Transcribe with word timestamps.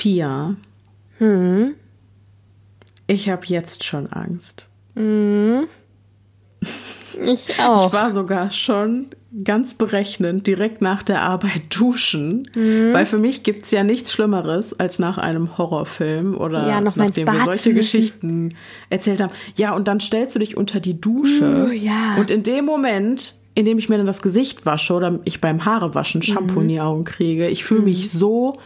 Pia. 0.00 0.56
Hm. 1.18 1.74
Ich 3.06 3.28
habe 3.28 3.44
jetzt 3.44 3.84
schon 3.84 4.06
Angst. 4.06 4.66
Hm. 4.96 5.66
Ich 7.22 7.60
auch. 7.60 7.88
Ich 7.88 7.92
war 7.92 8.10
sogar 8.10 8.50
schon 8.50 9.08
ganz 9.44 9.74
berechnend 9.74 10.46
direkt 10.46 10.80
nach 10.80 11.02
der 11.02 11.20
Arbeit 11.20 11.64
duschen, 11.68 12.48
mhm. 12.54 12.94
weil 12.94 13.04
für 13.04 13.18
mich 13.18 13.42
gibt 13.42 13.66
es 13.66 13.72
ja 13.72 13.84
nichts 13.84 14.10
Schlimmeres 14.10 14.72
als 14.80 14.98
nach 14.98 15.18
einem 15.18 15.58
Horrorfilm 15.58 16.34
oder 16.34 16.66
ja, 16.66 16.80
nachdem 16.80 17.26
wir 17.26 17.44
solche 17.44 17.74
Geschichten 17.74 18.54
erzählt 18.88 19.20
haben. 19.20 19.32
Ja, 19.56 19.74
und 19.74 19.86
dann 19.86 20.00
stellst 20.00 20.34
du 20.34 20.38
dich 20.38 20.56
unter 20.56 20.80
die 20.80 20.98
Dusche 20.98 21.68
uh, 21.68 21.72
ja. 21.72 22.16
und 22.18 22.30
in 22.30 22.42
dem 22.42 22.64
Moment, 22.64 23.34
in 23.54 23.66
dem 23.66 23.78
ich 23.78 23.90
mir 23.90 23.98
dann 23.98 24.06
das 24.06 24.22
Gesicht 24.22 24.64
wasche 24.64 24.94
oder 24.94 25.20
ich 25.24 25.42
beim 25.42 25.66
Haarewaschen 25.66 26.22
Shampoo 26.22 26.54
mhm. 26.54 26.62
in 26.62 26.68
die 26.68 26.80
Augen 26.80 27.04
kriege, 27.04 27.48
ich 27.48 27.64
fühle 27.64 27.82
mich 27.82 28.04
mhm. 28.04 28.18
so 28.18 28.56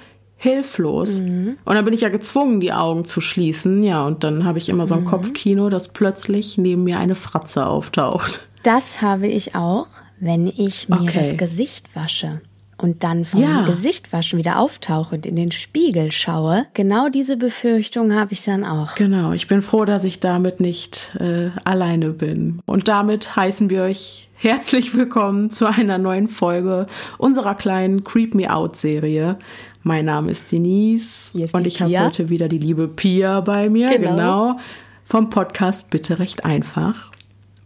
hilflos. 0.45 1.21
Mhm. 1.21 1.57
Und 1.65 1.75
dann 1.75 1.85
bin 1.85 1.93
ich 1.93 2.03
ja 2.03 2.09
gezwungen, 2.09 2.61
die 2.61 2.73
Augen 2.73 3.05
zu 3.05 3.21
schließen. 3.21 3.83
Ja, 3.83 4.07
und 4.07 4.23
dann 4.23 4.45
habe 4.45 4.59
ich 4.59 4.69
immer 4.69 4.87
so 4.87 4.95
ein 4.95 5.01
mhm. 5.01 5.07
Kopfkino, 5.07 5.69
dass 5.69 5.89
plötzlich 5.89 6.57
neben 6.57 6.85
mir 6.85 7.01
eine 7.01 7.17
Fratze 7.17 7.67
auftaucht. 7.67 8.47
Das 8.63 9.03
habe 9.03 9.27
ich 9.27 9.57
auch 9.57 9.89
wenn 10.21 10.47
ich 10.47 10.89
mir 10.89 11.03
okay. 11.03 11.19
das 11.19 11.37
Gesicht 11.37 11.95
wasche 11.95 12.41
und 12.79 13.05
dann 13.05 13.25
vom 13.25 13.41
ja. 13.41 13.65
Gesichtwaschen 13.67 14.39
wieder 14.39 14.59
auftauche 14.59 15.15
und 15.15 15.27
in 15.27 15.37
den 15.37 15.53
Spiegel 15.53 16.11
schaue, 16.13 16.67
genau 16.75 17.09
diese 17.09 17.37
Befürchtung 17.37 18.15
habe 18.15 18.33
ich 18.33 18.45
dann 18.45 18.65
auch. 18.65 18.95
Genau, 18.97 19.33
ich 19.33 19.47
bin 19.47 19.63
froh, 19.63 19.85
dass 19.85 20.05
ich 20.05 20.21
damit 20.21 20.61
nicht 20.61 21.17
äh, 21.21 21.51
alleine 21.65 22.11
bin. 22.11 22.61
Und 22.67 22.89
damit 22.89 23.37
heißen 23.37 23.71
wir 23.71 23.83
euch 23.83 24.29
herzlich 24.45 24.95
willkommen 24.95 25.49
zu 25.49 25.65
einer 25.65 25.97
neuen 25.97 26.29
Folge 26.29 26.87
unserer 27.17 27.55
kleinen 27.55 28.05
Creep 28.05 28.35
Me 28.35 28.53
Out 28.53 28.77
Serie. 28.77 29.39
Mein 29.83 30.05
Name 30.05 30.31
ist 30.31 30.53
Denise 30.53 31.31
ist 31.33 31.55
und 31.55 31.67
ich 31.67 31.81
habe 31.81 31.99
heute 31.99 32.29
wieder 32.29 32.47
die 32.47 32.59
liebe 32.59 32.87
Pia 32.87 33.41
bei 33.41 33.71
mir, 33.71 33.89
genau. 33.89 34.11
genau, 34.11 34.59
vom 35.07 35.31
Podcast 35.31 35.89
Bitte 35.89 36.19
recht 36.19 36.45
einfach. 36.45 37.11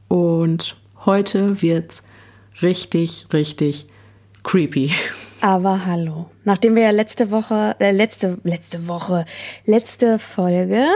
Und 0.06 0.77
heute 1.05 1.61
wird's 1.62 2.05
richtig, 2.62 3.27
richtig 3.33 3.89
creepy. 4.45 4.93
Aber 5.41 5.84
hallo. 5.84 6.31
Nachdem 6.45 6.77
wir 6.77 6.84
ja 6.84 6.91
letzte 6.91 7.33
Woche, 7.33 7.75
äh, 7.81 7.91
letzte, 7.91 8.39
letzte 8.45 8.87
Woche, 8.87 9.25
letzte 9.65 10.21
Folge, 10.21 10.87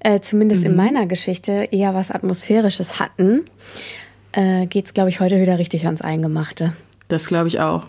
äh, 0.00 0.20
zumindest 0.20 0.64
mhm. 0.64 0.72
in 0.72 0.76
meiner 0.76 1.06
Geschichte, 1.06 1.68
eher 1.70 1.94
was 1.94 2.10
Atmosphärisches 2.10 3.00
hatten, 3.00 3.46
äh, 4.32 4.66
geht's, 4.66 4.94
glaube 4.94 5.10
ich, 5.10 5.20
heute 5.20 5.40
wieder 5.40 5.58
richtig 5.58 5.86
ans 5.86 6.02
Eingemachte. 6.02 6.72
Das 7.08 7.26
glaube 7.26 7.48
ich 7.48 7.60
auch. 7.60 7.86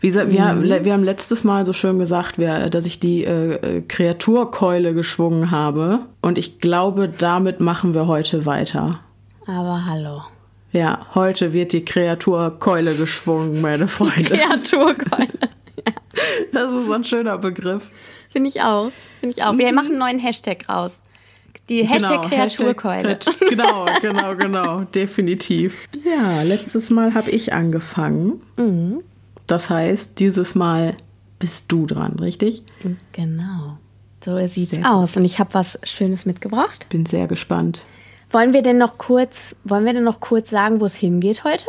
Wie 0.00 0.12
wir, 0.14 0.24
mhm. 0.24 0.84
wir 0.84 0.92
haben 0.92 1.04
letztes 1.04 1.44
Mal 1.44 1.64
so 1.64 1.72
schön 1.72 1.98
gesagt, 1.98 2.38
wir, 2.38 2.68
dass 2.70 2.86
ich 2.86 3.00
die 3.00 3.24
äh, 3.24 3.54
äh, 3.54 3.80
Kreaturkeule 3.82 4.94
geschwungen 4.94 5.50
habe. 5.50 6.00
Und 6.20 6.38
ich 6.38 6.58
glaube, 6.58 7.08
damit 7.08 7.60
machen 7.60 7.94
wir 7.94 8.06
heute 8.06 8.44
weiter. 8.46 9.00
Aber 9.46 9.86
hallo. 9.86 10.22
Ja, 10.72 11.06
heute 11.14 11.52
wird 11.52 11.72
die 11.72 11.84
Kreaturkeule 11.84 12.94
geschwungen, 12.94 13.60
meine 13.60 13.88
Freunde. 13.88 14.36
Kreaturkeule. 14.36 15.28
ja. 15.86 15.92
Das 16.52 16.72
ist 16.72 16.86
so 16.86 16.92
ein 16.92 17.04
schöner 17.04 17.38
Begriff. 17.38 17.92
Finde 18.30 18.48
ich 18.50 18.60
auch. 18.60 18.90
Finde 19.20 19.36
ich 19.36 19.44
auch. 19.44 19.56
Wir 19.56 19.72
machen 19.72 19.90
einen 19.90 19.98
neuen 19.98 20.18
Hashtag 20.18 20.68
raus. 20.68 21.00
Die 21.68 21.82
genau, 21.82 21.92
Hashtag 21.92 22.22
genau, 22.22 22.28
Kreaturkeule. 22.28 23.08
Hashtag, 23.08 23.48
genau, 23.48 23.86
genau, 24.00 24.36
genau. 24.36 24.80
Definitiv. 24.94 25.88
Ja, 26.04 26.42
letztes 26.42 26.90
Mal 26.90 27.14
habe 27.14 27.30
ich 27.30 27.52
angefangen. 27.52 28.40
Mhm. 28.56 29.02
Das 29.46 29.70
heißt, 29.70 30.18
dieses 30.18 30.54
Mal 30.54 30.94
bist 31.38 31.66
du 31.68 31.86
dran, 31.86 32.18
richtig? 32.18 32.62
Genau. 33.12 33.78
So 34.24 34.36
sieht's 34.46 34.72
sehr 34.72 34.92
aus. 34.92 35.16
Und 35.16 35.24
ich 35.24 35.38
habe 35.38 35.54
was 35.54 35.78
Schönes 35.84 36.26
mitgebracht. 36.26 36.86
Bin 36.88 37.06
sehr 37.06 37.26
gespannt. 37.26 37.84
Wollen 38.30 38.52
wir 38.52 38.62
denn 38.62 38.76
noch 38.76 38.98
kurz, 38.98 39.56
wollen 39.64 39.84
wir 39.84 39.92
denn 39.94 40.04
noch 40.04 40.20
kurz 40.20 40.50
sagen, 40.50 40.80
wo 40.80 40.84
es 40.84 40.94
hingeht 40.94 41.44
heute? 41.44 41.64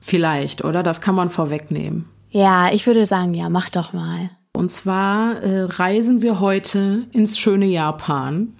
Vielleicht, 0.00 0.64
oder? 0.64 0.82
Das 0.82 1.00
kann 1.00 1.14
man 1.14 1.30
vorwegnehmen. 1.30 2.08
Ja, 2.30 2.72
ich 2.72 2.86
würde 2.86 3.06
sagen, 3.06 3.32
ja, 3.34 3.48
mach 3.48 3.70
doch 3.70 3.92
mal. 3.92 4.30
Und 4.56 4.70
zwar 4.70 5.40
äh, 5.42 5.62
reisen 5.62 6.20
wir 6.20 6.40
heute 6.40 7.04
ins 7.12 7.38
schöne 7.38 7.66
Japan. 7.66 8.54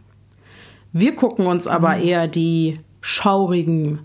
Wir 0.94 1.16
gucken 1.16 1.46
uns 1.46 1.66
aber 1.66 1.96
mhm. 1.96 2.04
eher 2.04 2.28
die 2.28 2.78
schaurigen 3.00 3.98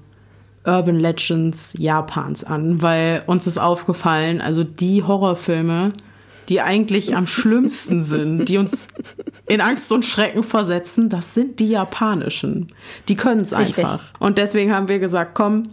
Urban 0.66 1.00
Legends 1.00 1.74
Japans 1.78 2.44
an, 2.44 2.82
weil 2.82 3.22
uns 3.28 3.46
ist 3.46 3.60
aufgefallen, 3.60 4.42
also 4.42 4.64
die 4.64 5.04
Horrorfilme, 5.04 5.94
die 6.50 6.62
eigentlich 6.62 7.16
am 7.16 7.28
schlimmsten 7.28 8.04
sind, 8.04 8.50
die 8.50 8.58
uns 8.58 8.88
in 9.46 9.62
Angst 9.62 9.92
und 9.92 10.04
Schrecken 10.04 10.42
versetzen, 10.42 11.10
das 11.10 11.36
sind 11.36 11.60
die 11.60 11.70
japanischen. 11.70 12.70
Die 13.08 13.16
können 13.16 13.42
es 13.42 13.54
einfach. 13.54 14.12
Und 14.18 14.40
deswegen 14.40 14.74
haben 14.74 14.90
wir 14.90 14.98
gesagt, 14.98 15.36
komm, 15.36 15.64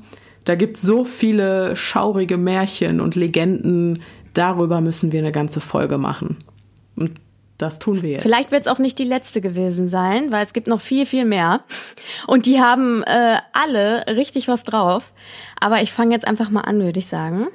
da 0.45 0.55
gibt 0.55 0.77
es 0.77 0.83
so 0.83 1.07
viele 1.07 1.77
schaurige 1.77 2.37
Märchen 2.37 3.01
und 3.01 3.17
Legenden, 3.17 4.03
darüber 4.35 4.83
müssen 4.83 5.13
wir 5.13 5.21
eine 5.21 5.33
ganze 5.33 5.63
Folge 5.63 5.97
machen. 5.97 6.37
Das 7.59 7.79
tun 7.79 8.03
wir 8.03 8.11
jetzt. 8.11 8.23
Vielleicht 8.23 8.51
wird 8.51 8.63
es 8.63 8.69
auch 8.69 8.79
nicht 8.79 8.99
die 8.99 9.05
letzte 9.05 9.41
gewesen 9.41 9.89
sein, 9.89 10.31
weil 10.31 10.45
es 10.45 10.53
gibt 10.53 10.67
noch 10.67 10.81
viel, 10.81 11.07
viel 11.07 11.25
mehr. 11.25 11.63
Und 12.27 12.47
die 12.47 12.61
haben 12.61 13.03
äh, 13.05 13.39
alle 13.53 14.07
richtig 14.09 14.49
was 14.49 14.65
drauf. 14.65 15.13
Aber 15.59 15.81
ich 15.81 15.93
fange 15.93 16.15
jetzt 16.15 16.27
einfach 16.27 16.51
mal 16.51 16.63
an, 16.63 16.81
würde 16.81 16.99
ich 16.99 17.07
sagen. 17.07 17.49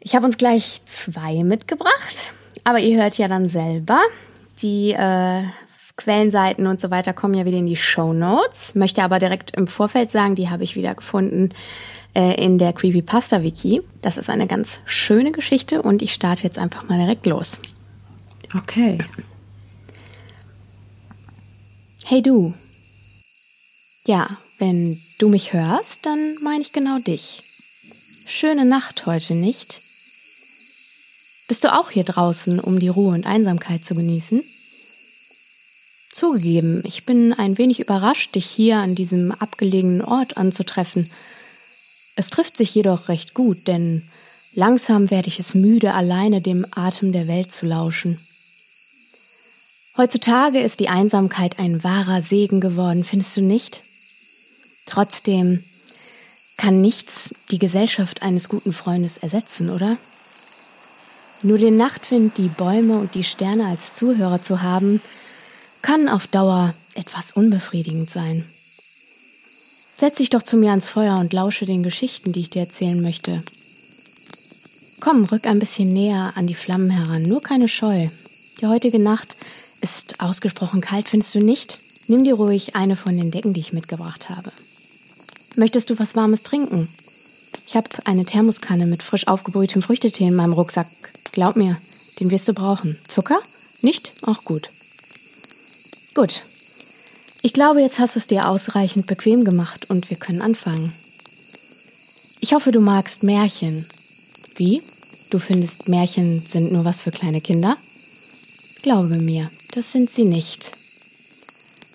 Ich 0.00 0.14
habe 0.14 0.26
uns 0.26 0.36
gleich 0.36 0.82
zwei 0.86 1.42
mitgebracht, 1.42 2.32
aber 2.64 2.78
ihr 2.78 3.00
hört 3.00 3.18
ja 3.18 3.28
dann 3.28 3.48
selber. 3.48 4.00
Die 4.62 4.92
äh, 4.92 5.42
Quellenseiten 5.96 6.66
und 6.66 6.80
so 6.80 6.90
weiter 6.90 7.12
kommen 7.12 7.34
ja 7.34 7.44
wieder 7.44 7.58
in 7.58 7.66
die 7.66 7.76
Show 7.76 8.12
Notes. 8.12 8.74
Möchte 8.74 9.02
aber 9.02 9.18
direkt 9.18 9.56
im 9.56 9.66
Vorfeld 9.66 10.10
sagen, 10.10 10.34
die 10.34 10.50
habe 10.50 10.64
ich 10.64 10.76
wieder 10.76 10.94
gefunden 10.94 11.50
äh, 12.14 12.34
in 12.42 12.58
der 12.58 12.72
Creepypasta 12.72 13.42
Wiki. 13.42 13.82
Das 14.02 14.16
ist 14.16 14.30
eine 14.30 14.46
ganz 14.46 14.78
schöne 14.84 15.32
Geschichte 15.32 15.82
und 15.82 16.02
ich 16.02 16.12
starte 16.12 16.42
jetzt 16.42 16.58
einfach 16.58 16.88
mal 16.88 16.98
direkt 16.98 17.26
los. 17.26 17.60
Okay. 18.54 18.98
Hey 22.04 22.22
du. 22.22 22.54
Ja, 24.06 24.38
wenn 24.58 25.00
du 25.18 25.28
mich 25.28 25.52
hörst, 25.52 26.06
dann 26.06 26.36
meine 26.42 26.62
ich 26.62 26.72
genau 26.72 26.98
dich. 26.98 27.42
Schöne 28.26 28.64
Nacht 28.64 29.06
heute, 29.06 29.34
nicht? 29.34 29.80
Bist 31.48 31.64
du 31.64 31.72
auch 31.72 31.90
hier 31.90 32.04
draußen, 32.04 32.58
um 32.60 32.78
die 32.78 32.88
Ruhe 32.88 33.14
und 33.14 33.26
Einsamkeit 33.26 33.84
zu 33.84 33.94
genießen? 33.94 34.42
Zugegeben, 36.10 36.82
ich 36.86 37.04
bin 37.04 37.32
ein 37.32 37.58
wenig 37.58 37.78
überrascht, 37.78 38.34
dich 38.34 38.46
hier 38.46 38.78
an 38.78 38.94
diesem 38.94 39.32
abgelegenen 39.32 40.02
Ort 40.02 40.36
anzutreffen. 40.36 41.10
Es 42.16 42.30
trifft 42.30 42.56
sich 42.56 42.74
jedoch 42.74 43.08
recht 43.08 43.34
gut, 43.34 43.68
denn 43.68 44.08
langsam 44.54 45.10
werde 45.10 45.28
ich 45.28 45.38
es 45.38 45.54
müde, 45.54 45.92
alleine 45.92 46.40
dem 46.40 46.66
Atem 46.70 47.12
der 47.12 47.28
Welt 47.28 47.52
zu 47.52 47.66
lauschen. 47.66 48.25
Heutzutage 49.96 50.60
ist 50.60 50.80
die 50.80 50.90
Einsamkeit 50.90 51.58
ein 51.58 51.82
wahrer 51.82 52.20
Segen 52.20 52.60
geworden, 52.60 53.02
findest 53.02 53.34
du 53.36 53.40
nicht? 53.40 53.82
Trotzdem 54.84 55.64
kann 56.58 56.82
nichts 56.82 57.34
die 57.50 57.58
Gesellschaft 57.58 58.20
eines 58.20 58.50
guten 58.50 58.74
Freundes 58.74 59.16
ersetzen, 59.16 59.70
oder? 59.70 59.96
Nur 61.42 61.56
den 61.56 61.78
Nachtwind, 61.78 62.36
die 62.36 62.48
Bäume 62.48 62.98
und 62.98 63.14
die 63.14 63.24
Sterne 63.24 63.66
als 63.66 63.94
Zuhörer 63.94 64.42
zu 64.42 64.62
haben, 64.62 65.00
kann 65.80 66.08
auf 66.08 66.26
Dauer 66.26 66.74
etwas 66.94 67.32
unbefriedigend 67.32 68.10
sein. 68.10 68.44
Setz 69.98 70.16
dich 70.16 70.28
doch 70.28 70.42
zu 70.42 70.58
mir 70.58 70.70
ans 70.70 70.88
Feuer 70.88 71.18
und 71.18 71.32
lausche 71.32 71.64
den 71.64 71.82
Geschichten, 71.82 72.32
die 72.32 72.40
ich 72.40 72.50
dir 72.50 72.60
erzählen 72.60 73.00
möchte. 73.00 73.42
Komm, 75.00 75.24
rück 75.24 75.46
ein 75.46 75.58
bisschen 75.58 75.92
näher 75.92 76.32
an 76.36 76.46
die 76.46 76.54
Flammen 76.54 76.90
heran, 76.90 77.22
nur 77.22 77.40
keine 77.40 77.68
Scheu. 77.68 78.08
Die 78.60 78.66
heutige 78.66 78.98
Nacht 78.98 79.36
ist 79.86 80.20
ausgesprochen 80.20 80.80
kalt, 80.80 81.08
findest 81.08 81.32
du 81.36 81.38
nicht? 81.38 81.78
Nimm 82.08 82.24
dir 82.24 82.34
ruhig 82.34 82.74
eine 82.74 82.96
von 82.96 83.16
den 83.16 83.30
Decken, 83.30 83.52
die 83.52 83.60
ich 83.60 83.72
mitgebracht 83.72 84.28
habe. 84.28 84.50
Möchtest 85.54 85.90
du 85.90 85.98
was 86.00 86.16
Warmes 86.16 86.42
trinken? 86.42 86.88
Ich 87.68 87.76
habe 87.76 87.88
eine 88.04 88.24
Thermoskanne 88.24 88.86
mit 88.86 89.04
frisch 89.04 89.28
aufgebrühtem 89.28 89.82
Früchtetee 89.82 90.26
in 90.26 90.34
meinem 90.34 90.54
Rucksack. 90.54 90.88
Glaub 91.30 91.54
mir, 91.54 91.80
den 92.18 92.32
wirst 92.32 92.48
du 92.48 92.52
brauchen. 92.52 92.98
Zucker? 93.06 93.38
Nicht? 93.80 94.12
Auch 94.22 94.42
gut. 94.42 94.70
Gut. 96.14 96.42
Ich 97.42 97.52
glaube, 97.52 97.80
jetzt 97.80 98.00
hast 98.00 98.16
du 98.16 98.18
es 98.18 98.26
dir 98.26 98.48
ausreichend 98.48 99.06
bequem 99.06 99.44
gemacht 99.44 99.88
und 99.88 100.10
wir 100.10 100.16
können 100.16 100.42
anfangen. 100.42 100.94
Ich 102.40 102.54
hoffe, 102.54 102.72
du 102.72 102.80
magst 102.80 103.22
Märchen. 103.22 103.86
Wie? 104.56 104.82
Du 105.30 105.38
findest, 105.38 105.86
Märchen 105.86 106.44
sind 106.46 106.72
nur 106.72 106.84
was 106.84 107.00
für 107.00 107.12
kleine 107.12 107.40
Kinder? 107.40 107.76
Glaube 108.82 109.18
mir, 109.18 109.50
das 109.70 109.92
sind 109.92 110.10
sie 110.10 110.24
nicht. 110.24 110.72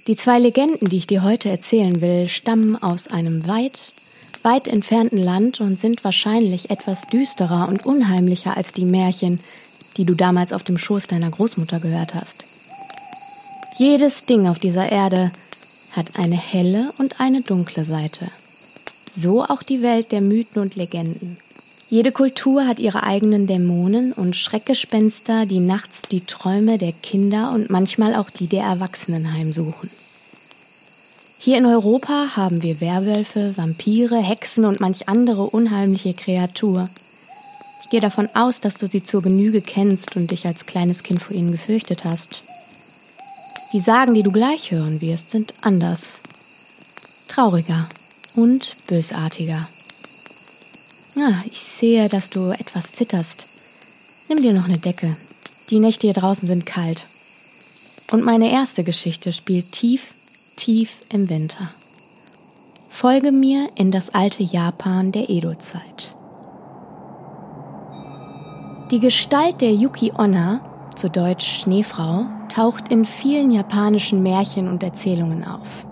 Die 0.07 0.15
zwei 0.15 0.39
Legenden, 0.39 0.89
die 0.89 0.97
ich 0.97 1.07
dir 1.07 1.23
heute 1.23 1.50
erzählen 1.50 2.01
will, 2.01 2.27
stammen 2.27 2.81
aus 2.81 3.07
einem 3.07 3.47
weit, 3.47 3.94
weit 4.44 4.68
entfernten 4.68 5.19
Land 5.19 5.62
und 5.62 5.79
sind 5.79 6.03
wahrscheinlich 6.03 6.69
etwas 6.71 7.07
düsterer 7.07 7.68
und 7.68 7.85
unheimlicher 7.85 8.57
als 8.57 8.73
die 8.73 8.85
Märchen, 8.85 9.39
die 9.97 10.06
du 10.06 10.15
damals 10.15 10.53
auf 10.53 10.63
dem 10.63 10.77
Schoß 10.77 11.07
deiner 11.07 11.29
Großmutter 11.29 11.79
gehört 11.79 12.15
hast. 12.15 12.44
Jedes 13.77 14.25
Ding 14.25 14.47
auf 14.47 14.59
dieser 14.59 14.91
Erde 14.91 15.31
hat 15.91 16.18
eine 16.18 16.38
helle 16.38 16.94
und 16.97 17.19
eine 17.19 17.41
dunkle 17.41 17.85
Seite. 17.85 18.31
So 19.12 19.44
auch 19.44 19.62
die 19.62 19.81
Welt 19.81 20.12
der 20.12 20.21
Mythen 20.21 20.62
und 20.62 20.75
Legenden. 20.75 21.38
Jede 21.92 22.14
Kultur 22.14 22.66
hat 22.66 22.80
ihre 22.80 23.04
eigenen 23.04 23.48
Dämonen 23.48 24.14
und 24.14 24.38
Schreckgespenster, 24.38 25.46
die 25.46 25.60
nachts 25.60 26.04
die 26.10 26.22
Träume 26.22 26.78
der 26.78 26.94
Kinder 26.94 27.52
und 27.52 27.70
manchmal 27.70 28.16
auch 28.16 28.30
die 28.30 28.48
der 28.48 28.64
Erwachsenen 28.64 29.34
heimsuchen. 29.34 29.90
Hier 31.38 31.58
in 31.58 31.66
Europa 31.66 32.38
haben 32.38 32.64
wir 32.64 32.80
Werwölfe, 32.80 33.58
Vampire, 33.58 34.16
Hexen 34.16 34.64
und 34.64 34.80
manch 34.80 35.10
andere 35.10 35.44
unheimliche 35.44 36.14
Kreatur. 36.14 36.88
Ich 37.84 37.90
gehe 37.90 38.00
davon 38.00 38.30
aus, 38.36 38.62
dass 38.62 38.76
du 38.76 38.88
sie 38.88 39.04
zur 39.04 39.22
Genüge 39.22 39.62
kennst 39.62 40.16
und 40.16 40.32
dich 40.32 40.48
als 40.48 40.66
kleines 40.66 41.04
Kind 41.04 41.22
vor 41.22 41.36
ihnen 41.36 41.52
gefürchtet 41.52 42.06
hast. 42.06 42.44
Die 43.74 43.82
Sagen, 43.82 44.14
die 44.14 44.24
du 44.24 44.32
gleich 44.32 44.72
hören 44.72 45.02
wirst, 45.02 45.30
sind 45.30 45.54
anders, 45.60 46.22
trauriger 47.28 47.90
und 48.34 48.78
bösartiger. 48.88 49.68
Ah, 51.23 51.44
ich 51.45 51.59
sehe, 51.59 52.09
dass 52.09 52.31
du 52.31 52.50
etwas 52.50 52.94
zitterst. 52.94 53.45
Nimm 54.27 54.41
dir 54.41 54.53
noch 54.53 54.65
eine 54.65 54.79
Decke. 54.79 55.18
Die 55.69 55.79
Nächte 55.79 56.07
hier 56.07 56.15
draußen 56.15 56.47
sind 56.47 56.65
kalt. 56.65 57.06
Und 58.12 58.23
meine 58.23 58.51
erste 58.51 58.83
Geschichte 58.83 59.31
spielt 59.31 59.71
tief 59.71 60.15
tief 60.56 61.01
im 61.09 61.29
Winter. 61.29 61.71
Folge 62.89 63.31
mir 63.31 63.69
in 63.75 63.91
das 63.91 64.13
alte 64.13 64.44
Japan 64.44 65.12
der 65.12 65.29
Edo-Zeit. 65.29 66.15
Die 68.91 69.00
Gestalt 69.00 69.62
der 69.62 69.73
Yuki 69.73 70.12
Onna, 70.15 70.62
zu 70.95 71.09
Deutsch 71.09 71.62
Schneefrau, 71.62 72.27
taucht 72.50 72.89
in 72.89 73.06
vielen 73.06 73.51
japanischen 73.51 74.21
Märchen 74.21 74.68
und 74.68 74.83
Erzählungen 74.83 75.44
auf. 75.44 75.85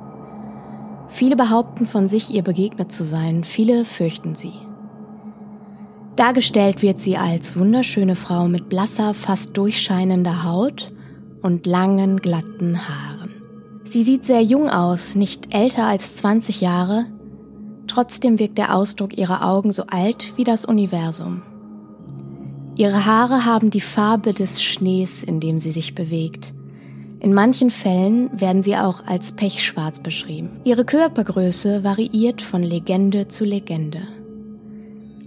Viele 1.07 1.35
behaupten 1.35 1.85
von 1.85 2.07
sich, 2.07 2.29
ihr 2.31 2.43
begegnet 2.43 2.91
zu 2.91 3.05
sein, 3.05 3.43
viele 3.43 3.85
fürchten 3.85 4.35
sie. 4.35 4.68
Dargestellt 6.19 6.81
wird 6.81 6.99
sie 6.99 7.15
als 7.15 7.57
wunderschöne 7.57 8.17
Frau 8.17 8.49
mit 8.49 8.67
blasser, 8.67 9.13
fast 9.13 9.55
durchscheinender 9.55 10.43
Haut 10.43 10.91
und 11.41 11.65
langen, 11.65 12.17
glatten 12.17 12.77
Haaren. 12.89 13.41
Sie 13.85 14.03
sieht 14.03 14.25
sehr 14.25 14.41
jung 14.43 14.69
aus, 14.69 15.15
nicht 15.15 15.55
älter 15.55 15.85
als 15.85 16.15
20 16.15 16.59
Jahre, 16.59 17.05
trotzdem 17.87 18.37
wirkt 18.37 18.57
der 18.57 18.75
Ausdruck 18.75 19.17
ihrer 19.17 19.47
Augen 19.47 19.71
so 19.71 19.83
alt 19.87 20.33
wie 20.35 20.43
das 20.43 20.65
Universum. 20.65 21.41
Ihre 22.75 23.05
Haare 23.05 23.45
haben 23.45 23.71
die 23.71 23.79
Farbe 23.79 24.33
des 24.33 24.61
Schnees, 24.61 25.23
in 25.23 25.39
dem 25.39 25.57
sie 25.59 25.71
sich 25.71 25.95
bewegt. 25.95 26.53
In 27.21 27.33
manchen 27.33 27.69
Fällen 27.69 28.29
werden 28.41 28.61
sie 28.61 28.75
auch 28.75 29.05
als 29.05 29.37
pechschwarz 29.37 29.99
beschrieben. 29.99 30.49
Ihre 30.65 30.83
Körpergröße 30.83 31.85
variiert 31.85 32.41
von 32.41 32.61
Legende 32.61 33.29
zu 33.29 33.45
Legende. 33.45 34.01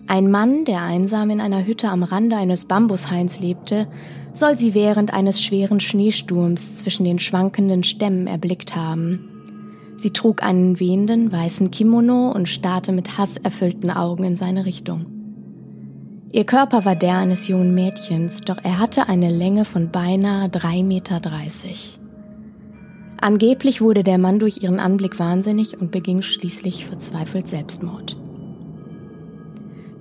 Ein 0.07 0.31
Mann, 0.31 0.65
der 0.65 0.83
einsam 0.83 1.31
in 1.31 1.41
einer 1.41 1.65
Hütte 1.65 1.89
am 1.89 2.03
Rande 2.03 2.37
eines 2.37 2.65
Bambushains 2.67 3.41
lebte, 3.41 3.87
soll 4.35 4.59
sie 4.59 4.75
während 4.75 5.13
eines 5.15 5.43
schweren 5.43 5.81
Schneesturms 5.81 6.77
zwischen 6.77 7.05
den 7.05 7.19
schwankenden 7.19 7.83
Stämmen 7.83 8.27
erblickt 8.27 8.75
haben. 8.75 9.29
Sie 9.99 10.11
trug 10.11 10.43
einen 10.43 10.81
wehenden 10.81 11.31
weißen 11.31 11.71
Kimono 11.71 12.33
und 12.33 12.49
starrte 12.49 12.93
mit 12.93 13.19
hasserfüllten 13.19 13.91
Augen 13.91 14.25
in 14.25 14.37
seine 14.37 14.67
Richtung. 14.67 15.05
Ihr 16.33 16.45
Körper 16.45 16.85
war 16.85 16.97
der 16.97 17.19
eines 17.19 17.47
jungen 17.47 17.75
Mädchens, 17.75 18.41
doch 18.41 18.57
er 18.63 18.79
hatte 18.79 19.09
eine 19.09 19.31
Länge 19.31 19.65
von 19.65 19.91
beinahe 19.91 20.49
3,30 20.49 20.83
Meter. 20.85 21.21
Angeblich 23.21 23.81
wurde 23.81 24.03
der 24.03 24.19
Mann 24.19 24.41
durch 24.41 24.63
ihren 24.63 24.81
Anblick 24.81 25.21
wahnsinnig 25.21 25.81
und 25.81 25.93
beging 25.93 26.23
schließlich 26.23 26.87
verzweifelt 26.87 27.49
Selbstmord. 27.49 28.17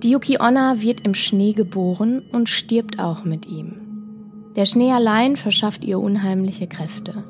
Yuki 0.04 0.38
Onna 0.40 0.80
wird 0.80 1.02
im 1.02 1.14
Schnee 1.14 1.52
geboren 1.52 2.22
und 2.32 2.48
stirbt 2.48 2.98
auch 2.98 3.24
mit 3.24 3.46
ihm. 3.46 3.82
Der 4.56 4.66
Schnee 4.66 4.92
allein 4.92 5.36
verschafft 5.36 5.84
ihr 5.84 5.98
unheimliche 5.98 6.66
Kräfte. 6.66 7.24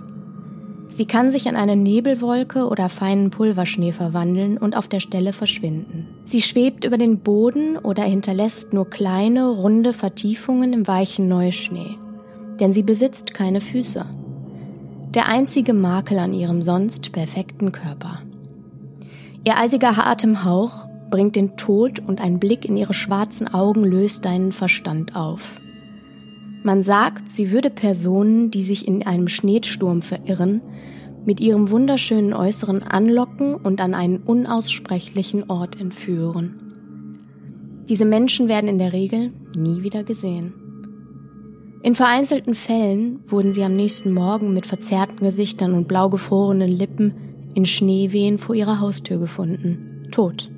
Sie 0.92 1.06
kann 1.06 1.30
sich 1.30 1.46
in 1.46 1.56
eine 1.56 1.76
Nebelwolke 1.76 2.66
oder 2.66 2.90
feinen 2.90 3.30
Pulverschnee 3.30 3.92
verwandeln 3.92 4.58
und 4.58 4.76
auf 4.76 4.88
der 4.88 5.00
Stelle 5.00 5.32
verschwinden. 5.32 6.08
Sie 6.26 6.42
schwebt 6.42 6.84
über 6.84 6.98
den 6.98 7.20
Boden 7.20 7.78
oder 7.78 8.02
hinterlässt 8.02 8.74
nur 8.74 8.90
kleine, 8.90 9.48
runde 9.48 9.94
Vertiefungen 9.94 10.74
im 10.74 10.86
weichen 10.86 11.28
Neuschnee. 11.28 11.96
Denn 12.60 12.74
sie 12.74 12.82
besitzt 12.82 13.32
keine 13.32 13.62
Füße. 13.62 14.04
Der 15.14 15.28
einzige 15.28 15.72
Makel 15.72 16.18
an 16.18 16.34
ihrem 16.34 16.60
sonst 16.60 17.12
perfekten 17.12 17.72
Körper. 17.72 18.20
Ihr 19.44 19.56
eisiger 19.56 20.06
Atemhauch 20.06 20.86
bringt 21.12 21.36
den 21.36 21.56
Tod 21.56 22.00
und 22.00 22.20
ein 22.20 22.40
Blick 22.40 22.64
in 22.64 22.76
ihre 22.76 22.94
schwarzen 22.94 23.46
Augen 23.46 23.84
löst 23.84 24.24
deinen 24.24 24.50
Verstand 24.50 25.14
auf. 25.14 25.60
Man 26.64 26.82
sagt, 26.82 27.28
sie 27.28 27.52
würde 27.52 27.70
Personen, 27.70 28.50
die 28.50 28.62
sich 28.62 28.88
in 28.88 29.06
einem 29.06 29.28
Schneesturm 29.28 30.00
verirren, 30.00 30.62
mit 31.26 31.38
ihrem 31.38 31.70
wunderschönen 31.70 32.32
Äußeren 32.32 32.82
anlocken 32.82 33.54
und 33.54 33.80
an 33.80 33.94
einen 33.94 34.18
unaussprechlichen 34.18 35.50
Ort 35.50 35.78
entführen. 35.78 37.84
Diese 37.88 38.06
Menschen 38.06 38.48
werden 38.48 38.68
in 38.68 38.78
der 38.78 38.92
Regel 38.92 39.32
nie 39.54 39.82
wieder 39.82 40.04
gesehen. 40.04 40.54
In 41.82 41.94
vereinzelten 41.94 42.54
Fällen 42.54 43.20
wurden 43.26 43.52
sie 43.52 43.64
am 43.64 43.76
nächsten 43.76 44.12
Morgen 44.12 44.54
mit 44.54 44.66
verzerrten 44.66 45.18
Gesichtern 45.18 45.74
und 45.74 45.88
blau 45.88 46.08
gefrorenen 46.08 46.70
Lippen 46.70 47.14
in 47.54 47.66
Schneewehen 47.66 48.38
vor 48.38 48.54
ihrer 48.54 48.80
Haustür 48.80 49.18
gefunden, 49.18 50.08
tot. 50.10 50.48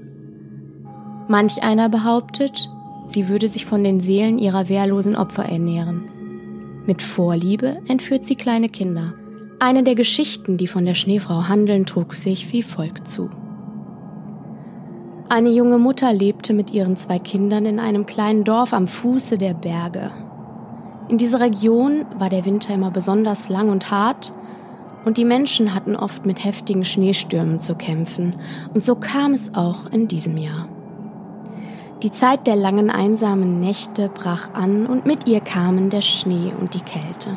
Manch 1.29 1.63
einer 1.63 1.89
behauptet, 1.89 2.71
Sie 3.07 3.29
würde 3.29 3.49
sich 3.49 3.67
von 3.67 3.85
den 3.85 4.01
Seelen 4.01 4.39
ihrer 4.39 4.69
wehrlosen 4.69 5.15
Opfer 5.15 5.45
ernähren. 5.45 6.05
Mit 6.87 7.03
Vorliebe 7.03 7.79
entführt 7.87 8.25
sie 8.25 8.37
kleine 8.37 8.69
Kinder. 8.69 9.15
Eine 9.59 9.83
der 9.83 9.95
Geschichten, 9.95 10.57
die 10.57 10.67
von 10.67 10.85
der 10.85 10.95
Schneefrau 10.95 11.49
handeln, 11.49 11.87
trug 11.87 12.15
sich 12.15 12.53
wie 12.53 12.63
folgt 12.63 13.09
zu. 13.09 13.31
Eine 15.29 15.51
junge 15.51 15.79
Mutter 15.79 16.13
lebte 16.13 16.53
mit 16.53 16.71
ihren 16.73 16.97
zwei 16.97 17.19
Kindern 17.19 17.65
in 17.65 17.79
einem 17.79 18.07
kleinen 18.07 18.45
Dorf 18.45 18.73
am 18.73 18.87
Fuße 18.87 19.39
der 19.39 19.55
Berge. 19.55 20.11
In 21.09 21.19
dieser 21.19 21.41
Region 21.41 22.07
war 22.19 22.31
der 22.31 22.45
Winter 22.45 22.75
immer 22.75 22.91
besonders 22.91 23.49
lang 23.49 23.69
und 23.69 23.91
hart 23.91 24.33
und 25.05 25.19
die 25.19 25.25
Menschen 25.25 25.75
hatten 25.75 25.97
oft 25.97 26.25
mit 26.25 26.45
heftigen 26.45 26.85
Schneestürmen 26.85 27.61
zu 27.61 27.75
kämpfen. 27.75 28.37
Und 28.73 28.85
so 28.85 28.95
kam 28.95 29.33
es 29.33 29.55
auch 29.55 29.91
in 29.91 30.09
diesem 30.09 30.37
Jahr. 30.37 30.69
Die 32.05 32.13
Zeit 32.13 32.47
der 32.47 32.55
langen 32.55 32.91
einsamen 32.91 33.61
Nächte 33.61 34.11
brach 34.11 34.53
an 34.53 34.85
und 34.85 35.07
mit 35.07 35.27
ihr 35.27 35.41
kamen 35.41 35.89
der 35.89 36.03
Schnee 36.03 36.53
und 36.61 36.75
die 36.75 36.83
Kälte. 36.83 37.31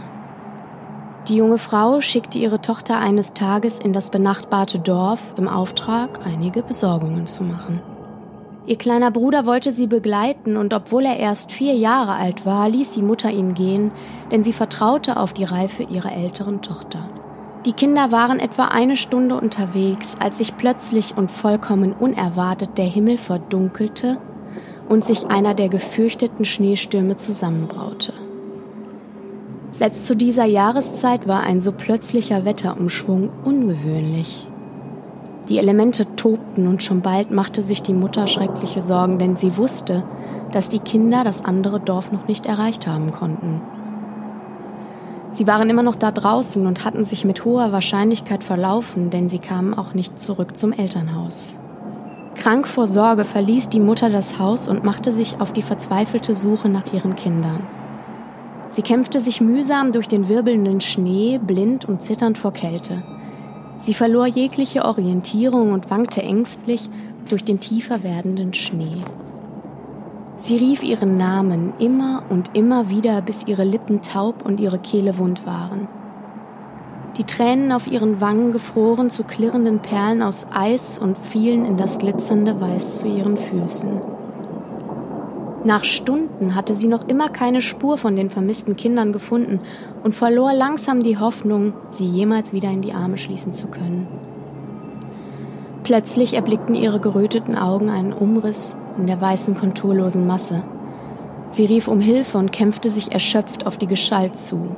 Die 1.29 1.37
junge 1.37 1.57
Frau 1.57 2.01
schickte 2.01 2.37
ihre 2.37 2.59
Tochter 2.59 2.99
eines 2.99 3.33
Tages 3.33 3.79
in 3.79 3.93
das 3.93 4.09
benachbarte 4.09 4.79
Dorf 4.79 5.21
im 5.37 5.47
Auftrag, 5.47 6.19
einige 6.25 6.63
Besorgungen 6.63 7.27
zu 7.27 7.43
machen. 7.43 7.81
Ihr 8.65 8.77
kleiner 8.77 9.09
Bruder 9.09 9.45
wollte 9.45 9.71
sie 9.71 9.87
begleiten 9.87 10.57
und 10.57 10.73
obwohl 10.73 11.05
er 11.05 11.15
erst 11.15 11.53
vier 11.53 11.75
Jahre 11.75 12.15
alt 12.15 12.45
war, 12.45 12.67
ließ 12.67 12.89
die 12.89 13.03
Mutter 13.03 13.31
ihn 13.31 13.53
gehen, 13.53 13.91
denn 14.33 14.43
sie 14.43 14.51
vertraute 14.51 15.15
auf 15.15 15.31
die 15.31 15.45
Reife 15.45 15.83
ihrer 15.83 16.11
älteren 16.11 16.61
Tochter. 16.61 17.07
Die 17.65 17.71
Kinder 17.71 18.11
waren 18.11 18.39
etwa 18.39 18.65
eine 18.65 18.97
Stunde 18.97 19.35
unterwegs, 19.35 20.17
als 20.21 20.39
sich 20.39 20.57
plötzlich 20.57 21.15
und 21.15 21.31
vollkommen 21.31 21.93
unerwartet 21.93 22.77
der 22.77 22.83
Himmel 22.83 23.17
verdunkelte 23.17 24.17
und 24.89 25.05
sich 25.05 25.27
einer 25.27 25.53
der 25.53 25.69
gefürchteten 25.69 26.45
Schneestürme 26.45 27.15
zusammenbraute. 27.15 28.13
Selbst 29.73 30.05
zu 30.05 30.15
dieser 30.15 30.45
Jahreszeit 30.45 31.27
war 31.27 31.41
ein 31.41 31.59
so 31.59 31.71
plötzlicher 31.71 32.45
Wetterumschwung 32.45 33.29
ungewöhnlich. 33.43 34.47
Die 35.49 35.59
Elemente 35.59 36.15
tobten 36.15 36.67
und 36.67 36.83
schon 36.83 37.01
bald 37.01 37.31
machte 37.31 37.61
sich 37.61 37.81
die 37.81 37.93
Mutter 37.93 38.27
schreckliche 38.27 38.81
Sorgen, 38.81 39.17
denn 39.17 39.35
sie 39.35 39.55
wusste, 39.55 40.03
dass 40.51 40.67
die 40.67 40.79
Kinder 40.79 41.23
das 41.23 41.45
andere 41.45 41.79
Dorf 41.79 42.11
noch 42.11 42.27
nicht 42.27 42.45
erreicht 42.45 42.87
haben 42.87 43.11
konnten. 43.11 43.61
Sie 45.31 45.45
waren 45.45 45.69
immer 45.69 45.83
noch 45.83 45.95
da 45.95 46.11
draußen 46.11 46.65
und 46.65 46.83
hatten 46.83 47.03
sich 47.03 47.23
mit 47.23 47.45
hoher 47.45 47.71
Wahrscheinlichkeit 47.71 48.43
verlaufen, 48.43 49.09
denn 49.09 49.29
sie 49.29 49.39
kamen 49.39 49.73
auch 49.73 49.93
nicht 49.93 50.19
zurück 50.19 50.57
zum 50.57 50.73
Elternhaus. 50.73 51.53
Krank 52.37 52.67
vor 52.67 52.85
Sorge 52.85 53.25
verließ 53.25 53.69
die 53.69 53.79
Mutter 53.79 54.09
das 54.09 54.37
Haus 54.37 54.67
und 54.67 54.83
machte 54.83 55.11
sich 55.11 55.41
auf 55.41 55.51
die 55.51 55.63
verzweifelte 55.63 56.35
Suche 56.35 56.69
nach 56.69 56.93
ihren 56.93 57.15
Kindern. 57.15 57.65
Sie 58.69 58.83
kämpfte 58.83 59.19
sich 59.21 59.41
mühsam 59.41 59.91
durch 59.91 60.07
den 60.07 60.29
wirbelnden 60.29 60.79
Schnee, 60.79 61.39
blind 61.39 61.85
und 61.85 62.03
zitternd 62.03 62.37
vor 62.37 62.53
Kälte. 62.53 63.01
Sie 63.79 63.95
verlor 63.95 64.27
jegliche 64.27 64.85
Orientierung 64.85 65.71
und 65.71 65.89
wankte 65.89 66.21
ängstlich 66.21 66.89
durch 67.27 67.43
den 67.43 67.59
tiefer 67.59 68.03
werdenden 68.03 68.53
Schnee. 68.53 69.03
Sie 70.37 70.57
rief 70.57 70.83
ihren 70.83 71.17
Namen 71.17 71.73
immer 71.79 72.23
und 72.29 72.55
immer 72.55 72.89
wieder, 72.89 73.21
bis 73.21 73.47
ihre 73.47 73.63
Lippen 73.63 74.01
taub 74.03 74.45
und 74.45 74.59
ihre 74.59 74.77
Kehle 74.77 75.17
wund 75.17 75.45
waren. 75.47 75.87
Die 77.17 77.23
Tränen 77.23 77.71
auf 77.71 77.87
ihren 77.87 78.21
Wangen 78.21 78.51
gefroren 78.51 79.09
zu 79.09 79.23
klirrenden 79.23 79.79
Perlen 79.79 80.21
aus 80.21 80.45
Eis 80.53 80.99
und 80.99 81.17
fielen 81.17 81.65
in 81.65 81.75
das 81.75 81.97
glitzernde 81.97 82.61
Weiß 82.61 82.99
zu 82.99 83.07
ihren 83.07 83.37
Füßen. 83.37 84.01
Nach 85.63 85.83
Stunden 85.83 86.53
hatte 86.53 86.75
sie 86.75 86.87
noch 86.87 87.07
immer 87.07 87.29
keine 87.29 87.61
Spur 87.61 87.97
von 87.97 88.15
den 88.15 88.29
vermissten 88.29 88.75
Kindern 88.75 89.13
gefunden 89.13 89.59
und 90.03 90.13
verlor 90.13 90.53
langsam 90.53 90.99
die 90.99 91.17
Hoffnung, 91.17 91.73
sie 91.89 92.05
jemals 92.05 92.53
wieder 92.53 92.69
in 92.69 92.83
die 92.83 92.93
Arme 92.93 93.17
schließen 93.17 93.51
zu 93.51 93.65
können. 93.65 94.07
Plötzlich 95.83 96.35
erblickten 96.35 96.75
ihre 96.75 96.99
geröteten 96.99 97.57
Augen 97.57 97.89
einen 97.89 98.13
Umriss 98.13 98.75
in 98.99 99.07
der 99.07 99.19
weißen, 99.19 99.57
konturlosen 99.57 100.27
Masse. 100.27 100.63
Sie 101.49 101.65
rief 101.65 101.87
um 101.87 101.99
Hilfe 101.99 102.37
und 102.37 102.51
kämpfte 102.51 102.91
sich 102.91 103.11
erschöpft 103.11 103.65
auf 103.65 103.77
die 103.77 103.87
Gestalt 103.87 104.37
zu. 104.37 104.75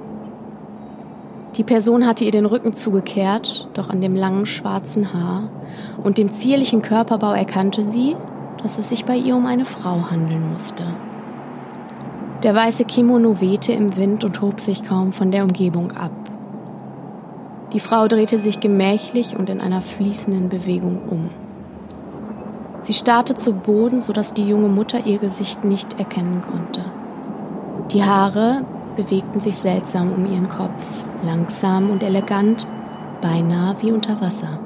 Die 1.59 1.65
Person 1.65 2.07
hatte 2.07 2.23
ihr 2.23 2.31
den 2.31 2.45
Rücken 2.45 2.73
zugekehrt, 2.73 3.67
doch 3.73 3.89
an 3.89 3.99
dem 3.99 4.15
langen 4.15 4.45
schwarzen 4.45 5.13
Haar 5.13 5.49
und 6.01 6.17
dem 6.17 6.31
zierlichen 6.31 6.81
Körperbau 6.81 7.33
erkannte 7.33 7.83
sie, 7.83 8.15
dass 8.63 8.79
es 8.79 8.87
sich 8.87 9.03
bei 9.03 9.17
ihr 9.17 9.35
um 9.35 9.45
eine 9.45 9.65
Frau 9.65 10.09
handeln 10.09 10.53
musste. 10.53 10.85
Der 12.43 12.55
weiße 12.55 12.85
Kimono 12.85 13.41
wehte 13.41 13.73
im 13.73 13.97
Wind 13.97 14.23
und 14.23 14.41
hob 14.41 14.61
sich 14.61 14.85
kaum 14.85 15.11
von 15.11 15.31
der 15.31 15.43
Umgebung 15.43 15.91
ab. 15.91 16.13
Die 17.73 17.81
Frau 17.81 18.07
drehte 18.07 18.39
sich 18.39 18.61
gemächlich 18.61 19.35
und 19.37 19.49
in 19.49 19.59
einer 19.59 19.81
fließenden 19.81 20.47
Bewegung 20.47 21.01
um. 21.09 21.29
Sie 22.79 22.93
starrte 22.93 23.35
zu 23.35 23.51
Boden, 23.51 23.99
sodass 23.99 24.33
die 24.33 24.47
junge 24.47 24.69
Mutter 24.69 25.05
ihr 25.05 25.17
Gesicht 25.17 25.65
nicht 25.65 25.99
erkennen 25.99 26.41
konnte. 26.49 26.85
Die 27.91 28.05
Haare 28.05 28.61
bewegten 28.99 29.39
sich 29.39 29.55
seltsam 29.55 30.11
um 30.11 30.25
ihren 30.25 30.49
Kopf, 30.49 30.83
langsam 31.23 31.89
und 31.89 32.03
elegant, 32.03 32.67
beinahe 33.21 33.77
wie 33.81 33.93
unter 33.93 34.19
Wasser. 34.19 34.59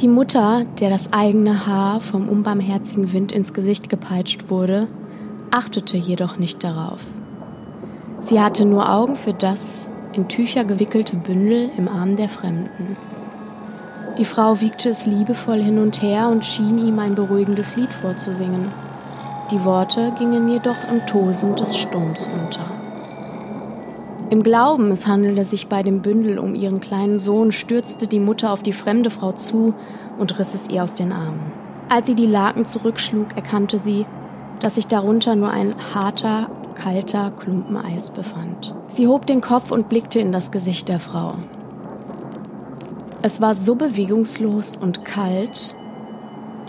Die 0.00 0.08
Mutter, 0.08 0.64
der 0.80 0.88
das 0.88 1.12
eigene 1.12 1.66
Haar 1.66 2.00
vom 2.00 2.28
unbarmherzigen 2.28 3.12
Wind 3.12 3.30
ins 3.30 3.52
Gesicht 3.52 3.90
gepeitscht 3.90 4.48
wurde, 4.48 4.88
achtete 5.50 5.98
jedoch 5.98 6.38
nicht 6.38 6.64
darauf. 6.64 7.00
Sie 8.20 8.40
hatte 8.40 8.64
nur 8.64 8.90
Augen 8.90 9.16
für 9.16 9.34
das 9.34 9.90
in 10.14 10.28
Tücher 10.28 10.64
gewickelte 10.64 11.16
Bündel 11.16 11.70
im 11.76 11.88
Arm 11.88 12.16
der 12.16 12.30
Fremden. 12.30 12.96
Die 14.16 14.24
Frau 14.24 14.60
wiegte 14.60 14.88
es 14.88 15.04
liebevoll 15.04 15.60
hin 15.60 15.78
und 15.78 16.00
her 16.00 16.28
und 16.28 16.44
schien 16.44 16.78
ihm 16.78 16.98
ein 16.98 17.14
beruhigendes 17.14 17.76
Lied 17.76 17.92
vorzusingen. 17.92 18.68
Die 19.54 19.64
Worte 19.64 20.12
gingen 20.18 20.48
jedoch 20.48 20.82
im 20.90 21.06
Tosen 21.06 21.54
des 21.54 21.76
Sturms 21.76 22.26
unter. 22.26 22.64
Im 24.28 24.42
Glauben, 24.42 24.90
es 24.90 25.06
handelte 25.06 25.44
sich 25.44 25.68
bei 25.68 25.84
dem 25.84 26.02
Bündel 26.02 26.40
um 26.40 26.56
ihren 26.56 26.80
kleinen 26.80 27.20
Sohn, 27.20 27.52
stürzte 27.52 28.08
die 28.08 28.18
Mutter 28.18 28.52
auf 28.52 28.64
die 28.64 28.72
fremde 28.72 29.10
Frau 29.10 29.30
zu 29.30 29.72
und 30.18 30.36
riss 30.40 30.54
es 30.54 30.68
ihr 30.70 30.82
aus 30.82 30.96
den 30.96 31.12
Armen. 31.12 31.52
Als 31.88 32.08
sie 32.08 32.16
die 32.16 32.26
Laken 32.26 32.64
zurückschlug, 32.64 33.36
erkannte 33.36 33.78
sie, 33.78 34.06
dass 34.58 34.74
sich 34.74 34.88
darunter 34.88 35.36
nur 35.36 35.50
ein 35.50 35.72
harter, 35.94 36.48
kalter 36.74 37.30
Klumpen 37.30 37.76
Eis 37.76 38.10
befand. 38.10 38.74
Sie 38.88 39.06
hob 39.06 39.24
den 39.24 39.40
Kopf 39.40 39.70
und 39.70 39.88
blickte 39.88 40.18
in 40.18 40.32
das 40.32 40.50
Gesicht 40.50 40.88
der 40.88 40.98
Frau. 40.98 41.30
Es 43.22 43.40
war 43.40 43.54
so 43.54 43.76
bewegungslos 43.76 44.74
und 44.74 45.04
kalt 45.04 45.76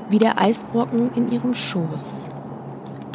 wie 0.08 0.20
der 0.20 0.40
Eisbrocken 0.40 1.10
in 1.16 1.32
ihrem 1.32 1.56
Schoß. 1.56 2.30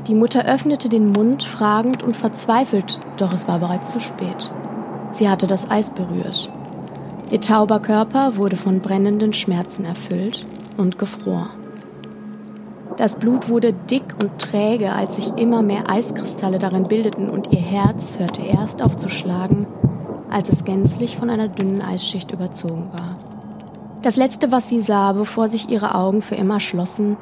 Die 0.07 0.15
Mutter 0.15 0.47
öffnete 0.47 0.89
den 0.89 1.11
Mund 1.11 1.43
fragend 1.43 2.03
und 2.03 2.17
verzweifelt, 2.17 3.01
doch 3.17 3.33
es 3.33 3.47
war 3.47 3.59
bereits 3.59 3.91
zu 3.91 4.01
spät. 4.01 4.51
Sie 5.13 5.29
hatte 5.29 5.47
das 5.47 5.71
Eis 5.71 5.91
berührt. 5.91 6.51
Ihr 7.31 7.41
tauber 7.41 7.81
Körper 7.81 8.37
wurde 8.37 8.57
von 8.57 8.81
brennenden 8.81 9.33
Schmerzen 9.33 9.85
erfüllt 9.85 10.47
und 10.77 10.99
gefror. 10.99 11.51
Das 12.97 13.17
Blut 13.17 13.49
wurde 13.49 13.73
dick 13.73 14.15
und 14.21 14.39
träge, 14.39 14.93
als 14.93 15.17
sich 15.17 15.33
immer 15.37 15.63
mehr 15.63 15.89
Eiskristalle 15.89 16.59
darin 16.59 16.85
bildeten 16.85 17.31
und 17.31 17.53
ihr 17.53 17.61
Herz 17.61 18.19
hörte 18.19 18.43
erst 18.43 18.83
auf 18.83 18.97
zu 18.97 19.09
schlagen, 19.09 19.67
als 20.31 20.49
es 20.49 20.65
gänzlich 20.65 21.17
von 21.17 21.31
einer 21.31 21.49
dünnen 21.49 21.83
Eisschicht 21.83 22.31
überzogen 22.31 22.91
war. 22.93 23.17
Das 24.03 24.17
Letzte, 24.17 24.51
was 24.51 24.69
sie 24.69 24.81
sah, 24.81 25.13
bevor 25.13 25.49
sich 25.49 25.71
ihre 25.71 25.95
Augen 25.95 26.21
für 26.21 26.35
immer 26.35 26.59
schlossen, 26.59 27.17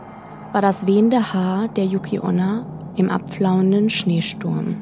war 0.53 0.63
das 0.63 0.87
wehende 0.87 1.33
Haar 1.33 1.69
der 1.69 1.85
Yuki 1.85 2.19
Onna 2.19 2.67
im 2.97 3.11
abflauenden 3.11 3.91
Schneesturm. 3.91 4.77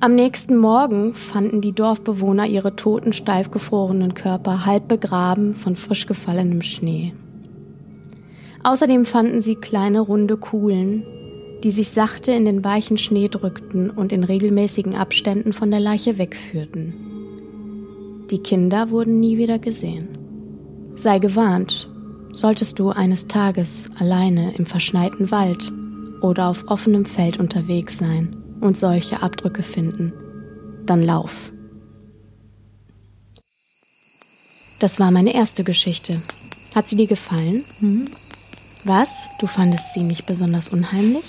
Am 0.00 0.14
nächsten 0.14 0.56
Morgen 0.56 1.14
fanden 1.14 1.60
die 1.60 1.72
Dorfbewohner 1.72 2.46
ihre 2.46 2.74
toten, 2.74 3.12
steif 3.12 3.50
gefrorenen 3.50 4.14
Körper 4.14 4.66
halb 4.66 4.88
begraben 4.88 5.54
von 5.54 5.76
frisch 5.76 6.06
gefallenem 6.06 6.62
Schnee. 6.62 7.14
Außerdem 8.64 9.04
fanden 9.04 9.42
sie 9.42 9.54
kleine 9.54 10.00
runde 10.00 10.36
Kuhlen, 10.36 11.04
die 11.62 11.70
sich 11.70 11.90
sachte 11.90 12.32
in 12.32 12.44
den 12.44 12.64
weichen 12.64 12.98
Schnee 12.98 13.28
drückten 13.28 13.90
und 13.90 14.12
in 14.12 14.24
regelmäßigen 14.24 14.96
Abständen 14.96 15.52
von 15.52 15.70
der 15.70 15.80
Leiche 15.80 16.18
wegführten. 16.18 16.94
Die 18.30 18.38
Kinder 18.38 18.90
wurden 18.90 19.20
nie 19.20 19.36
wieder 19.36 19.58
gesehen. 19.58 20.08
Sei 20.96 21.18
gewarnt, 21.18 21.91
solltest 22.32 22.78
du 22.78 22.90
eines 22.90 23.28
Tages 23.28 23.90
alleine 23.98 24.54
im 24.54 24.66
verschneiten 24.66 25.30
Wald 25.30 25.72
oder 26.20 26.48
auf 26.48 26.64
offenem 26.68 27.04
Feld 27.04 27.38
unterwegs 27.38 27.98
sein 27.98 28.36
und 28.60 28.76
solche 28.76 29.22
Abdrücke 29.22 29.62
finden, 29.62 30.12
dann 30.86 31.02
lauf. 31.02 31.52
Das 34.78 34.98
war 34.98 35.10
meine 35.10 35.34
erste 35.34 35.62
Geschichte. 35.62 36.22
Hat 36.74 36.88
sie 36.88 36.96
dir 36.96 37.06
gefallen? 37.06 37.64
Mhm. 37.80 38.06
Was? 38.84 39.08
Du 39.38 39.46
fandest 39.46 39.94
sie 39.94 40.02
nicht 40.02 40.26
besonders 40.26 40.70
unheimlich? 40.70 41.24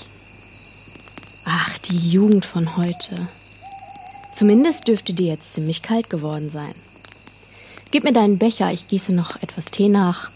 Ach, 1.45 1.77
die 1.79 2.09
Jugend 2.09 2.45
von 2.45 2.77
heute. 2.77 3.27
Zumindest 4.33 4.87
dürfte 4.87 5.13
dir 5.13 5.27
jetzt 5.27 5.53
ziemlich 5.53 5.83
kalt 5.83 6.09
geworden 6.09 6.49
sein. 6.49 6.73
Gib 7.91 8.03
mir 8.03 8.13
deinen 8.13 8.39
Becher, 8.39 8.71
ich 8.71 8.87
gieße 8.87 9.13
noch 9.13 9.41
etwas 9.43 9.65
Tee 9.65 9.89
nach. 9.89 10.31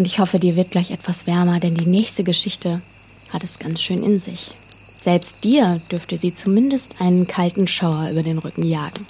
Und 0.00 0.06
ich 0.06 0.18
hoffe, 0.18 0.38
dir 0.38 0.56
wird 0.56 0.70
gleich 0.70 0.92
etwas 0.92 1.26
wärmer, 1.26 1.60
denn 1.60 1.74
die 1.74 1.84
nächste 1.84 2.24
Geschichte 2.24 2.80
hat 3.28 3.44
es 3.44 3.58
ganz 3.58 3.82
schön 3.82 4.02
in 4.02 4.18
sich. 4.18 4.54
Selbst 4.98 5.44
dir 5.44 5.82
dürfte 5.92 6.16
sie 6.16 6.32
zumindest 6.32 7.02
einen 7.02 7.26
kalten 7.26 7.68
Schauer 7.68 8.08
über 8.08 8.22
den 8.22 8.38
Rücken 8.38 8.64
jagen. 8.64 9.06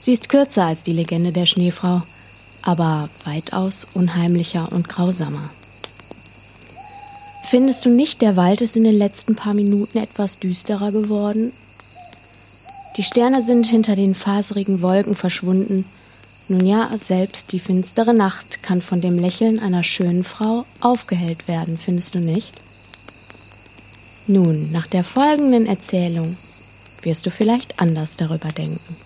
Sie 0.00 0.12
ist 0.12 0.28
kürzer 0.28 0.64
als 0.64 0.82
die 0.82 0.92
Legende 0.92 1.30
der 1.30 1.46
Schneefrau, 1.46 2.02
aber 2.60 3.08
weitaus 3.24 3.86
unheimlicher 3.94 4.72
und 4.72 4.88
grausamer. 4.88 5.50
Findest 7.44 7.84
du 7.84 7.90
nicht, 7.90 8.20
der 8.20 8.34
Wald 8.34 8.62
ist 8.62 8.76
in 8.76 8.82
den 8.82 8.98
letzten 8.98 9.36
paar 9.36 9.54
Minuten 9.54 9.98
etwas 9.98 10.40
düsterer 10.40 10.90
geworden? 10.90 11.52
Die 12.96 13.04
Sterne 13.04 13.42
sind 13.42 13.68
hinter 13.68 13.94
den 13.94 14.16
faserigen 14.16 14.82
Wolken 14.82 15.14
verschwunden. 15.14 15.84
Nun 16.50 16.64
ja, 16.64 16.96
selbst 16.96 17.52
die 17.52 17.58
finstere 17.58 18.14
Nacht 18.14 18.62
kann 18.62 18.80
von 18.80 19.02
dem 19.02 19.18
Lächeln 19.18 19.58
einer 19.58 19.84
schönen 19.84 20.24
Frau 20.24 20.64
aufgehellt 20.80 21.46
werden, 21.46 21.76
findest 21.76 22.14
du 22.14 22.20
nicht? 22.20 22.52
Nun, 24.26 24.72
nach 24.72 24.86
der 24.86 25.04
folgenden 25.04 25.66
Erzählung 25.66 26.38
wirst 27.02 27.26
du 27.26 27.30
vielleicht 27.30 27.80
anders 27.82 28.16
darüber 28.16 28.48
denken. 28.48 28.96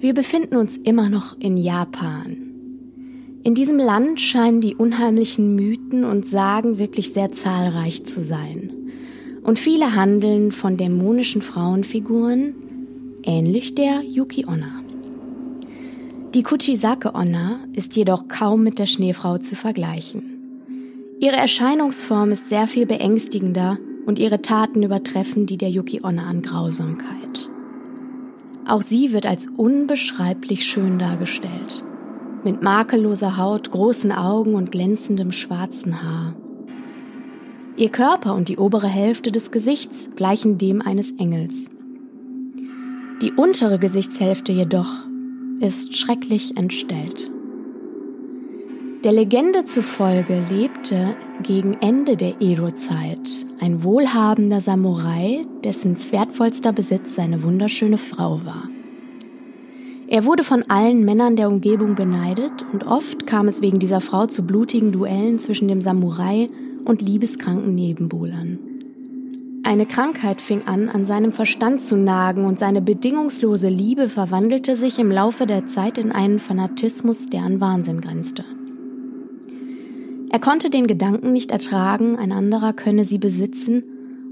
Wir 0.00 0.14
befinden 0.14 0.56
uns 0.56 0.78
immer 0.78 1.10
noch 1.10 1.38
in 1.38 1.58
Japan. 1.58 2.36
In 3.42 3.54
diesem 3.54 3.78
Land 3.78 4.20
scheinen 4.22 4.62
die 4.62 4.74
unheimlichen 4.74 5.54
Mythen 5.54 6.04
und 6.04 6.26
Sagen 6.26 6.78
wirklich 6.78 7.12
sehr 7.12 7.32
zahlreich 7.32 8.04
zu 8.04 8.24
sein. 8.24 8.70
Und 9.42 9.58
viele 9.58 9.94
handeln 9.94 10.52
von 10.52 10.76
dämonischen 10.76 11.42
Frauenfiguren, 11.42 12.54
ähnlich 13.22 13.74
der 13.74 14.02
Yuki 14.02 14.46
Onna. 14.46 14.82
Die 16.34 16.42
Kuchisake 16.42 17.14
Onna 17.14 17.60
ist 17.72 17.96
jedoch 17.96 18.28
kaum 18.28 18.62
mit 18.62 18.78
der 18.78 18.86
Schneefrau 18.86 19.38
zu 19.38 19.56
vergleichen. 19.56 20.38
Ihre 21.20 21.36
Erscheinungsform 21.36 22.30
ist 22.30 22.48
sehr 22.48 22.66
viel 22.66 22.86
beängstigender 22.86 23.78
und 24.06 24.18
ihre 24.18 24.42
Taten 24.42 24.82
übertreffen 24.82 25.46
die 25.46 25.56
der 25.56 25.70
Yuki 25.70 26.00
Onna 26.02 26.24
an 26.24 26.42
Grausamkeit. 26.42 27.50
Auch 28.66 28.82
sie 28.82 29.12
wird 29.12 29.26
als 29.26 29.46
unbeschreiblich 29.46 30.66
schön 30.66 30.98
dargestellt. 30.98 31.82
Mit 32.44 32.62
makelloser 32.62 33.36
Haut, 33.36 33.70
großen 33.70 34.12
Augen 34.12 34.54
und 34.54 34.70
glänzendem 34.70 35.32
schwarzen 35.32 36.02
Haar. 36.02 36.36
Ihr 37.76 37.88
Körper 37.88 38.34
und 38.34 38.48
die 38.48 38.58
obere 38.58 38.88
Hälfte 38.88 39.32
des 39.32 39.50
Gesichts 39.50 40.08
gleichen 40.16 40.58
dem 40.58 40.82
eines 40.82 41.12
Engels. 41.12 41.66
Die 43.20 43.32
untere 43.32 43.80
Gesichtshälfte 43.80 44.52
jedoch 44.52 45.04
ist 45.58 45.96
schrecklich 45.96 46.56
entstellt. 46.56 47.28
Der 49.02 49.10
Legende 49.10 49.64
zufolge 49.64 50.40
lebte 50.48 51.16
gegen 51.42 51.74
Ende 51.80 52.16
der 52.16 52.40
Edo-Zeit 52.40 53.44
ein 53.58 53.82
wohlhabender 53.82 54.60
Samurai, 54.60 55.44
dessen 55.64 55.96
wertvollster 56.12 56.72
Besitz 56.72 57.16
seine 57.16 57.42
wunderschöne 57.42 57.98
Frau 57.98 58.40
war. 58.44 58.68
Er 60.06 60.24
wurde 60.24 60.44
von 60.44 60.62
allen 60.68 61.04
Männern 61.04 61.34
der 61.34 61.48
Umgebung 61.48 61.96
beneidet 61.96 62.64
und 62.72 62.86
oft 62.86 63.26
kam 63.26 63.48
es 63.48 63.60
wegen 63.60 63.80
dieser 63.80 64.00
Frau 64.00 64.26
zu 64.26 64.44
blutigen 64.44 64.92
Duellen 64.92 65.40
zwischen 65.40 65.66
dem 65.66 65.80
Samurai 65.80 66.46
und 66.84 67.02
liebeskranken 67.02 67.74
Nebenbuhlern. 67.74 68.67
Eine 69.68 69.84
Krankheit 69.84 70.40
fing 70.40 70.62
an, 70.64 70.88
an 70.88 71.04
seinem 71.04 71.30
Verstand 71.30 71.82
zu 71.82 71.98
nagen 71.98 72.46
und 72.46 72.58
seine 72.58 72.80
bedingungslose 72.80 73.68
Liebe 73.68 74.08
verwandelte 74.08 74.76
sich 74.76 74.98
im 74.98 75.10
Laufe 75.10 75.46
der 75.46 75.66
Zeit 75.66 75.98
in 75.98 76.10
einen 76.10 76.38
Fanatismus, 76.38 77.26
der 77.26 77.42
an 77.42 77.60
Wahnsinn 77.60 78.00
grenzte. 78.00 78.46
Er 80.30 80.38
konnte 80.38 80.70
den 80.70 80.86
Gedanken 80.86 81.32
nicht 81.32 81.50
ertragen, 81.50 82.16
ein 82.16 82.32
anderer 82.32 82.72
könne 82.72 83.04
sie 83.04 83.18
besitzen 83.18 83.82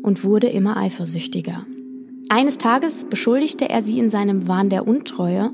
und 0.03 0.25
wurde 0.25 0.47
immer 0.47 0.79
eifersüchtiger. 0.79 1.67
Eines 2.31 2.57
Tages 2.57 3.05
beschuldigte 3.05 3.69
er 3.69 3.83
sie 3.83 3.99
in 3.99 4.09
seinem 4.09 4.49
Wahn 4.49 4.71
der 4.71 4.89
Untreue 4.89 5.51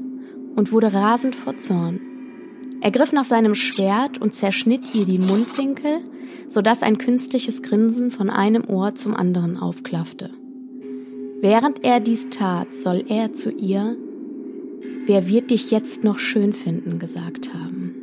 und 0.54 0.70
wurde 0.70 0.92
rasend 0.92 1.34
vor 1.34 1.58
Zorn. 1.58 1.98
Er 2.82 2.90
griff 2.90 3.12
nach 3.12 3.24
seinem 3.24 3.54
Schwert 3.54 4.20
und 4.20 4.34
zerschnitt 4.34 4.94
ihr 4.94 5.06
die 5.06 5.18
Mundwinkel, 5.18 6.00
sodass 6.48 6.82
ein 6.82 6.98
künstliches 6.98 7.62
Grinsen 7.62 8.10
von 8.10 8.28
einem 8.28 8.64
Ohr 8.68 8.94
zum 8.96 9.14
anderen 9.14 9.56
aufklaffte. 9.56 10.30
Während 11.40 11.84
er 11.84 12.00
dies 12.00 12.28
tat, 12.28 12.74
soll 12.74 13.04
er 13.08 13.32
zu 13.32 13.50
ihr, 13.50 13.96
wer 15.06 15.28
wird 15.28 15.52
dich 15.52 15.70
jetzt 15.70 16.02
noch 16.02 16.18
schön 16.18 16.52
finden, 16.52 16.98
gesagt 16.98 17.54
haben. 17.54 17.94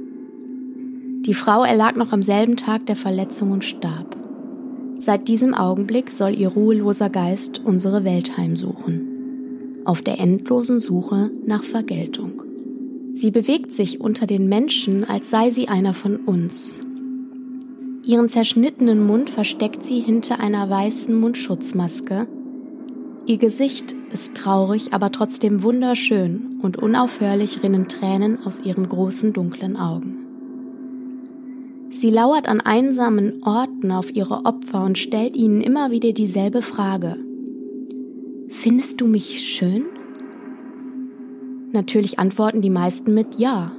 Die 1.25 1.33
Frau 1.33 1.63
erlag 1.63 1.95
noch 1.98 2.13
am 2.13 2.24
selben 2.24 2.55
Tag 2.55 2.86
der 2.86 2.95
Verletzung 2.95 3.51
und 3.51 3.65
starb. 3.65 4.15
Seit 4.98 5.27
diesem 5.27 5.53
Augenblick 5.53 6.09
soll 6.09 6.33
ihr 6.33 6.48
ruheloser 6.48 7.09
Geist 7.09 7.62
unsere 7.63 8.03
Welt 8.03 8.38
heimsuchen 8.38 9.09
auf 9.89 10.03
der 10.03 10.19
endlosen 10.19 10.79
Suche 10.79 11.31
nach 11.48 11.63
Vergeltung. 11.63 12.48
Sie 13.19 13.31
bewegt 13.31 13.73
sich 13.73 13.99
unter 13.99 14.25
den 14.25 14.47
Menschen, 14.47 15.03
als 15.03 15.29
sei 15.29 15.49
sie 15.49 15.67
einer 15.67 15.93
von 15.93 16.15
uns. 16.15 16.85
Ihren 18.01 18.29
zerschnittenen 18.29 19.05
Mund 19.05 19.29
versteckt 19.29 19.83
sie 19.83 19.99
hinter 19.99 20.39
einer 20.39 20.69
weißen 20.69 21.13
Mundschutzmaske. 21.13 22.29
Ihr 23.25 23.38
Gesicht 23.38 23.93
ist 24.13 24.35
traurig, 24.35 24.93
aber 24.93 25.11
trotzdem 25.11 25.63
wunderschön 25.63 26.59
und 26.61 26.77
unaufhörlich 26.77 27.61
rinnen 27.61 27.89
Tränen 27.89 28.41
aus 28.45 28.63
ihren 28.63 28.88
großen 28.88 29.33
dunklen 29.33 29.75
Augen. 29.75 30.15
Sie 31.89 32.11
lauert 32.11 32.47
an 32.47 32.61
einsamen 32.61 33.43
Orten 33.43 33.91
auf 33.91 34.15
ihre 34.15 34.45
Opfer 34.45 34.85
und 34.85 34.97
stellt 34.97 35.35
ihnen 35.35 35.59
immer 35.59 35.91
wieder 35.91 36.13
dieselbe 36.13 36.61
Frage. 36.61 37.17
Findest 38.47 39.01
du 39.01 39.07
mich 39.07 39.41
schön? 39.41 39.98
Natürlich 41.71 42.19
antworten 42.19 42.61
die 42.61 42.69
meisten 42.69 43.13
mit 43.13 43.38
Ja. 43.38 43.71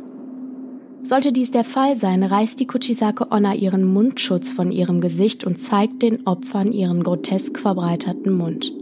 Sollte 1.03 1.33
dies 1.33 1.51
der 1.51 1.65
Fall 1.65 1.97
sein, 1.97 2.23
reißt 2.23 2.61
die 2.61 2.67
Kuchisake 2.67 3.33
Onna 3.33 3.55
ihren 3.55 3.85
Mundschutz 3.85 4.51
von 4.51 4.71
ihrem 4.71 5.01
Gesicht 5.01 5.45
und 5.45 5.59
zeigt 5.59 6.03
den 6.03 6.27
Opfern 6.27 6.73
ihren 6.73 7.03
grotesk 7.03 7.59
verbreiterten 7.59 8.33
Mund. 8.33 8.73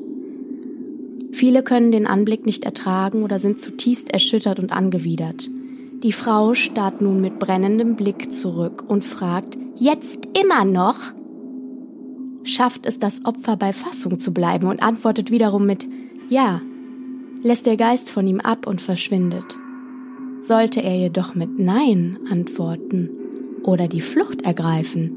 Viele 1.30 1.62
können 1.62 1.92
den 1.92 2.06
Anblick 2.06 2.44
nicht 2.44 2.64
ertragen 2.64 3.22
oder 3.22 3.38
sind 3.38 3.60
zutiefst 3.60 4.10
erschüttert 4.10 4.58
und 4.58 4.72
angewidert. 4.72 5.48
Die 6.02 6.12
Frau 6.12 6.54
starrt 6.54 7.00
nun 7.00 7.20
mit 7.20 7.38
brennendem 7.38 7.96
Blick 7.96 8.32
zurück 8.32 8.84
und 8.88 9.04
fragt, 9.04 9.56
jetzt 9.76 10.28
immer 10.38 10.64
noch? 10.64 10.96
schafft 12.44 12.86
es 12.86 12.98
das 12.98 13.24
Opfer 13.24 13.56
bei 13.56 13.72
Fassung 13.72 14.18
zu 14.18 14.32
bleiben 14.32 14.68
und 14.68 14.82
antwortet 14.82 15.30
wiederum 15.30 15.66
mit 15.66 15.86
Ja, 16.28 16.62
lässt 17.42 17.66
der 17.66 17.76
Geist 17.76 18.10
von 18.10 18.26
ihm 18.26 18.40
ab 18.40 18.66
und 18.66 18.80
verschwindet. 18.80 19.56
Sollte 20.40 20.82
er 20.82 20.96
jedoch 20.96 21.34
mit 21.34 21.58
Nein 21.58 22.18
antworten 22.30 23.10
oder 23.62 23.88
die 23.88 24.00
Flucht 24.00 24.42
ergreifen, 24.42 25.16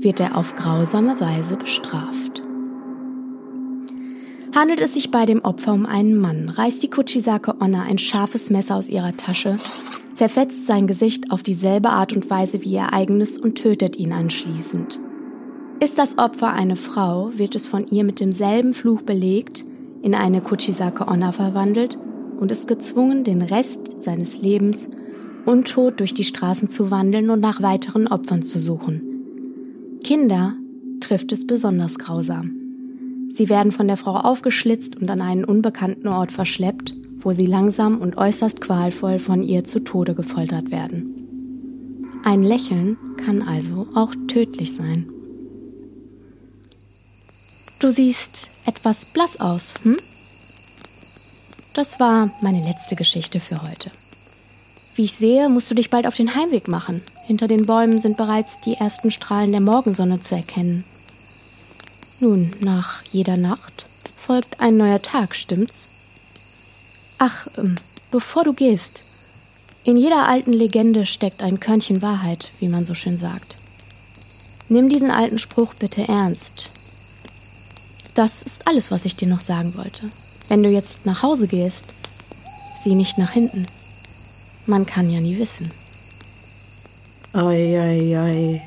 wird 0.00 0.20
er 0.20 0.36
auf 0.36 0.56
grausame 0.56 1.20
Weise 1.20 1.56
bestraft. 1.56 2.42
Handelt 4.54 4.80
es 4.80 4.94
sich 4.94 5.10
bei 5.10 5.24
dem 5.24 5.42
Opfer 5.44 5.72
um 5.72 5.86
einen 5.86 6.16
Mann, 6.16 6.50
reißt 6.50 6.82
die 6.82 6.90
Kuchisake 6.90 7.54
Onna 7.60 7.82
ein 7.82 7.98
scharfes 7.98 8.50
Messer 8.50 8.76
aus 8.76 8.88
ihrer 8.88 9.16
Tasche, 9.16 9.56
zerfetzt 10.14 10.66
sein 10.66 10.86
Gesicht 10.86 11.30
auf 11.30 11.42
dieselbe 11.42 11.88
Art 11.88 12.12
und 12.12 12.28
Weise 12.28 12.62
wie 12.62 12.74
ihr 12.74 12.92
eigenes 12.92 13.38
und 13.38 13.56
tötet 13.56 13.96
ihn 13.96 14.12
anschließend. 14.12 15.00
Ist 15.80 15.98
das 15.98 16.18
Opfer 16.18 16.52
eine 16.52 16.76
Frau, 16.76 17.30
wird 17.34 17.54
es 17.54 17.66
von 17.66 17.86
ihr 17.88 18.04
mit 18.04 18.20
demselben 18.20 18.74
Fluch 18.74 19.02
belegt, 19.02 19.64
in 20.02 20.14
eine 20.14 20.40
Kuchisake 20.40 21.06
Onna 21.08 21.32
verwandelt 21.32 21.96
und 22.38 22.50
ist 22.50 22.66
gezwungen, 22.66 23.24
den 23.24 23.40
Rest 23.40 23.80
seines 24.00 24.42
Lebens 24.42 24.88
untot 25.46 26.00
durch 26.00 26.12
die 26.12 26.24
Straßen 26.24 26.68
zu 26.68 26.90
wandeln 26.90 27.30
und 27.30 27.40
nach 27.40 27.62
weiteren 27.62 28.08
Opfern 28.08 28.42
zu 28.42 28.60
suchen. 28.60 29.98
Kinder 30.04 30.54
trifft 31.00 31.32
es 31.32 31.46
besonders 31.46 31.98
grausam. 31.98 32.58
Sie 33.30 33.48
werden 33.48 33.72
von 33.72 33.88
der 33.88 33.96
Frau 33.96 34.16
aufgeschlitzt 34.16 34.96
und 34.96 35.10
an 35.10 35.20
einen 35.20 35.44
unbekannten 35.44 36.08
Ort 36.08 36.32
verschleppt, 36.32 36.94
wo 37.20 37.32
sie 37.32 37.46
langsam 37.46 37.98
und 37.98 38.18
äußerst 38.18 38.60
qualvoll 38.60 39.18
von 39.18 39.42
ihr 39.42 39.64
zu 39.64 39.80
Tode 39.80 40.14
gefoltert 40.14 40.70
werden. 40.70 42.20
Ein 42.24 42.42
Lächeln 42.42 42.96
kann 43.16 43.42
also 43.42 43.86
auch 43.94 44.14
tödlich 44.28 44.74
sein. 44.74 45.06
Du 47.80 47.90
siehst 47.90 48.48
etwas 48.64 49.06
blass 49.06 49.40
aus, 49.40 49.74
hm? 49.82 49.98
Das 51.72 51.98
war 52.00 52.30
meine 52.42 52.64
letzte 52.64 52.96
Geschichte 52.96 53.40
für 53.40 53.62
heute. 53.62 53.90
Wie 54.94 55.04
ich 55.04 55.14
sehe, 55.14 55.48
musst 55.48 55.70
du 55.70 55.74
dich 55.74 55.88
bald 55.88 56.06
auf 56.06 56.16
den 56.16 56.34
Heimweg 56.34 56.68
machen. 56.68 57.02
Hinter 57.26 57.48
den 57.48 57.64
Bäumen 57.64 57.98
sind 57.98 58.18
bereits 58.18 58.60
die 58.60 58.74
ersten 58.74 59.10
Strahlen 59.10 59.52
der 59.52 59.62
Morgensonne 59.62 60.20
zu 60.20 60.34
erkennen. 60.34 60.84
Nun, 62.20 62.50
nach 62.60 63.02
jeder 63.04 63.38
Nacht 63.38 63.86
folgt 64.16 64.60
ein 64.60 64.76
neuer 64.76 65.00
Tag, 65.00 65.34
stimmt's? 65.34 65.88
Ach, 67.18 67.46
ähm, 67.56 67.76
bevor 68.10 68.44
du 68.44 68.52
gehst, 68.52 69.02
in 69.82 69.96
jeder 69.96 70.28
alten 70.28 70.52
Legende 70.52 71.06
steckt 71.06 71.42
ein 71.42 71.58
Körnchen 71.58 72.02
Wahrheit, 72.02 72.50
wie 72.60 72.68
man 72.68 72.84
so 72.84 72.94
schön 72.94 73.16
sagt. 73.16 73.56
Nimm 74.68 74.88
diesen 74.90 75.10
alten 75.10 75.38
Spruch 75.38 75.74
bitte 75.74 76.06
ernst 76.06 76.70
das 78.14 78.42
ist 78.42 78.66
alles, 78.66 78.90
was 78.90 79.04
ich 79.04 79.16
dir 79.16 79.28
noch 79.28 79.40
sagen 79.40 79.74
wollte. 79.76 80.10
Wenn 80.48 80.62
du 80.62 80.68
jetzt 80.68 81.06
nach 81.06 81.22
Hause 81.22 81.46
gehst, 81.46 81.84
sieh 82.82 82.94
nicht 82.94 83.18
nach 83.18 83.30
hinten. 83.30 83.66
Man 84.66 84.86
kann 84.86 85.10
ja 85.10 85.20
nie 85.20 85.38
wissen. 85.38 85.70
Ei, 87.32 87.80
ei, 87.80 88.18
ei. 88.18 88.62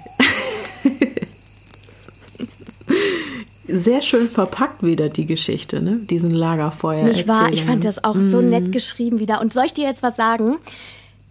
Sehr 3.68 4.02
schön 4.02 4.30
verpackt 4.30 4.84
wieder 4.84 5.10
die 5.10 5.26
Geschichte, 5.26 5.82
ne? 5.82 5.98
Diesen 5.98 6.32
Lagerfeuer. 6.32 7.06
Nicht 7.06 7.28
wahr? 7.28 7.52
Ich 7.52 7.64
fand 7.64 7.84
das 7.84 8.04
auch 8.04 8.16
mm. 8.16 8.30
so 8.30 8.42
nett 8.42 8.72
geschrieben 8.72 9.20
wieder. 9.20 9.42
Und 9.42 9.54
soll 9.54 9.66
ich 9.66 9.74
dir 9.74 9.86
jetzt 9.86 10.04
was 10.04 10.16
sagen? 10.16 10.58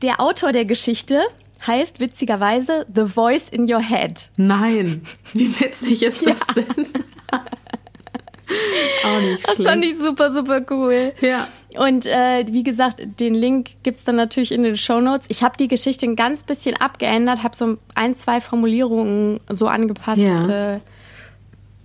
Der 0.03 0.21
Autor 0.21 0.53
der 0.53 0.65
Geschichte 0.65 1.21
heißt 1.67 2.01
witzigerweise 2.01 2.87
The 2.95 3.07
Voice 3.07 3.49
in 3.49 3.73
Your 3.73 3.81
Head. 3.81 4.29
Nein, 4.37 5.03
wie 5.33 5.59
witzig 5.61 6.03
ist 6.03 6.27
das 6.27 6.41
denn? 6.49 6.87
Auch 9.05 9.21
nicht 9.21 9.49
Das 9.49 9.63
fand 9.63 9.85
ich 9.85 9.99
super, 9.99 10.33
super 10.33 10.63
cool. 10.71 11.13
Ja. 11.21 11.49
Und 11.77 12.07
äh, 12.07 12.45
wie 12.51 12.63
gesagt, 12.63 13.03
den 13.19 13.35
Link 13.35 13.71
gibt 13.83 13.99
es 13.99 14.05
dann 14.05 14.17
natürlich 14.17 14.53
in 14.53 14.63
den 14.63 14.77
Show 14.77 15.01
Notes. 15.01 15.27
Ich 15.29 15.43
habe 15.43 15.57
die 15.57 15.69
Geschichte 15.69 16.07
ein 16.07 16.17
ganz 16.17 16.45
bisschen 16.45 16.77
abgeändert, 16.77 17.43
habe 17.43 17.57
so 17.57 17.79
ein, 17.95 18.17
zwei 18.17 18.41
Formulierungen 18.41 19.41
so 19.51 19.67
angepasst, 19.67 20.21
ja. 20.21 20.75
äh, 20.75 20.81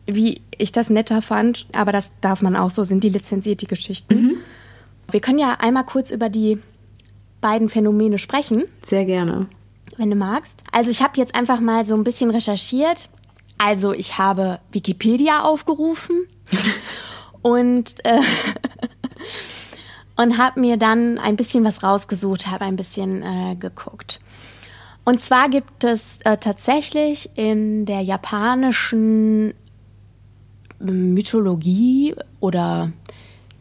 wie 0.05 0.41
ich 0.57 0.71
das 0.71 0.89
netter 0.89 1.21
fand. 1.21 1.65
Aber 1.73 1.91
das 1.91 2.11
darf 2.21 2.41
man 2.41 2.55
auch 2.55 2.71
so, 2.71 2.83
sind 2.83 3.03
die 3.03 3.09
lizenziert, 3.09 3.61
die 3.61 3.67
Geschichten. 3.67 4.21
Mhm. 4.21 4.37
Wir 5.11 5.21
können 5.21 5.39
ja 5.39 5.57
einmal 5.59 5.85
kurz 5.85 6.11
über 6.11 6.29
die 6.29 6.59
beiden 7.41 7.69
Phänomene 7.69 8.17
sprechen. 8.17 8.65
Sehr 8.83 9.05
gerne. 9.05 9.47
Wenn 9.97 10.09
du 10.09 10.15
magst. 10.15 10.53
Also 10.71 10.91
ich 10.91 11.01
habe 11.01 11.17
jetzt 11.17 11.35
einfach 11.35 11.59
mal 11.59 11.85
so 11.85 11.95
ein 11.95 12.03
bisschen 12.03 12.29
recherchiert. 12.29 13.09
Also 13.57 13.93
ich 13.93 14.17
habe 14.17 14.59
Wikipedia 14.71 15.41
aufgerufen 15.41 16.27
und 17.41 18.05
äh, 18.05 18.21
und 20.15 20.37
habe 20.37 20.59
mir 20.59 20.77
dann 20.77 21.17
ein 21.17 21.35
bisschen 21.35 21.63
was 21.63 21.81
rausgesucht, 21.81 22.47
habe 22.47 22.65
ein 22.65 22.75
bisschen 22.75 23.23
äh, 23.23 23.55
geguckt. 23.55 24.19
Und 25.05 25.21
zwar 25.21 25.49
gibt 25.49 25.83
es 25.83 26.17
äh, 26.25 26.37
tatsächlich 26.37 27.29
in 27.35 27.85
der 27.85 28.01
japanischen 28.01 29.53
Mythologie 30.79 32.15
oder 32.39 32.91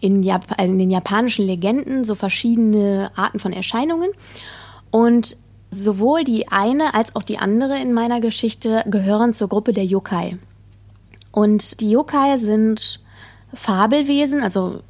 in, 0.01 0.23
Jap 0.23 0.61
in 0.61 0.79
den 0.79 0.91
japanischen 0.91 1.47
Legenden 1.47 2.05
so 2.05 2.15
verschiedene 2.15 3.11
Arten 3.15 3.39
von 3.39 3.53
Erscheinungen. 3.53 4.11
Und 4.91 5.37
Sowohl 5.71 6.25
die 6.25 6.49
eine 6.49 6.95
als 6.95 7.15
auch 7.15 7.23
die 7.23 7.39
andere 7.39 7.79
in 7.79 7.93
meiner 7.93 8.21
Geschichte 8.21 8.83
gehören 8.87 9.35
zur 9.35 9.49
Gruppe 9.49 9.73
der 9.73 9.85
Yokai. 9.85 10.39
Und 11.33 11.81
die 11.81 11.91
Yokai 11.91 12.39
sind 12.39 13.01
Fabelwesen, 13.55 14.43
also 14.43 14.81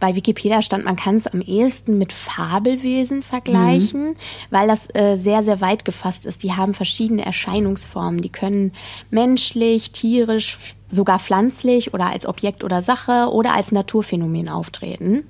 bei 0.00 0.16
Wikipedia 0.16 0.60
stand, 0.60 0.84
man 0.84 0.96
kann 0.96 1.16
es 1.16 1.28
am 1.28 1.40
ehesten 1.40 1.98
mit 1.98 2.12
Fabelwesen 2.12 3.22
vergleichen, 3.22 4.10
mhm. 4.10 4.16
weil 4.50 4.66
das 4.66 4.88
äh, 4.94 5.16
sehr, 5.16 5.44
sehr 5.44 5.60
weit 5.60 5.84
gefasst 5.84 6.26
ist. 6.26 6.42
Die 6.42 6.52
haben 6.52 6.74
verschiedene 6.74 7.24
Erscheinungsformen. 7.24 8.20
Die 8.20 8.32
können 8.32 8.72
menschlich, 9.10 9.92
tierisch, 9.92 10.58
sogar 10.90 11.20
pflanzlich 11.20 11.94
oder 11.94 12.06
als 12.06 12.26
Objekt 12.26 12.64
oder 12.64 12.82
Sache 12.82 13.30
oder 13.30 13.54
als 13.54 13.70
Naturphänomen 13.70 14.48
auftreten. 14.48 15.24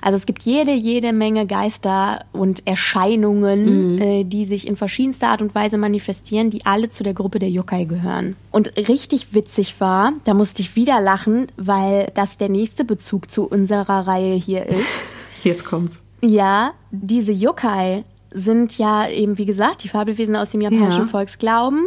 Also 0.00 0.16
es 0.16 0.26
gibt 0.26 0.42
jede, 0.42 0.72
jede 0.72 1.12
Menge 1.12 1.46
Geister 1.46 2.20
und 2.32 2.66
Erscheinungen, 2.66 3.94
mhm. 3.94 4.02
äh, 4.02 4.24
die 4.24 4.44
sich 4.44 4.66
in 4.66 4.76
verschiedenster 4.76 5.28
Art 5.28 5.42
und 5.42 5.54
Weise 5.54 5.78
manifestieren, 5.78 6.50
die 6.50 6.66
alle 6.66 6.90
zu 6.90 7.02
der 7.02 7.14
Gruppe 7.14 7.38
der 7.38 7.50
Yokai 7.50 7.84
gehören. 7.84 8.36
Und 8.50 8.76
richtig 8.76 9.34
witzig 9.34 9.80
war, 9.80 10.12
da 10.24 10.34
musste 10.34 10.62
ich 10.62 10.76
wieder 10.76 11.00
lachen, 11.00 11.48
weil 11.56 12.10
das 12.14 12.36
der 12.36 12.48
nächste 12.48 12.84
Bezug 12.84 13.30
zu 13.30 13.44
unserer 13.44 14.06
Reihe 14.06 14.34
hier 14.34 14.66
ist. 14.66 14.84
Jetzt 15.44 15.64
kommt's. 15.64 16.00
Ja, 16.20 16.72
diese 16.90 17.32
Yokai 17.32 18.04
sind 18.30 18.76
ja 18.76 19.08
eben, 19.08 19.38
wie 19.38 19.46
gesagt, 19.46 19.84
die 19.84 19.88
Fabelwesen 19.88 20.36
aus 20.36 20.50
dem 20.50 20.60
japanischen 20.60 21.04
ja. 21.04 21.06
Volksglauben 21.06 21.86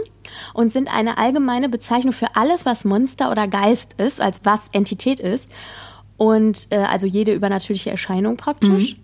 und 0.54 0.72
sind 0.72 0.94
eine 0.94 1.18
allgemeine 1.18 1.70
Bezeichnung 1.70 2.14
für 2.14 2.36
alles, 2.36 2.66
was 2.66 2.86
Monster 2.86 3.32
oder 3.32 3.48
Geist 3.48 3.94
ist, 3.98 4.22
als 4.22 4.42
was 4.44 4.62
Entität 4.72 5.20
ist. 5.20 5.52
Und 6.22 6.68
äh, 6.70 6.76
also 6.76 7.08
jede 7.08 7.34
übernatürliche 7.34 7.90
Erscheinung 7.90 8.38
praktisch. 8.38 8.94
Mhm. 8.94 9.00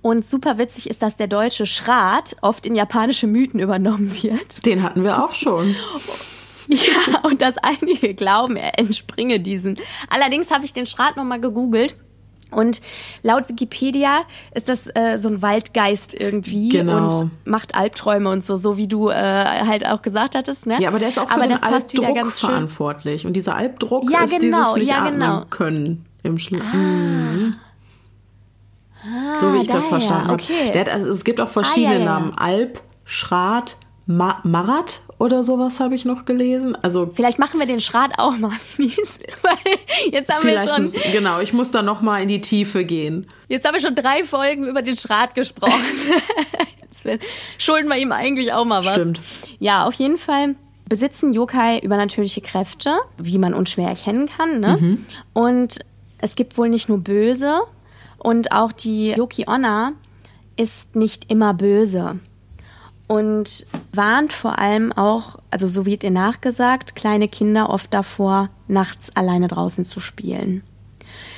Und 0.00 0.24
super 0.24 0.56
witzig 0.56 0.88
ist, 0.88 1.02
dass 1.02 1.14
der 1.14 1.26
deutsche 1.26 1.66
Schrat 1.66 2.34
oft 2.40 2.64
in 2.64 2.74
japanische 2.74 3.26
Mythen 3.26 3.60
übernommen 3.60 4.10
wird. 4.22 4.64
Den 4.64 4.82
hatten 4.82 5.04
wir 5.04 5.22
auch 5.22 5.34
schon. 5.34 5.76
Ja, 6.68 7.18
und 7.22 7.42
dass 7.42 7.58
einige 7.58 8.14
glauben, 8.14 8.54
er 8.54 8.78
entspringe 8.78 9.40
diesen. 9.40 9.76
Allerdings 10.08 10.52
habe 10.52 10.64
ich 10.64 10.72
den 10.72 10.86
Schrat 10.86 11.16
nochmal 11.16 11.40
gegoogelt. 11.40 11.96
Und 12.50 12.80
laut 13.22 13.48
Wikipedia 13.48 14.22
ist 14.54 14.68
das 14.68 14.88
äh, 14.94 15.18
so 15.18 15.28
ein 15.28 15.42
Waldgeist 15.42 16.14
irgendwie 16.14 16.68
genau. 16.70 17.20
und 17.20 17.30
macht 17.44 17.74
Albträume 17.74 18.30
und 18.30 18.44
so, 18.44 18.56
so 18.56 18.76
wie 18.76 18.88
du 18.88 19.08
äh, 19.08 19.14
halt 19.14 19.86
auch 19.86 20.02
gesagt 20.02 20.34
hattest. 20.34 20.66
Ne? 20.66 20.80
Ja, 20.80 20.88
aber 20.88 20.98
der 20.98 21.08
ist 21.08 21.18
auch 21.18 21.28
für 21.28 21.34
aber 21.34 21.46
den 21.46 21.62
Albdruck 21.62 22.32
verantwortlich. 22.32 23.26
Und 23.26 23.34
dieser 23.34 23.54
Albdruck 23.54 24.10
ja, 24.10 24.24
ist 24.24 24.38
genau, 24.38 24.74
dieses 24.74 24.88
nicht 24.88 24.90
ja, 24.90 25.08
genau. 25.08 25.44
können 25.50 26.04
im 26.22 26.38
Schlimm. 26.38 26.62
Ah. 26.62 26.76
Mhm. 26.76 27.56
Ah, 29.02 29.40
so 29.40 29.54
wie 29.54 29.62
ich 29.62 29.68
das 29.68 29.88
verstanden 29.88 30.28
habe. 30.28 30.34
Okay. 30.34 30.72
also, 30.90 31.08
es 31.08 31.24
gibt 31.24 31.40
auch 31.40 31.48
verschiedene 31.48 31.94
ah, 31.94 31.98
ja, 31.98 32.04
ja. 32.04 32.04
Namen. 32.04 32.34
Alp, 32.36 32.82
Schrat, 33.04 33.78
Ma 34.06 34.40
Marat 34.42 35.02
oder 35.18 35.42
sowas 35.42 35.80
habe 35.80 35.94
ich 35.94 36.04
noch 36.04 36.24
gelesen. 36.24 36.76
Also 36.82 37.10
vielleicht 37.14 37.38
machen 37.38 37.60
wir 37.60 37.66
den 37.66 37.80
Schrat 37.80 38.18
auch 38.18 38.36
mal, 38.38 38.52
weil 38.78 40.10
jetzt 40.10 40.32
haben 40.32 40.46
wir 40.46 40.68
schon 40.68 40.82
muss, 40.84 40.94
genau. 41.12 41.40
Ich 41.40 41.52
muss 41.52 41.70
da 41.70 41.82
noch 41.82 42.00
mal 42.00 42.22
in 42.22 42.28
die 42.28 42.40
Tiefe 42.40 42.84
gehen. 42.84 43.26
Jetzt 43.48 43.66
haben 43.66 43.74
wir 43.74 43.80
schon 43.80 43.94
drei 43.94 44.24
Folgen 44.24 44.66
über 44.66 44.82
den 44.82 44.96
Schrat 44.96 45.34
gesprochen. 45.34 45.74
jetzt 47.04 47.24
schulden 47.58 47.88
wir 47.88 47.98
ihm 47.98 48.12
eigentlich 48.12 48.52
auch 48.52 48.64
mal 48.64 48.84
was. 48.84 48.92
Stimmt. 48.92 49.20
Ja, 49.58 49.86
auf 49.86 49.94
jeden 49.94 50.18
Fall 50.18 50.54
besitzen 50.88 51.32
Yokai 51.32 51.78
übernatürliche 51.78 52.40
Kräfte, 52.40 52.98
wie 53.18 53.38
man 53.38 53.54
unschwer 53.54 53.88
erkennen 53.88 54.28
kann. 54.28 54.60
Ne? 54.60 54.78
Mhm. 54.80 55.06
Und 55.32 55.78
es 56.18 56.34
gibt 56.34 56.58
wohl 56.58 56.68
nicht 56.68 56.88
nur 56.88 56.98
böse 56.98 57.60
und 58.18 58.52
auch 58.52 58.72
die 58.72 59.10
Yoki 59.10 59.46
Onna 59.46 59.92
ist 60.56 60.96
nicht 60.96 61.30
immer 61.30 61.54
böse 61.54 62.18
und 63.10 63.66
warnt 63.92 64.32
vor 64.32 64.60
allem 64.60 64.92
auch, 64.92 65.40
also 65.50 65.66
so 65.66 65.84
wird 65.84 66.04
ihr 66.04 66.12
nachgesagt, 66.12 66.94
kleine 66.94 67.26
Kinder 67.26 67.68
oft 67.68 67.92
davor, 67.92 68.50
nachts 68.68 69.10
alleine 69.16 69.48
draußen 69.48 69.84
zu 69.84 69.98
spielen. 69.98 70.62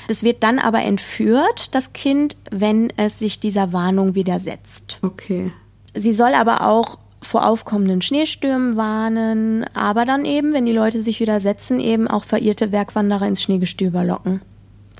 Es 0.06 0.22
wird 0.22 0.42
dann 0.42 0.58
aber 0.58 0.82
entführt, 0.82 1.74
das 1.74 1.94
Kind, 1.94 2.36
wenn 2.50 2.92
es 2.98 3.18
sich 3.18 3.40
dieser 3.40 3.72
Warnung 3.72 4.14
widersetzt. 4.14 4.98
Okay. 5.00 5.50
Sie 5.94 6.12
soll 6.12 6.34
aber 6.34 6.68
auch 6.68 6.98
vor 7.22 7.48
aufkommenden 7.48 8.02
Schneestürmen 8.02 8.76
warnen, 8.76 9.64
aber 9.72 10.04
dann 10.04 10.26
eben, 10.26 10.52
wenn 10.52 10.66
die 10.66 10.72
Leute 10.72 11.00
sich 11.00 11.20
widersetzen, 11.20 11.80
eben 11.80 12.06
auch 12.06 12.24
verirrte 12.24 12.68
Bergwanderer 12.68 13.26
ins 13.26 13.42
Schneegestöber 13.42 14.04
locken 14.04 14.42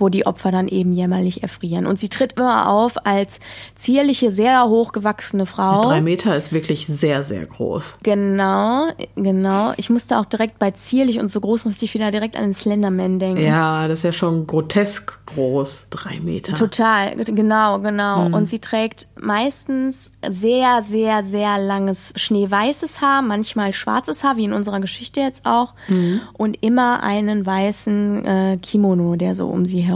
wo 0.02 0.08
die 0.08 0.26
Opfer 0.26 0.50
dann 0.50 0.66
eben 0.66 0.92
jämmerlich 0.92 1.42
erfrieren. 1.44 1.86
Und 1.86 2.00
sie 2.00 2.08
tritt 2.08 2.34
immer 2.34 2.68
auf 2.68 2.94
als 3.06 3.38
zierliche, 3.76 4.32
sehr 4.32 4.68
hochgewachsene 4.68 5.46
Frau. 5.46 5.82
Drei 5.82 6.00
Meter 6.00 6.36
ist 6.36 6.52
wirklich 6.52 6.86
sehr, 6.86 7.22
sehr 7.22 7.46
groß. 7.46 7.98
Genau, 8.02 8.88
genau. 9.14 9.72
Ich 9.76 9.90
musste 9.90 10.18
auch 10.18 10.24
direkt 10.24 10.58
bei 10.58 10.72
zierlich 10.72 11.20
und 11.20 11.30
so 11.30 11.40
groß, 11.40 11.64
musste 11.64 11.84
ich 11.84 11.94
wieder 11.94 12.10
direkt 12.10 12.36
an 12.36 12.42
den 12.42 12.54
Slenderman 12.54 13.20
denken. 13.20 13.42
Ja, 13.42 13.86
das 13.86 14.00
ist 14.00 14.04
ja 14.04 14.12
schon 14.12 14.46
grotesk 14.48 15.24
groß. 15.26 15.86
Drei 15.90 16.18
Meter. 16.18 16.54
Total, 16.54 17.14
genau, 17.16 17.78
genau. 17.78 18.28
Mhm. 18.28 18.34
Und 18.34 18.48
sie 18.48 18.58
trägt 18.58 19.06
meistens 19.20 20.10
sehr, 20.28 20.82
sehr, 20.82 21.22
sehr 21.22 21.58
langes 21.58 22.12
schneeweißes 22.16 23.00
Haar, 23.00 23.22
manchmal 23.22 23.72
schwarzes 23.72 24.24
Haar, 24.24 24.36
wie 24.36 24.44
in 24.44 24.52
unserer 24.52 24.80
Geschichte 24.80 25.20
jetzt 25.20 25.46
auch. 25.46 25.74
Mhm. 25.86 26.22
Und 26.32 26.58
immer 26.60 27.04
einen 27.04 27.46
weißen 27.46 28.24
äh, 28.24 28.58
Kimono, 28.60 29.14
der 29.14 29.36
so 29.36 29.46
um 29.46 29.64
sie 29.64 29.80
herum 29.80 29.91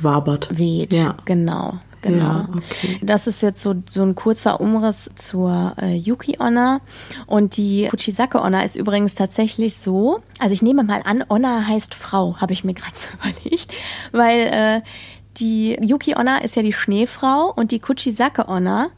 wabert. 0.00 0.56
Weht. 0.56 0.94
Ja. 0.94 1.16
Genau. 1.24 1.78
Genau. 2.02 2.24
Ja, 2.24 2.48
okay. 2.56 2.98
Das 3.00 3.28
ist 3.28 3.42
jetzt 3.42 3.62
so, 3.62 3.74
so 3.88 4.02
ein 4.02 4.16
kurzer 4.16 4.60
Umriss 4.60 5.08
zur 5.14 5.74
äh, 5.80 5.94
Yuki 5.94 6.36
Onna. 6.40 6.80
Und 7.26 7.56
die 7.56 7.86
Kuchisake 7.88 8.40
Onna 8.42 8.62
ist 8.62 8.76
übrigens 8.76 9.14
tatsächlich 9.14 9.76
so, 9.78 10.20
also 10.40 10.52
ich 10.52 10.62
nehme 10.62 10.82
mal 10.82 11.02
an, 11.04 11.24
Onna 11.28 11.64
heißt 11.66 11.94
Frau, 11.94 12.36
habe 12.38 12.52
ich 12.52 12.64
mir 12.64 12.74
gerade 12.74 12.94
so 12.96 13.08
überlegt, 13.14 13.72
weil 14.10 14.40
äh, 14.40 14.80
die 15.36 15.78
Yuki 15.80 16.16
Onna 16.16 16.38
ist 16.38 16.56
ja 16.56 16.62
die 16.62 16.72
Schneefrau 16.72 17.52
und 17.54 17.70
die 17.70 17.78
Kuchisake 17.78 18.48
Onna 18.48 18.88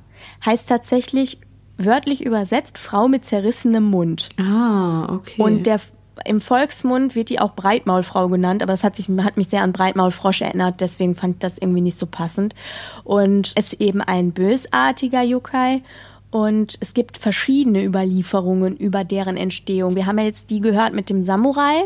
heißt 0.45 0.69
tatsächlich 0.69 1.39
wörtlich 1.77 2.25
übersetzt 2.25 2.79
Frau 2.79 3.09
mit 3.09 3.25
zerrissenem 3.25 3.85
Mund. 3.85 4.31
Ah, 4.39 5.13
okay. 5.13 5.43
Und 5.43 5.65
der 5.67 5.81
im 6.25 6.41
Volksmund 6.41 7.15
wird 7.15 7.29
die 7.29 7.41
auch 7.41 7.55
Breitmaulfrau 7.55 8.29
genannt, 8.29 8.63
aber 8.63 8.73
es 8.73 8.85
hat, 8.85 8.97
sich, 8.97 9.09
hat 9.09 9.37
mich 9.37 9.49
sehr 9.49 9.63
an 9.63 9.73
Breitmaulfrosch 9.73 10.43
erinnert, 10.43 10.81
deswegen 10.81 11.15
fand 11.15 11.35
ich 11.35 11.41
das 11.41 11.59
irgendwie 11.59 11.81
nicht 11.81 11.99
so 11.99 12.07
passend. 12.07 12.55
Und 13.03 13.53
es 13.57 13.73
ist 13.73 13.81
eben 13.81 14.01
ein 14.01 14.33
bösartiger 14.33 15.23
Yokai. 15.23 15.83
Und 16.31 16.79
es 16.81 16.95
gibt 16.95 17.17
verschiedene 17.17 17.85
Überlieferungen 17.85 18.77
über 18.77 19.05
deren 19.05 19.37
Entstehung. 19.37 19.95
Wir 19.95 20.07
haben 20.07 20.19
ja 20.19 20.25
jetzt 20.25 20.51
die 20.51 20.61
gehört 20.61 20.93
mit 20.93 21.09
dem 21.09 21.23
Samurai. 21.23 21.85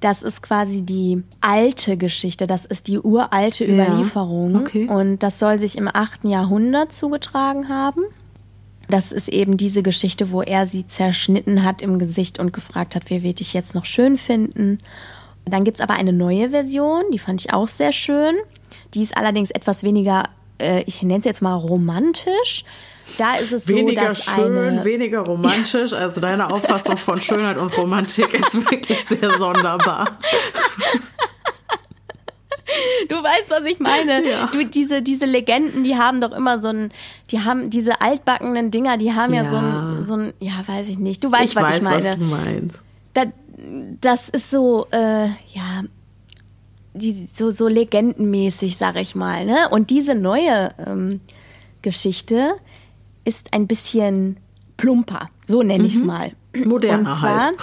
Das 0.00 0.22
ist 0.22 0.42
quasi 0.42 0.82
die 0.82 1.22
alte 1.40 1.96
Geschichte. 1.96 2.46
Das 2.46 2.66
ist 2.66 2.88
die 2.88 2.98
uralte 2.98 3.64
Überlieferung. 3.64 4.52
Ja, 4.52 4.60
okay. 4.60 4.86
Und 4.86 5.22
das 5.22 5.38
soll 5.38 5.58
sich 5.58 5.78
im 5.78 5.88
8. 5.90 6.24
Jahrhundert 6.24 6.92
zugetragen 6.92 7.70
haben. 7.70 8.02
Das 8.88 9.12
ist 9.12 9.28
eben 9.28 9.56
diese 9.56 9.82
Geschichte, 9.82 10.30
wo 10.30 10.42
er 10.42 10.66
sie 10.66 10.86
zerschnitten 10.86 11.64
hat 11.64 11.82
im 11.82 11.98
Gesicht 11.98 12.38
und 12.38 12.52
gefragt 12.52 12.94
hat, 12.94 13.04
wer 13.08 13.22
wird 13.22 13.40
dich 13.40 13.52
jetzt 13.52 13.74
noch 13.74 13.84
schön 13.84 14.16
finden. 14.16 14.78
Dann 15.44 15.64
gibt 15.64 15.78
es 15.78 15.82
aber 15.82 15.94
eine 15.94 16.12
neue 16.12 16.50
Version, 16.50 17.04
die 17.12 17.18
fand 17.18 17.40
ich 17.40 17.52
auch 17.52 17.68
sehr 17.68 17.92
schön. 17.92 18.34
Die 18.94 19.02
ist 19.02 19.16
allerdings 19.16 19.50
etwas 19.50 19.82
weniger, 19.82 20.24
äh, 20.58 20.82
ich 20.86 21.02
nenne 21.02 21.20
es 21.20 21.24
jetzt 21.24 21.42
mal 21.42 21.54
romantisch. 21.54 22.64
Da 23.18 23.34
ist 23.36 23.52
es 23.52 23.68
weniger 23.68 24.02
so, 24.02 24.08
dass 24.08 24.24
schön, 24.24 24.84
weniger 24.84 25.20
romantisch. 25.20 25.92
Also 25.92 26.20
deine 26.20 26.50
Auffassung 26.52 26.96
von 26.96 27.20
Schönheit 27.20 27.56
und 27.56 27.76
Romantik 27.78 28.34
ist 28.38 28.54
wirklich 28.54 29.04
sehr 29.04 29.38
sonderbar. 29.38 30.18
Du 33.08 33.14
weißt, 33.16 33.50
was 33.50 33.64
ich 33.64 33.78
meine. 33.78 34.28
Ja. 34.28 34.46
Du, 34.52 34.64
diese, 34.64 35.02
diese 35.02 35.26
Legenden, 35.26 35.84
die 35.84 35.96
haben 35.96 36.20
doch 36.20 36.32
immer 36.32 36.58
so 36.60 36.68
ein, 36.68 36.90
die 37.30 37.40
haben 37.40 37.70
diese 37.70 38.00
altbackenen 38.00 38.70
Dinger, 38.70 38.96
die 38.96 39.12
haben 39.12 39.32
ja, 39.32 39.44
ja 39.44 39.50
so, 39.50 39.56
ein, 39.56 40.04
so 40.04 40.14
ein, 40.14 40.32
ja, 40.40 40.54
weiß 40.66 40.88
ich 40.88 40.98
nicht. 40.98 41.22
Du 41.22 41.30
weißt, 41.30 41.44
ich 41.44 41.56
was 41.56 41.62
weiß, 41.62 41.76
ich 41.78 41.82
meine. 41.82 42.04
Was 42.04 42.16
du 42.16 42.24
meinst. 42.24 42.82
Da, 43.14 43.24
das 44.00 44.28
ist 44.28 44.50
so, 44.50 44.86
äh, 44.90 45.26
ja, 45.26 45.84
die, 46.94 47.28
so, 47.34 47.50
so 47.50 47.68
legendenmäßig, 47.68 48.76
sag 48.76 48.96
ich 48.96 49.14
mal. 49.14 49.44
Ne? 49.44 49.68
Und 49.70 49.90
diese 49.90 50.14
neue 50.14 50.70
ähm, 50.84 51.20
Geschichte 51.82 52.54
ist 53.24 53.52
ein 53.52 53.66
bisschen 53.66 54.38
plumper, 54.76 55.30
so 55.46 55.62
nenne 55.62 55.86
ich 55.86 55.94
es 55.94 56.00
mhm. 56.00 56.06
mal. 56.06 56.32
Moderner 56.64 57.10
Und 57.10 57.14
zwar, 57.16 57.42
halt. 57.46 57.54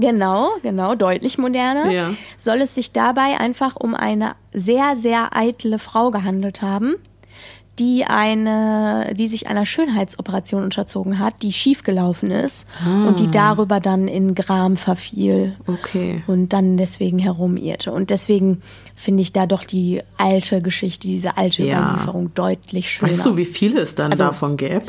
Genau, 0.00 0.50
genau, 0.62 0.94
deutlich 0.94 1.38
moderner. 1.38 1.90
Ja. 1.90 2.14
Soll 2.36 2.62
es 2.62 2.74
sich 2.74 2.92
dabei 2.92 3.38
einfach 3.38 3.76
um 3.76 3.94
eine 3.94 4.32
sehr, 4.52 4.96
sehr 4.96 5.36
eitle 5.36 5.78
Frau 5.78 6.10
gehandelt 6.10 6.62
haben, 6.62 6.96
die 7.78 8.04
eine, 8.04 9.14
die 9.14 9.28
sich 9.28 9.46
einer 9.46 9.64
Schönheitsoperation 9.64 10.62
unterzogen 10.62 11.18
hat, 11.18 11.42
die 11.42 11.52
schiefgelaufen 11.52 12.30
ist 12.30 12.66
ah. 12.84 13.08
und 13.08 13.20
die 13.20 13.30
darüber 13.30 13.80
dann 13.80 14.06
in 14.06 14.34
Gram 14.34 14.76
verfiel. 14.76 15.56
Okay. 15.66 16.22
Und 16.26 16.52
dann 16.52 16.76
deswegen 16.76 17.18
herumirrte. 17.18 17.90
Und 17.92 18.10
deswegen 18.10 18.60
finde 18.94 19.22
ich 19.22 19.32
da 19.32 19.46
doch 19.46 19.64
die 19.64 20.02
alte 20.18 20.60
Geschichte, 20.60 21.08
diese 21.08 21.38
alte 21.38 21.62
ja. 21.62 21.80
Überlieferung 21.80 22.34
deutlich 22.34 22.90
schöner. 22.90 23.12
Weißt 23.12 23.24
du, 23.24 23.36
wie 23.38 23.46
viele 23.46 23.80
es 23.80 23.94
dann 23.94 24.12
also, 24.12 24.24
davon 24.24 24.58
gäbe? 24.58 24.86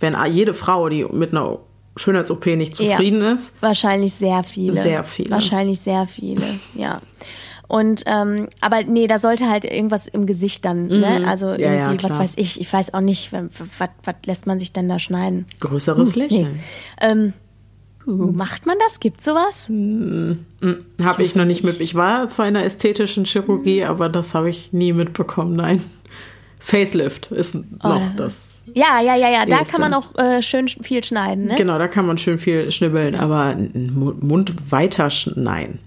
Wenn 0.00 0.16
jede 0.28 0.52
Frau, 0.52 0.88
die 0.88 1.04
mit 1.04 1.30
einer 1.30 1.58
Schönheits-OP 1.96 2.46
nicht 2.56 2.76
zufrieden 2.76 3.20
Ja. 3.22 3.32
ist, 3.32 3.54
Wahrscheinlich 3.60 4.12
sehr 4.14 4.42
viele. 4.44 4.76
Sehr 4.80 5.02
viele. 5.04 5.30
Wahrscheinlich 5.30 5.80
sehr 5.80 6.06
viele, 6.06 6.44
ja. 6.74 7.00
Und 7.68 8.04
ähm, 8.06 8.46
aber 8.60 8.84
nee, 8.84 9.08
da 9.08 9.18
sollte 9.18 9.50
halt 9.50 9.64
irgendwas 9.64 10.06
im 10.06 10.26
Gesicht 10.26 10.64
dann, 10.64 10.86
ne? 10.86 11.26
Also 11.26 11.46
Mhm. 11.48 11.58
Ja, 11.58 11.72
ja, 11.74 11.86
irgendwie, 11.90 12.04
was 12.04 12.10
klar. 12.10 12.18
weiß 12.20 12.32
ich, 12.36 12.60
ich 12.60 12.72
weiß 12.72 12.94
auch 12.94 13.00
nicht, 13.00 13.32
was, 13.32 13.42
was, 13.78 13.88
was 14.04 14.14
lässt 14.24 14.46
man 14.46 14.58
sich 14.60 14.72
denn 14.72 14.88
da 14.88 15.00
schneiden? 15.00 15.46
größeres 15.58 16.14
Lächeln. 16.14 16.60
Ähm, 17.00 17.32
macht 18.06 18.66
man 18.66 18.76
das? 18.86 19.00
Gibt's 19.00 19.24
sowas? 19.24 19.66
Habe 21.04 21.22
ich 21.24 21.34
noch 21.34 21.44
nicht 21.44 21.64
mit. 21.64 21.80
Ich 21.80 21.96
war 21.96 22.28
zwar 22.28 22.46
in 22.46 22.54
der 22.54 22.64
ästhetischen 22.64 23.24
Chirurgie, 23.24 23.82
aber 23.84 24.08
das 24.08 24.34
habe 24.34 24.48
ich 24.48 24.72
nie 24.72 24.92
mitbekommen. 24.92 25.56
Nein. 25.56 25.82
Facelift 26.60 27.32
ist 27.32 27.56
noch 27.82 28.00
das. 28.16 28.55
Ja, 28.74 29.00
ja, 29.00 29.14
ja, 29.16 29.28
ja. 29.30 29.46
Da 29.46 29.62
kann 29.62 29.80
man 29.80 29.94
auch 29.94 30.14
äh, 30.18 30.42
schön 30.42 30.66
sch- 30.66 30.82
viel 30.82 31.02
schneiden, 31.04 31.46
ne? 31.46 31.54
Genau, 31.56 31.78
da 31.78 31.88
kann 31.88 32.06
man 32.06 32.18
schön 32.18 32.38
viel 32.38 32.70
schnibbeln, 32.72 33.14
aber 33.14 33.56
Mund 33.74 34.70
weiter, 34.72 35.06
sch- 35.06 35.32
nein. 35.36 35.78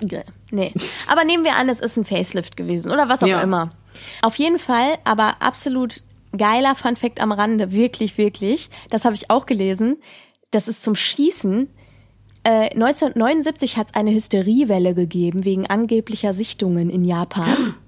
Ge- 0.00 0.22
Nee. 0.50 0.72
Aber 1.10 1.24
nehmen 1.24 1.44
wir 1.44 1.56
an, 1.56 1.68
es 1.68 1.80
ist 1.80 1.98
ein 1.98 2.04
Facelift 2.06 2.56
gewesen 2.56 2.90
oder 2.90 3.08
was 3.10 3.22
auch 3.22 3.26
Ja. 3.26 3.42
immer. 3.42 3.70
Auf 4.22 4.36
jeden 4.36 4.56
Fall, 4.58 4.94
aber 5.04 5.36
absolut 5.42 6.02
geiler 6.36 6.74
Funfact 6.74 7.20
am 7.20 7.32
Rande, 7.32 7.70
wirklich, 7.72 8.16
wirklich. 8.16 8.70
Das 8.90 9.04
habe 9.04 9.14
ich 9.14 9.28
auch 9.30 9.44
gelesen. 9.44 9.96
Das 10.50 10.66
ist 10.68 10.82
zum 10.82 10.94
Schießen. 10.94 11.68
Äh, 12.44 12.70
1979 12.74 13.76
hat 13.76 13.88
es 13.90 13.94
eine 13.94 14.12
Hysteriewelle 14.12 14.94
gegeben 14.94 15.44
wegen 15.44 15.66
angeblicher 15.66 16.32
Sichtungen 16.32 16.88
in 16.88 17.04
Japan. 17.04 17.74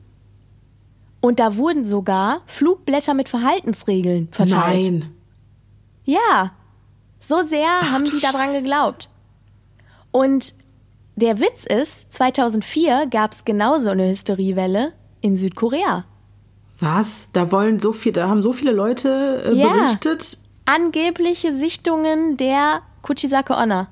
Und 1.21 1.39
da 1.39 1.57
wurden 1.57 1.85
sogar 1.85 2.41
Flugblätter 2.47 3.15
mit 3.15 3.29
Verhaltensregeln 3.29 4.29
verteilt. 4.33 4.93
Nein. 4.93 5.15
Ja, 6.05 6.53
so 7.21 7.43
sehr 7.45 7.69
haben 7.93 8.05
die 8.07 8.21
daran 8.21 8.53
geglaubt. 8.55 9.09
Und 10.11 10.55
der 11.17 11.39
Witz 11.39 11.65
ist, 11.67 12.13
2004 12.13 13.07
gab 13.11 13.33
es 13.33 13.45
genauso 13.45 13.91
eine 13.91 14.09
Hysteriewelle 14.11 14.93
in 15.21 15.37
Südkorea. 15.37 16.05
Was? 16.79 17.27
Da 17.35 17.53
wollen 17.53 17.79
so 17.79 17.93
viel, 17.93 18.13
da 18.13 18.29
haben 18.29 18.43
so 18.43 18.53
viele 18.55 18.73
Leute 18.73 19.43
äh, 19.45 19.55
Ja. 19.55 19.69
berichtet. 19.69 20.39
Angebliche 20.65 21.55
Sichtungen 21.55 22.39
der 22.39 22.81
Kuchisake 23.03 23.55
Onna. 23.55 23.89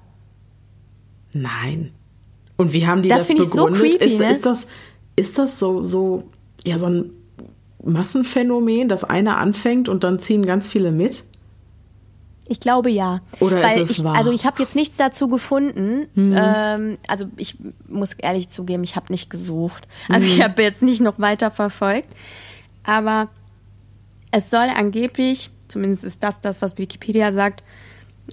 Nein. 1.32 1.92
Und 2.56 2.72
wie 2.72 2.86
haben 2.86 3.02
die 3.02 3.08
Das 3.10 3.18
das, 3.18 3.26
finde 3.26 3.42
ich 3.44 3.50
so 3.50 3.66
begründet? 3.66 3.98
creepy, 4.00 4.14
ist, 4.14 4.20
ne? 4.20 4.30
ist 4.32 4.46
das, 4.46 4.66
ist 5.16 5.38
das 5.38 5.58
so, 5.58 5.84
so, 5.84 6.24
ja, 6.64 6.78
so 6.78 6.86
ein 6.86 7.12
Massenphänomen, 7.82 8.88
dass 8.88 9.04
einer 9.04 9.38
anfängt 9.38 9.88
und 9.88 10.04
dann 10.04 10.18
ziehen 10.18 10.44
ganz 10.44 10.68
viele 10.68 10.90
mit? 10.90 11.24
Ich 12.48 12.60
glaube 12.60 12.90
ja. 12.90 13.20
Oder 13.40 13.62
Weil 13.62 13.82
ist 13.82 13.90
es 13.90 13.98
ich, 13.98 14.04
wahr? 14.04 14.16
Also 14.16 14.32
ich 14.32 14.46
habe 14.46 14.62
jetzt 14.62 14.74
nichts 14.74 14.96
dazu 14.96 15.28
gefunden. 15.28 16.08
Ähm, 16.16 16.98
also 17.06 17.26
ich 17.36 17.56
muss 17.86 18.14
ehrlich 18.14 18.50
zugeben, 18.50 18.84
ich 18.84 18.96
habe 18.96 19.12
nicht 19.12 19.28
gesucht. 19.28 19.86
Also 20.08 20.26
ich 20.26 20.42
habe 20.42 20.62
jetzt 20.62 20.82
nicht 20.82 21.00
noch 21.00 21.18
weiter 21.18 21.50
verfolgt. 21.50 22.08
Aber 22.84 23.28
es 24.30 24.50
soll 24.50 24.68
angeblich, 24.74 25.50
zumindest 25.68 26.04
ist 26.04 26.22
das 26.22 26.40
das, 26.40 26.62
was 26.62 26.78
Wikipedia 26.78 27.32
sagt, 27.32 27.62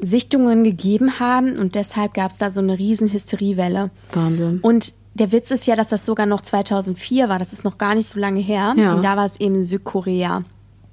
Sichtungen 0.02 0.64
gegeben 0.64 1.20
haben 1.20 1.58
und 1.58 1.76
deshalb 1.76 2.14
gab 2.14 2.32
es 2.32 2.38
da 2.38 2.52
so 2.52 2.60
eine 2.60 2.78
riesen 2.78 3.12
Hysteriewelle. 3.12 3.92
Wahnsinn. 4.12 4.60
Und 4.62 4.94
der 5.16 5.32
Witz 5.32 5.50
ist 5.50 5.66
ja, 5.66 5.76
dass 5.76 5.88
das 5.88 6.06
sogar 6.06 6.26
noch 6.26 6.42
2004 6.42 7.30
war. 7.30 7.40
Das 7.40 7.54
ist 7.54 7.64
noch 7.64 7.78
gar 7.78 7.96
nicht 7.96 8.08
so 8.08 8.20
lange 8.20 8.42
her. 8.42 8.74
Ja. 8.78 8.94
Und 8.94 9.04
da 9.04 9.16
war 9.18 9.26
es 9.26 9.40
eben 9.40 9.64
Südkorea. 9.64 10.44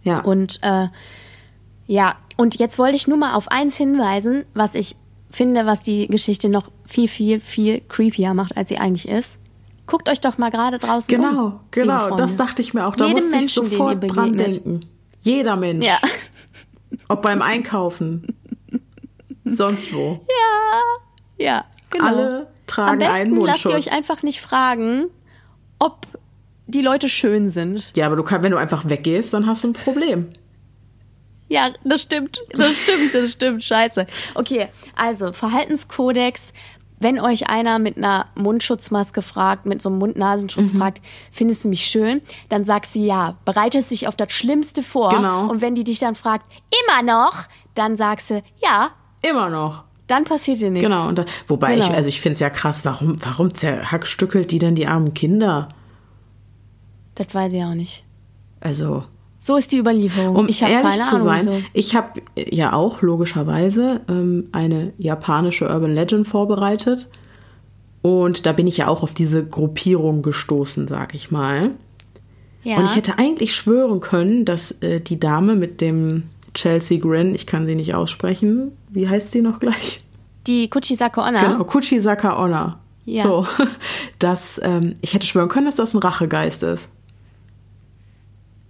ja. 0.04 0.20
Und 0.20 0.60
äh, 0.62 0.88
ja, 1.86 2.14
und 2.36 2.58
jetzt 2.58 2.78
wollte 2.78 2.96
ich 2.96 3.08
nur 3.08 3.18
mal 3.18 3.34
auf 3.34 3.50
eins 3.50 3.76
hinweisen, 3.76 4.44
was 4.54 4.74
ich 4.74 4.96
finde, 5.30 5.66
was 5.66 5.82
die 5.82 6.06
Geschichte 6.06 6.48
noch 6.48 6.70
viel, 6.86 7.08
viel, 7.08 7.40
viel 7.40 7.80
creepier 7.88 8.32
macht, 8.34 8.56
als 8.56 8.68
sie 8.68 8.78
eigentlich 8.78 9.08
ist. 9.08 9.36
Guckt 9.86 10.08
euch 10.08 10.20
doch 10.20 10.38
mal 10.38 10.50
gerade 10.50 10.78
draußen 10.78 11.14
um. 11.14 11.20
genau, 11.20 11.46
liebe 11.46 11.58
genau, 11.70 11.98
Freunde. 11.98 12.16
das 12.22 12.36
dachte 12.36 12.62
ich 12.62 12.72
mir 12.72 12.86
auch. 12.86 12.94
Da 12.94 13.06
Jedem 13.06 13.24
musste 13.24 13.36
ich 13.36 13.42
Menschen, 13.42 13.64
ihr 13.64 13.70
sofort 13.70 14.16
dran 14.16 14.38
denken. 14.38 14.80
Jeder 15.20 15.56
Mensch. 15.56 15.84
Ja. 15.84 15.98
Ob 17.08 17.22
beim 17.22 17.42
Einkaufen. 17.42 18.36
Sonst 19.44 19.92
wo. 19.92 20.20
Ja, 21.38 21.64
genau. 21.90 22.06
Alle 22.06 22.46
Am 22.78 22.86
tragen 22.86 22.98
besten 22.98 23.12
einen 23.14 23.36
lasst 23.40 23.64
ihr 23.64 23.70
Mundschutz. 23.72 23.86
euch 23.92 23.96
einfach 23.96 24.22
nicht 24.22 24.40
fragen, 24.40 25.06
ob 25.78 26.06
die 26.66 26.82
Leute 26.82 27.08
schön 27.08 27.50
sind. 27.50 27.94
ja, 27.96 28.06
aber 28.06 28.16
du 28.16 28.22
kannst, 28.22 28.44
wenn 28.44 28.52
du 28.52 28.58
einfach 28.58 28.88
weggehst, 28.88 29.34
dann 29.34 29.46
hast 29.46 29.64
du 29.64 29.68
ein 29.68 29.72
Problem. 29.72 30.30
Ja, 31.48 31.70
das 31.84 32.02
stimmt. 32.02 32.42
Das 32.52 32.74
stimmt, 32.76 33.14
das 33.14 33.32
stimmt. 33.32 33.62
Scheiße. 33.64 34.06
Okay, 34.34 34.68
also 34.96 35.32
Verhaltenskodex. 35.32 36.52
Wenn 36.98 37.18
euch 37.20 37.50
einer 37.50 37.80
mit 37.80 37.96
einer 37.96 38.26
Mundschutzmaske 38.36 39.22
fragt, 39.22 39.66
mit 39.66 39.82
so 39.82 39.88
einem 39.88 39.98
Mund-Nasenschutz 39.98 40.72
Mhm. 40.72 40.78
fragt, 40.78 41.02
findest 41.32 41.64
du 41.64 41.68
mich 41.68 41.84
schön? 41.84 42.22
Dann 42.48 42.64
sagst 42.64 42.92
sie 42.92 43.04
ja. 43.04 43.36
Bereitest 43.44 43.90
dich 43.90 44.06
auf 44.06 44.14
das 44.14 44.32
Schlimmste 44.32 44.84
vor. 44.84 45.10
Genau. 45.10 45.48
Und 45.50 45.60
wenn 45.60 45.74
die 45.74 45.82
dich 45.82 45.98
dann 45.98 46.14
fragt, 46.14 46.46
immer 46.86 47.02
noch, 47.02 47.42
dann 47.74 47.96
sagst 47.96 48.30
du, 48.30 48.42
ja, 48.62 48.90
Immer 49.20 49.50
noch. 49.50 49.84
Dann 50.12 50.24
passiert 50.24 50.60
dir 50.60 50.70
nichts. 50.70 50.86
Genau. 50.88 51.08
Und 51.08 51.18
da, 51.18 51.24
wobei 51.46 51.74
ich, 51.76 51.84
Genau. 51.86 51.96
also 51.96 52.08
ich 52.08 52.20
finde 52.20 52.34
es 52.34 52.40
ja 52.40 52.50
krass, 52.50 52.84
warum, 52.84 53.16
warum 53.24 53.54
zerhackstückelt 53.54 54.50
die 54.50 54.58
denn 54.58 54.74
die 54.74 54.86
armen 54.86 55.14
Kinder? 55.14 55.68
Das 57.14 57.34
weiß 57.34 57.52
ich 57.52 57.62
auch 57.62 57.74
nicht. 57.74 58.04
Also, 58.60 59.04
So 59.40 59.56
ist 59.56 59.72
die 59.72 59.78
Überlieferung. 59.78 60.36
um 60.36 60.48
ich 60.48 60.62
habe 60.62 60.72
ehrlich 60.72 61.02
zu 61.02 61.16
Ahnung. 61.16 61.26
sein, 61.26 61.46
wieso. 61.48 61.62
ich 61.72 61.94
habe 61.96 62.22
ja 62.36 62.72
auch 62.72 63.02
logischerweise 63.02 64.00
ähm, 64.08 64.48
eine 64.52 64.92
japanische 64.98 65.68
Urban 65.68 65.94
Legend 65.94 66.26
vorbereitet. 66.28 67.08
Und 68.02 68.46
da 68.46 68.52
bin 68.52 68.66
ich 68.66 68.78
ja 68.78 68.88
auch 68.88 69.02
auf 69.02 69.14
diese 69.14 69.46
Gruppierung 69.46 70.22
gestoßen, 70.22 70.88
sag 70.88 71.14
ich 71.14 71.30
mal. 71.30 71.70
Ja. 72.64 72.76
Und 72.78 72.84
ich 72.86 72.96
hätte 72.96 73.18
eigentlich 73.18 73.54
schwören 73.54 74.00
können, 74.00 74.44
dass 74.44 74.72
äh, 74.80 75.00
die 75.00 75.18
Dame 75.20 75.54
mit 75.56 75.80
dem 75.80 76.24
Chelsea 76.54 76.98
Grin, 76.98 77.34
ich 77.34 77.46
kann 77.46 77.66
sie 77.66 77.74
nicht 77.74 77.94
aussprechen, 77.94 78.72
wie 78.90 79.08
heißt 79.08 79.32
sie 79.32 79.42
noch 79.42 79.60
gleich? 79.60 80.00
die 80.46 80.68
Kuchisake 80.68 81.20
Onna. 81.20 81.40
Genau, 81.40 81.64
Kuchisaka 81.64 82.42
Onna. 82.42 82.78
Ja. 83.04 83.22
So, 83.22 83.46
dass 84.18 84.60
ähm, 84.62 84.94
ich 85.00 85.14
hätte 85.14 85.26
schwören 85.26 85.48
können, 85.48 85.66
dass 85.66 85.76
das 85.76 85.94
ein 85.94 85.98
Rachegeist 85.98 86.62
ist. 86.62 86.88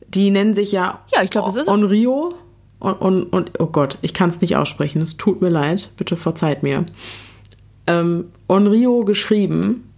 Die 0.09 0.31
nennen 0.31 0.55
sich 0.55 0.73
ja, 0.73 1.01
Ja, 1.13 1.23
ich 1.23 1.31
glaub, 1.31 1.47
das 1.47 1.57
ist 1.57 1.63
es. 1.63 1.69
Onryo 1.69 2.35
und, 2.79 2.95
und, 2.95 3.25
und 3.33 3.61
oh 3.61 3.67
Gott, 3.67 3.99
ich 4.03 4.15
kann 4.15 4.31
es 4.31 4.41
nicht 4.41 4.57
aussprechen. 4.57 5.01
Es 5.01 5.17
tut 5.17 5.41
mir 5.41 5.49
leid, 5.49 5.91
bitte 5.97 6.17
verzeiht 6.17 6.63
mir. 6.63 6.85
Ähm, 7.87 8.27
Onryo 8.49 9.05
geschrieben 9.05 9.89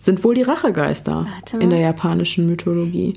sind 0.00 0.24
wohl 0.24 0.34
die 0.34 0.42
Rachegeister 0.42 1.26
in 1.58 1.70
der 1.70 1.80
japanischen 1.80 2.46
Mythologie. 2.46 3.14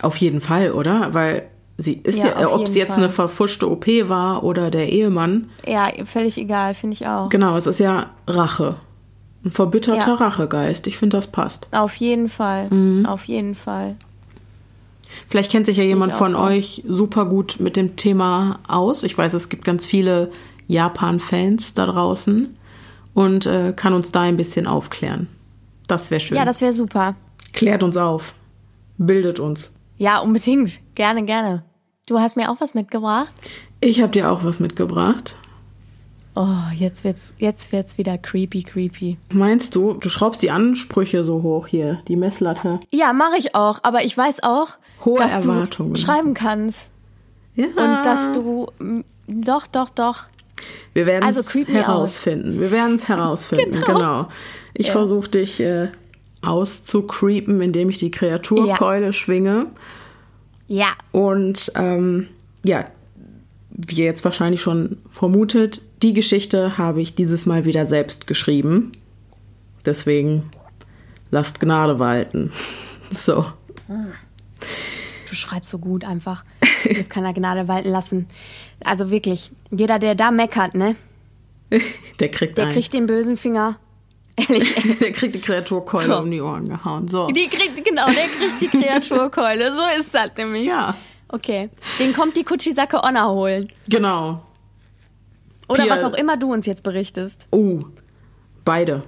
Auf 0.00 0.16
jeden 0.16 0.40
Fall, 0.40 0.72
oder? 0.72 1.12
Weil 1.12 1.48
sie 1.78 1.94
ist 1.94 2.18
Ja, 2.18 2.40
ja, 2.40 2.46
auf 2.48 2.56
ob 2.56 2.62
es 2.66 2.74
jetzt 2.74 2.94
Fall. 2.94 3.04
eine 3.04 3.10
verfuschte 3.12 3.70
OP 3.70 3.86
war 4.08 4.44
oder 4.44 4.70
der 4.70 4.90
Ehemann, 4.92 5.48
Ja, 5.66 5.88
völlig 6.04 6.36
egal, 6.36 6.74
finde 6.74 6.94
ich 6.94 7.06
auch. 7.06 7.28
Genau, 7.30 7.56
es 7.56 7.66
ist 7.66 7.78
ja 7.80 8.10
Rache. 8.26 8.76
Ein 9.44 9.52
verbitterter 9.52 10.08
Ja. 10.08 10.14
Rachegeist. 10.14 10.86
Ich 10.88 10.98
finde, 10.98 11.16
das 11.16 11.28
passt. 11.28 11.66
Auf 11.70 11.94
jeden 11.94 12.28
Fall. 12.28 12.68
Mhm. 12.70 13.06
Auf 13.06 13.24
jeden 13.24 13.54
Fall. 13.54 13.94
Vielleicht 15.28 15.50
kennt 15.52 15.66
sich 15.66 15.76
ja 15.76 15.84
jemand 15.84 16.12
von 16.12 16.32
so. 16.32 16.38
euch 16.38 16.82
super 16.86 17.24
gut 17.24 17.56
mit 17.60 17.76
dem 17.76 17.96
Thema 17.96 18.58
aus. 18.68 19.04
Ich 19.04 19.16
weiß, 19.16 19.32
es 19.34 19.48
gibt 19.48 19.64
ganz 19.64 19.86
viele 19.86 20.30
Japan-Fans 20.66 21.74
da 21.74 21.86
draußen 21.86 22.54
und 23.14 23.46
äh, 23.46 23.72
kann 23.74 23.94
uns 23.94 24.12
da 24.12 24.22
ein 24.22 24.36
bisschen 24.36 24.66
aufklären. 24.66 25.28
Das 25.86 26.10
wäre 26.10 26.20
schön. 26.20 26.36
Ja, 26.36 26.44
das 26.44 26.60
wäre 26.60 26.72
super. 26.72 27.14
Klärt 27.52 27.82
uns 27.82 27.96
auf. 27.96 28.34
Bildet 28.98 29.38
uns. 29.38 29.72
Ja, 29.96 30.18
unbedingt. 30.18 30.78
Gerne, 30.98 31.24
gerne. 31.24 31.62
Du 32.08 32.18
hast 32.18 32.34
mir 32.36 32.50
auch 32.50 32.56
was 32.58 32.74
mitgebracht? 32.74 33.28
Ich 33.80 34.00
habe 34.02 34.10
dir 34.10 34.32
auch 34.32 34.42
was 34.42 34.58
mitgebracht. 34.58 35.36
Oh, 36.34 36.56
jetzt 36.74 37.04
wird's, 37.04 37.34
jetzt 37.38 37.70
wird's 37.70 37.98
wieder 37.98 38.18
creepy, 38.18 38.64
creepy. 38.64 39.16
Meinst 39.32 39.76
du, 39.76 39.92
du 39.94 40.08
schraubst 40.08 40.42
die 40.42 40.50
Ansprüche 40.50 41.22
so 41.22 41.44
hoch 41.44 41.68
hier, 41.68 42.02
die 42.08 42.16
Messlatte? 42.16 42.80
Ja, 42.90 43.12
mache 43.12 43.36
ich 43.38 43.54
auch. 43.54 43.78
Aber 43.84 44.02
ich 44.02 44.16
weiß 44.18 44.42
auch, 44.42 44.70
Hohe 45.04 45.20
dass 45.20 45.30
Erwartungen. 45.46 45.94
du 45.94 46.00
schreiben 46.00 46.34
kannst. 46.34 46.90
Ja. 47.54 47.66
Und 47.66 48.02
dass 48.04 48.32
du, 48.32 48.66
mm, 48.80 49.00
doch, 49.28 49.68
doch, 49.68 49.90
doch. 49.90 50.24
Wir 50.94 51.06
werden 51.06 51.22
Also 51.24 51.42
es 51.42 51.54
me 51.54 51.64
herausfinden. 51.66 52.58
Wir 52.60 52.72
werden 52.72 52.96
es 52.96 53.06
herausfinden, 53.06 53.70
Genau. 53.70 53.86
genau. 53.86 54.28
Ich 54.74 54.90
versuche 54.90 55.28
dich 55.28 55.60
äh, 55.60 55.90
auszukreepen, 56.42 57.60
indem 57.60 57.88
ich 57.88 57.98
die 57.98 58.10
Kreaturkeule 58.10 59.12
schwinge. 59.12 59.66
Ja. 60.68 60.92
Und 61.12 61.72
ähm, 61.74 62.28
ja, 62.62 62.84
wie 63.70 63.96
ihr 64.00 64.04
jetzt 64.04 64.24
wahrscheinlich 64.24 64.60
schon 64.60 64.98
vermutet, 65.10 65.82
die 66.02 66.12
Geschichte 66.12 66.78
habe 66.78 67.00
ich 67.00 67.14
dieses 67.14 67.46
Mal 67.46 67.64
wieder 67.64 67.86
selbst 67.86 68.26
geschrieben. 68.26 68.92
Deswegen 69.84 70.50
lasst 71.30 71.60
Gnade 71.60 71.98
walten. 71.98 72.52
So. 73.10 73.46
Du 73.88 75.34
schreibst 75.34 75.70
so 75.70 75.78
gut 75.78 76.04
einfach. 76.04 76.44
Ich 76.84 76.98
muss 76.98 77.08
keiner 77.08 77.32
Gnade 77.32 77.66
walten 77.66 77.88
lassen. 77.88 78.26
Also 78.84 79.10
wirklich, 79.10 79.50
jeder, 79.70 79.98
der 79.98 80.14
da 80.14 80.30
meckert, 80.30 80.74
ne? 80.74 80.94
Der 82.20 82.30
kriegt 82.30 82.58
Der 82.58 82.66
einen. 82.66 82.74
kriegt 82.74 82.92
den 82.92 83.06
bösen 83.06 83.38
Finger. 83.38 83.78
Ehrlich. 84.38 84.98
der 85.00 85.12
kriegt 85.12 85.34
die 85.34 85.40
Kreaturkeule 85.40 86.06
So. 86.06 86.18
um 86.18 86.30
die 86.30 86.40
Ohren 86.40 86.68
gehauen. 86.68 87.08
So. 87.08 87.26
Die 87.28 87.48
kriegt, 87.48 87.84
genau, 87.84 88.06
der 88.06 88.26
kriegt 88.28 88.60
die 88.60 88.68
Kreaturkeule. 88.68 89.74
So 89.74 89.82
ist 90.00 90.14
das 90.14 90.30
nämlich. 90.36 90.64
Ja, 90.66 90.94
Okay. 91.30 91.68
Den 91.98 92.14
kommt 92.14 92.38
die 92.38 92.42
Kuchisake 92.44 93.02
Onna 93.04 93.28
holen. 93.28 93.68
genau. 93.88 94.42
Oder 95.68 95.84
Pia- 95.84 95.90
was 95.96 96.04
auch 96.04 96.14
immer 96.14 96.38
du 96.38 96.50
uns 96.50 96.64
jetzt 96.64 96.82
berichtest. 96.82 97.46
Oh, 97.50 97.80
beide. 98.64 99.02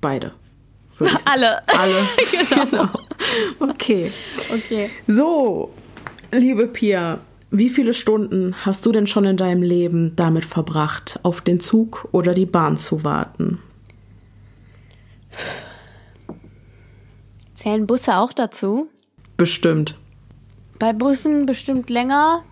Beide. 0.00 0.32
Alle. 1.30 1.60
Alle. 1.68 2.08
genau. 2.70 2.88
Okay. 3.60 4.10
Okay. 4.54 4.88
So, 5.06 5.74
liebe 6.32 6.66
Pia, 6.68 7.18
wie 7.50 7.68
viele 7.68 7.92
Stunden 7.92 8.54
hast 8.64 8.86
du 8.86 8.92
denn 8.92 9.06
schon 9.06 9.26
in 9.26 9.36
deinem 9.36 9.62
Leben 9.62 10.16
damit 10.16 10.46
verbracht, 10.46 11.20
auf 11.22 11.42
den 11.42 11.60
Zug 11.60 12.08
oder 12.12 12.32
die 12.32 12.46
Bahn 12.46 12.78
zu 12.78 13.04
warten? 13.04 13.60
Zählen 17.54 17.86
Busse 17.86 18.16
auch 18.16 18.32
dazu? 18.32 18.88
Bestimmt. 19.36 19.96
Bei 20.78 20.92
Bussen 20.92 21.46
bestimmt 21.46 21.88
länger. 21.90 22.42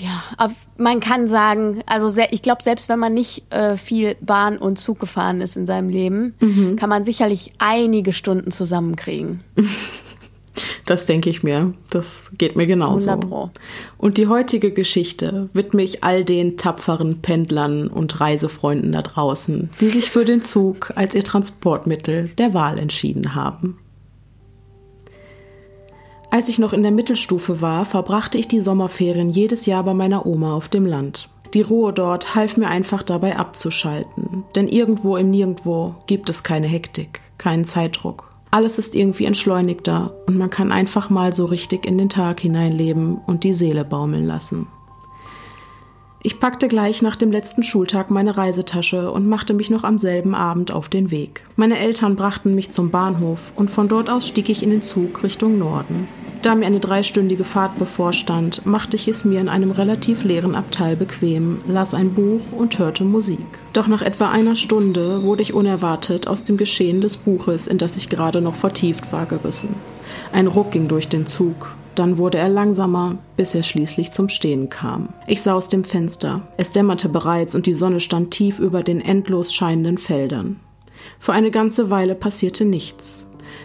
Ja, 0.00 0.48
man 0.76 1.00
kann 1.00 1.26
sagen, 1.26 1.82
also 1.86 2.20
ich 2.30 2.42
glaube, 2.42 2.62
selbst 2.62 2.88
wenn 2.88 2.98
man 2.98 3.14
nicht 3.14 3.44
äh, 3.52 3.76
viel 3.76 4.16
Bahn 4.20 4.58
und 4.58 4.78
Zug 4.78 4.98
gefahren 4.98 5.40
ist 5.40 5.56
in 5.56 5.66
seinem 5.66 5.88
Leben, 5.88 6.34
kann 6.76 6.88
man 6.88 7.04
sicherlich 7.04 7.52
einige 7.58 8.12
Stunden 8.12 8.50
zusammenkriegen. 8.50 9.44
Das 10.86 11.06
denke 11.06 11.30
ich 11.30 11.42
mir. 11.42 11.72
Das 11.90 12.06
geht 12.36 12.56
mir 12.56 12.66
genauso. 12.66 13.10
100 13.10 13.30
Pro. 13.30 13.50
Und 13.96 14.18
die 14.18 14.28
heutige 14.28 14.70
Geschichte 14.70 15.48
widme 15.52 15.82
ich 15.82 16.04
all 16.04 16.24
den 16.24 16.56
tapferen 16.56 17.22
Pendlern 17.22 17.88
und 17.88 18.20
Reisefreunden 18.20 18.92
da 18.92 19.02
draußen, 19.02 19.70
die 19.80 19.88
sich 19.88 20.10
für 20.10 20.24
den 20.24 20.42
Zug 20.42 20.92
als 20.94 21.14
ihr 21.14 21.24
Transportmittel 21.24 22.28
der 22.36 22.52
Wahl 22.52 22.78
entschieden 22.78 23.34
haben. 23.34 23.78
Als 26.30 26.48
ich 26.48 26.58
noch 26.58 26.72
in 26.72 26.82
der 26.82 26.90
Mittelstufe 26.90 27.60
war, 27.60 27.84
verbrachte 27.84 28.38
ich 28.38 28.48
die 28.48 28.58
Sommerferien 28.58 29.30
jedes 29.30 29.66
Jahr 29.66 29.84
bei 29.84 29.94
meiner 29.94 30.26
Oma 30.26 30.54
auf 30.54 30.68
dem 30.68 30.84
Land. 30.84 31.28
Die 31.54 31.62
Ruhe 31.62 31.92
dort 31.92 32.34
half 32.34 32.56
mir 32.56 32.66
einfach 32.66 33.04
dabei 33.04 33.36
abzuschalten, 33.36 34.42
denn 34.56 34.66
irgendwo 34.66 35.16
im 35.16 35.30
Nirgendwo 35.30 35.94
gibt 36.08 36.28
es 36.28 36.42
keine 36.42 36.66
Hektik, 36.66 37.20
keinen 37.38 37.64
Zeitdruck. 37.64 38.33
Alles 38.54 38.78
ist 38.78 38.94
irgendwie 38.94 39.24
entschleunigter 39.24 40.14
und 40.28 40.38
man 40.38 40.48
kann 40.48 40.70
einfach 40.70 41.10
mal 41.10 41.32
so 41.32 41.44
richtig 41.44 41.84
in 41.84 41.98
den 41.98 42.08
Tag 42.08 42.38
hineinleben 42.38 43.16
und 43.26 43.42
die 43.42 43.52
Seele 43.52 43.84
baumeln 43.84 44.26
lassen. 44.26 44.68
Ich 46.22 46.38
packte 46.38 46.68
gleich 46.68 47.02
nach 47.02 47.16
dem 47.16 47.32
letzten 47.32 47.64
Schultag 47.64 48.12
meine 48.12 48.36
Reisetasche 48.36 49.10
und 49.10 49.28
machte 49.28 49.54
mich 49.54 49.70
noch 49.70 49.82
am 49.82 49.98
selben 49.98 50.36
Abend 50.36 50.70
auf 50.70 50.88
den 50.88 51.10
Weg. 51.10 51.44
Meine 51.56 51.80
Eltern 51.80 52.14
brachten 52.14 52.54
mich 52.54 52.70
zum 52.70 52.92
Bahnhof 52.92 53.52
und 53.56 53.72
von 53.72 53.88
dort 53.88 54.08
aus 54.08 54.28
stieg 54.28 54.48
ich 54.48 54.62
in 54.62 54.70
den 54.70 54.82
Zug 54.82 55.24
Richtung 55.24 55.58
Norden. 55.58 56.06
Da 56.44 56.54
mir 56.54 56.66
eine 56.66 56.78
dreistündige 56.78 57.42
Fahrt 57.42 57.78
bevorstand, 57.78 58.66
machte 58.66 58.96
ich 58.96 59.08
es 59.08 59.24
mir 59.24 59.40
in 59.40 59.48
einem 59.48 59.70
relativ 59.70 60.24
leeren 60.24 60.54
Abteil 60.54 60.94
bequem, 60.94 61.62
las 61.66 61.94
ein 61.94 62.12
Buch 62.12 62.52
und 62.52 62.78
hörte 62.78 63.02
Musik. 63.02 63.46
Doch 63.72 63.86
nach 63.86 64.02
etwa 64.02 64.28
einer 64.28 64.54
Stunde 64.54 65.22
wurde 65.22 65.40
ich 65.40 65.54
unerwartet 65.54 66.28
aus 66.28 66.42
dem 66.42 66.58
Geschehen 66.58 67.00
des 67.00 67.16
Buches, 67.16 67.66
in 67.66 67.78
das 67.78 67.96
ich 67.96 68.10
gerade 68.10 68.42
noch 68.42 68.56
vertieft 68.56 69.10
war, 69.10 69.24
gerissen. 69.24 69.74
Ein 70.32 70.46
Ruck 70.46 70.72
ging 70.72 70.86
durch 70.86 71.08
den 71.08 71.26
Zug. 71.26 71.74
Dann 71.94 72.18
wurde 72.18 72.36
er 72.36 72.50
langsamer, 72.50 73.16
bis 73.38 73.54
er 73.54 73.62
schließlich 73.62 74.12
zum 74.12 74.28
Stehen 74.28 74.68
kam. 74.68 75.08
Ich 75.26 75.40
sah 75.40 75.54
aus 75.54 75.70
dem 75.70 75.82
Fenster. 75.82 76.42
Es 76.58 76.72
dämmerte 76.72 77.08
bereits 77.08 77.54
und 77.54 77.64
die 77.64 77.72
Sonne 77.72 78.00
stand 78.00 78.32
tief 78.32 78.58
über 78.58 78.82
den 78.82 79.00
endlos 79.00 79.54
scheinenden 79.54 79.96
Feldern. 79.96 80.60
Für 81.18 81.32
eine 81.32 81.50
ganze 81.50 81.88
Weile 81.88 82.14
passierte 82.14 82.66
nichts. 82.66 83.23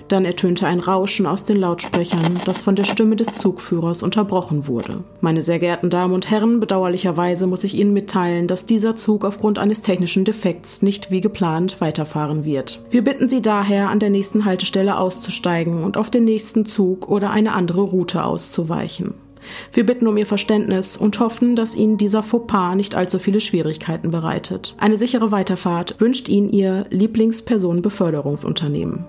Dann 0.10 0.26
ertönte 0.26 0.66
ein 0.66 0.80
Rauschen 0.80 1.28
aus 1.28 1.44
den 1.44 1.58
Lautsprechern, 1.58 2.40
das 2.46 2.60
von 2.60 2.76
der 2.76 2.84
Stimme 2.84 3.16
des 3.16 3.36
Zugführers 3.36 4.02
unterbrochen 4.02 4.66
wurde. 4.66 5.04
Meine 5.22 5.44
sehr 5.44 5.60
geehrten 5.60 5.92
Damen 5.92 6.16
und 6.16 6.32
Herren, 6.32 6.60
bedauerlicherweise 6.60 7.46
muss 7.46 7.64
ich 7.64 7.78
Ihnen 7.78 7.94
mitteilen, 7.94 8.48
dass 8.48 8.66
dieser 8.66 8.96
Zug 8.96 9.24
aufgrund 9.24 9.60
eines 9.60 9.84
technischen 9.84 10.26
Defekts 10.26 10.82
nicht 10.82 11.12
wie 11.12 11.22
geplant 11.22 11.80
weiterfahren 11.80 12.44
wird. 12.44 12.82
Wir 12.90 13.04
bitten 13.04 13.28
Sie 13.28 13.44
daher, 13.44 13.90
an 13.90 14.00
der 14.00 14.10
nächsten 14.10 14.46
Haltestelle 14.46 14.98
auszusteigen 14.98 15.84
und 15.84 15.96
auf 15.96 16.10
den 16.10 16.26
nächsten 16.26 16.66
Zug 16.66 17.08
oder 17.08 17.30
eine 17.30 17.54
andere 17.54 17.82
Route 17.82 18.26
auszuweichen. 18.26 19.14
Wir 19.72 19.86
bitten 19.86 20.08
um 20.08 20.18
Ihr 20.18 20.26
Verständnis 20.26 20.98
und 20.98 21.20
hoffen, 21.20 21.56
dass 21.56 21.76
Ihnen 21.76 21.98
dieser 21.98 22.24
Fauxpas 22.24 22.74
nicht 22.74 22.96
allzu 22.96 23.20
viele 23.20 23.40
Schwierigkeiten 23.40 24.10
bereitet. 24.10 24.74
Eine 24.80 24.98
sichere 24.98 25.32
Weiterfahrt 25.32 26.02
wünscht 26.02 26.30
Ihnen 26.30 26.50
Ihr 26.50 26.88
Lieblingspersonenbeförderungsunternehmen. 26.90 29.06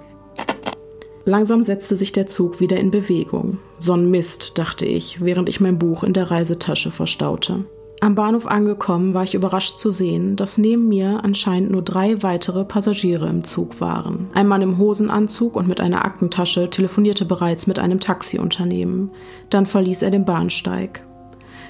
Langsam 1.31 1.63
setzte 1.63 1.95
sich 1.95 2.11
der 2.11 2.27
Zug 2.27 2.59
wieder 2.59 2.77
in 2.81 2.91
Bewegung. 2.91 3.59
So 3.79 3.93
ein 3.93 4.11
Mist, 4.11 4.59
dachte 4.59 4.85
ich, 4.85 5.21
während 5.21 5.49
ich 5.49 5.61
mein 5.61 5.79
Buch 5.79 6.03
in 6.03 6.13
der 6.13 6.29
Reisetasche 6.29 6.91
verstaute. 6.91 7.67
Am 8.01 8.17
Bahnhof 8.17 8.49
angekommen, 8.49 9.15
war 9.15 9.23
ich 9.23 9.37
überrascht 9.37 9.79
zu 9.79 9.91
sehen, 9.91 10.35
dass 10.35 10.59
neben 10.59 10.89
mir 10.89 11.23
anscheinend 11.23 11.71
nur 11.71 11.83
drei 11.83 12.21
weitere 12.25 12.65
Passagiere 12.65 13.29
im 13.29 13.45
Zug 13.45 13.81
waren. 13.81 14.29
Ein 14.35 14.49
Mann 14.49 14.61
im 14.61 14.77
Hosenanzug 14.77 15.55
und 15.55 15.69
mit 15.69 15.81
einer 15.81 16.05
Aktentasche 16.05 16.69
telefonierte 16.69 17.25
bereits 17.25 17.69
mit 17.69 17.79
einem 17.79 18.01
Taxiunternehmen. 18.01 19.13
Dann 19.51 19.67
verließ 19.67 20.03
er 20.03 20.11
den 20.11 20.25
Bahnsteig. 20.25 21.07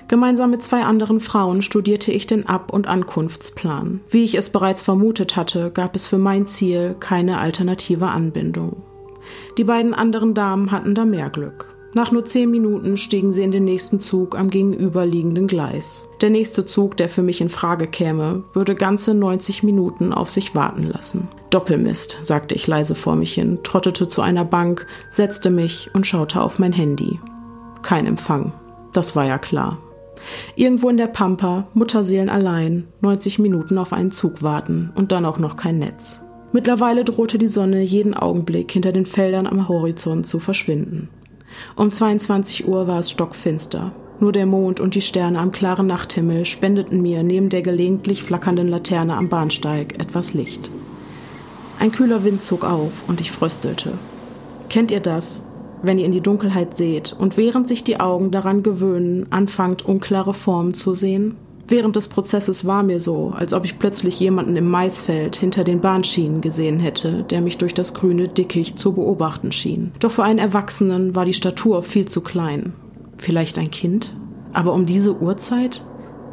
Gemeinsam 0.09 0.53
mit 0.53 0.63
zwei 0.63 0.85
anderen 0.85 1.21
Frauen 1.21 1.61
studierte 1.61 2.13
ich 2.13 2.27
den 2.27 2.47
Ab- 2.47 2.73
und 2.73 2.87
Ankunftsplan. 2.87 4.01
Wie 4.09 4.25
ich 4.25 4.37
es 4.37 4.49
bereits 4.49 4.81
vermutet 4.81 5.37
hatte, 5.37 5.71
gab 5.71 5.95
es 5.97 6.07
für 6.07 6.17
mein 6.17 6.47
Ziel 6.47 6.97
keine 6.99 7.37
alternative 7.37 8.07
Anbindung. 8.07 8.85
Die 9.59 9.65
beiden 9.65 9.95
anderen 9.95 10.35
Damen 10.35 10.71
hatten 10.71 10.95
da 10.95 11.05
mehr 11.05 11.31
Glück. 11.31 11.67
Nach 11.93 12.13
nur 12.13 12.25
zehn 12.25 12.51
Minuten 12.51 12.97
stiegen 12.97 13.33
sie 13.33 13.43
in 13.43 13.51
den 13.51 13.65
nächsten 13.65 13.99
Zug 13.99 14.39
am 14.39 14.49
gegenüberliegenden 14.49 15.49
Gleis. 15.49 16.09
Der 16.21 16.31
nächste 16.31 16.65
Zug, 16.65 16.97
der 16.97 17.09
für 17.09 17.23
mich 17.23 17.41
in 17.41 17.49
Frage 17.49 17.89
käme, 17.89 18.45
würde 18.53 18.77
ganze 18.77 19.13
90 19.13 19.65
Minuten 19.65 20.13
auf 20.13 20.29
sich 20.29 20.55
warten 20.55 20.85
lassen. 20.85 21.27
Doppelmist, 21.51 22.19
sagte 22.23 22.55
ich 22.55 22.69
leise 22.69 22.95
vor 22.95 23.17
mich 23.17 23.35
hin, 23.35 23.59
trottete 23.65 24.07
zu 24.07 24.23
einer 24.23 24.45
Bank, 24.45 24.87
setzte 25.11 25.51
mich 25.51 25.91
und 25.93 26.07
schaute 26.07 26.41
auf 26.41 26.61
mein 26.61 26.73
Handy. 26.73 27.19
Kein 27.83 28.07
Empfang. 28.07 28.53
Das 28.93 29.17
war 29.17 29.25
ja 29.25 29.39
klar. 29.39 29.79
Irgendwo 30.55 30.91
in 30.91 30.97
der 30.97 31.09
Pampa, 31.09 31.67
Mutterseelen 31.75 32.29
allein, 32.29 32.87
90 33.01 33.41
Minuten 33.41 33.79
auf 33.79 33.93
einen 33.93 34.13
Zug 34.13 34.43
warten 34.43 34.93
und 34.95 35.11
dann 35.11 35.25
auch 35.25 35.39
noch 35.39 35.57
kein 35.57 35.79
Netz. 35.79 36.21
Mittlerweile 36.53 37.05
drohte 37.05 37.39
die 37.39 37.49
Sonne 37.49 37.83
jeden 37.83 38.15
Augenblick 38.15 38.73
hinter 38.73 38.91
den 38.93 39.07
Feldern 39.07 39.47
am 39.47 39.69
Horizont 39.69 40.27
zu 40.27 40.41
verschwinden. 40.41 41.09
Um 41.77 41.91
22 41.91 42.67
Uhr 42.67 42.87
war 42.87 42.99
es 42.99 43.11
stockfinster. 43.11 43.93
Nur 44.19 44.33
der 44.33 44.47
Mond 44.47 44.81
und 44.81 44.95
die 44.95 45.01
Sterne 45.01 45.39
am 45.39 45.53
klaren 45.53 45.87
Nachthimmel 45.87 46.45
spendeten 46.45 47.01
mir 47.01 47.23
neben 47.23 47.49
der 47.49 47.63
gelegentlich 47.63 48.23
flackernden 48.23 48.69
Laterne 48.69 49.17
am 49.17 49.29
Bahnsteig 49.29 49.99
etwas 49.99 50.35
Licht. 50.35 50.71
Ein 51.79 51.93
kühler 51.93 52.25
Wind 52.25 52.43
zog 52.43 52.65
auf 52.65 53.05
und 53.09 53.21
ich 53.21 53.31
fröstelte. 53.31 53.93
Kennt 54.69 54.91
ihr 54.91 55.01
das, 55.01 55.45
wenn 55.83 55.99
ihr 55.99 56.05
in 56.05 56.13
die 56.13 56.21
Dunkelheit 56.21 56.77
seht 56.77 57.15
und 57.19 57.37
während 57.37 57.69
sich 57.69 57.85
die 57.85 58.01
Augen 58.01 58.31
daran 58.31 58.63
gewöhnen, 58.63 59.27
anfangt 59.31 59.87
unklare 59.87 60.35
Formen 60.35 60.75
zu 60.75 60.93
sehen? 60.93 61.37
Während 61.71 61.95
des 61.95 62.09
Prozesses 62.09 62.67
war 62.67 62.83
mir 62.83 62.99
so, 62.99 63.33
als 63.33 63.55
ob 63.55 63.65
ich 63.65 63.79
plötzlich 63.79 64.19
jemanden 64.19 64.57
im 64.57 64.69
Maisfeld 64.69 65.37
hinter 65.37 65.63
den 65.63 65.81
Bahnschienen 65.81 66.41
gesehen 66.41 66.81
hätte, 66.81 67.23
der 67.23 67.41
mich 67.41 67.59
durch 67.59 67.75
das 67.75 67.95
grüne 67.95 68.27
Dickicht 68.27 68.77
zu 68.77 68.93
beobachten 68.93 69.53
schien. 69.53 69.93
Doch 70.01 70.11
für 70.11 70.25
einen 70.25 70.41
Erwachsenen 70.41 71.15
war 71.15 71.25
die 71.25 71.33
Statur 71.33 71.85
viel 71.85 72.09
zu 72.09 72.23
klein. 72.23 72.73
Vielleicht 73.19 73.57
ein 73.57 73.71
Kind? 73.71 74.17
Aber 74.53 74.75
um 74.75 74.85
diese 74.85 75.17
Uhrzeit? 75.21 75.85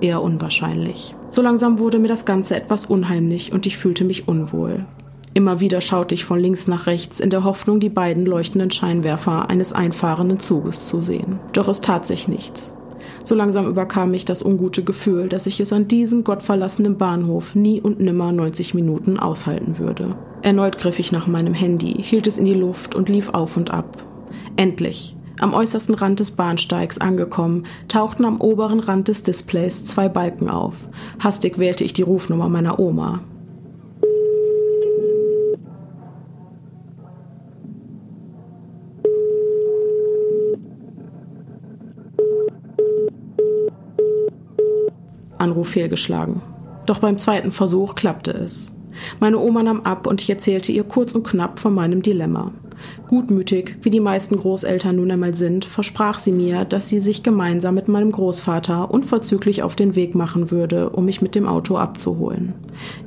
Eher 0.01 0.23
unwahrscheinlich. 0.23 1.15
So 1.29 1.43
langsam 1.43 1.77
wurde 1.77 1.99
mir 1.99 2.07
das 2.07 2.25
Ganze 2.25 2.55
etwas 2.55 2.85
unheimlich 2.85 3.51
und 3.53 3.67
ich 3.67 3.77
fühlte 3.77 4.05
mich 4.05 4.27
unwohl. 4.27 4.87
Immer 5.35 5.59
wieder 5.59 5.81
schaute 5.81 6.15
ich 6.15 6.25
von 6.25 6.39
links 6.39 6.67
nach 6.67 6.87
rechts 6.87 7.19
in 7.19 7.29
der 7.29 7.43
Hoffnung, 7.43 7.79
die 7.79 7.89
beiden 7.89 8.25
leuchtenden 8.25 8.71
Scheinwerfer 8.71 9.51
eines 9.51 9.71
einfahrenden 9.71 10.39
Zuges 10.39 10.87
zu 10.87 10.99
sehen. 10.99 11.37
Doch 11.53 11.67
es 11.67 11.81
tat 11.81 12.07
sich 12.07 12.27
nichts. 12.27 12.73
So 13.27 13.35
langsam 13.35 13.67
überkam 13.67 14.11
mich 14.11 14.23
das 14.23 14.41
ungute 14.41 14.85
Gefühl, 14.85 15.27
dass 15.27 15.47
ich 15.47 15.59
es 15.59 15.73
an 15.73 15.89
diesem 15.89 16.23
gottverlassenen 16.23 16.97
Bahnhof 16.97 17.55
nie 17.55 17.81
und 17.81 17.99
nimmer 17.99 18.31
90 18.31 18.73
Minuten 18.73 19.19
aushalten 19.19 19.79
würde. 19.79 20.15
Erneut 20.43 20.77
griff 20.77 20.97
ich 20.97 21.11
nach 21.11 21.27
meinem 21.27 21.53
Handy, 21.53 22.01
hielt 22.01 22.25
es 22.25 22.37
in 22.37 22.45
die 22.45 22.53
Luft 22.53 22.95
und 22.95 23.09
lief 23.09 23.27
auf 23.27 23.57
und 23.57 23.69
ab. 23.69 24.01
Endlich, 24.55 25.17
am 25.41 25.53
äußersten 25.53 25.95
Rand 25.95 26.21
des 26.21 26.31
Bahnsteigs 26.31 26.99
angekommen, 26.99 27.65
tauchten 27.89 28.23
am 28.23 28.39
oberen 28.39 28.79
Rand 28.79 29.09
des 29.09 29.23
Displays 29.23 29.83
zwei 29.83 30.07
Balken 30.07 30.49
auf. 30.49 30.87
Hastig 31.19 31.59
wählte 31.59 31.83
ich 31.83 31.91
die 31.91 32.03
Rufnummer 32.03 32.47
meiner 32.47 32.79
Oma. 32.79 33.23
Anruf 45.57 45.69
fehlgeschlagen. 45.69 46.41
Doch 46.85 46.99
beim 46.99 47.17
zweiten 47.17 47.49
Versuch 47.49 47.95
klappte 47.95 48.31
es. 48.31 48.71
Meine 49.19 49.39
Oma 49.39 49.63
nahm 49.63 49.81
ab 49.81 50.05
und 50.05 50.21
ich 50.21 50.29
erzählte 50.29 50.71
ihr 50.71 50.83
kurz 50.83 51.15
und 51.15 51.25
knapp 51.25 51.57
von 51.57 51.73
meinem 51.73 52.03
Dilemma. 52.03 52.51
Gutmütig, 53.07 53.75
wie 53.81 53.89
die 53.89 53.99
meisten 53.99 54.37
Großeltern 54.37 54.97
nun 54.97 55.09
einmal 55.09 55.33
sind, 55.33 55.65
versprach 55.65 56.19
sie 56.19 56.31
mir, 56.31 56.63
dass 56.63 56.89
sie 56.89 56.99
sich 56.99 57.23
gemeinsam 57.23 57.73
mit 57.73 57.87
meinem 57.87 58.11
Großvater 58.11 58.91
unverzüglich 58.91 59.63
auf 59.63 59.75
den 59.75 59.95
Weg 59.95 60.13
machen 60.13 60.51
würde, 60.51 60.91
um 60.91 61.05
mich 61.05 61.23
mit 61.23 61.33
dem 61.33 61.47
Auto 61.47 61.77
abzuholen. 61.77 62.53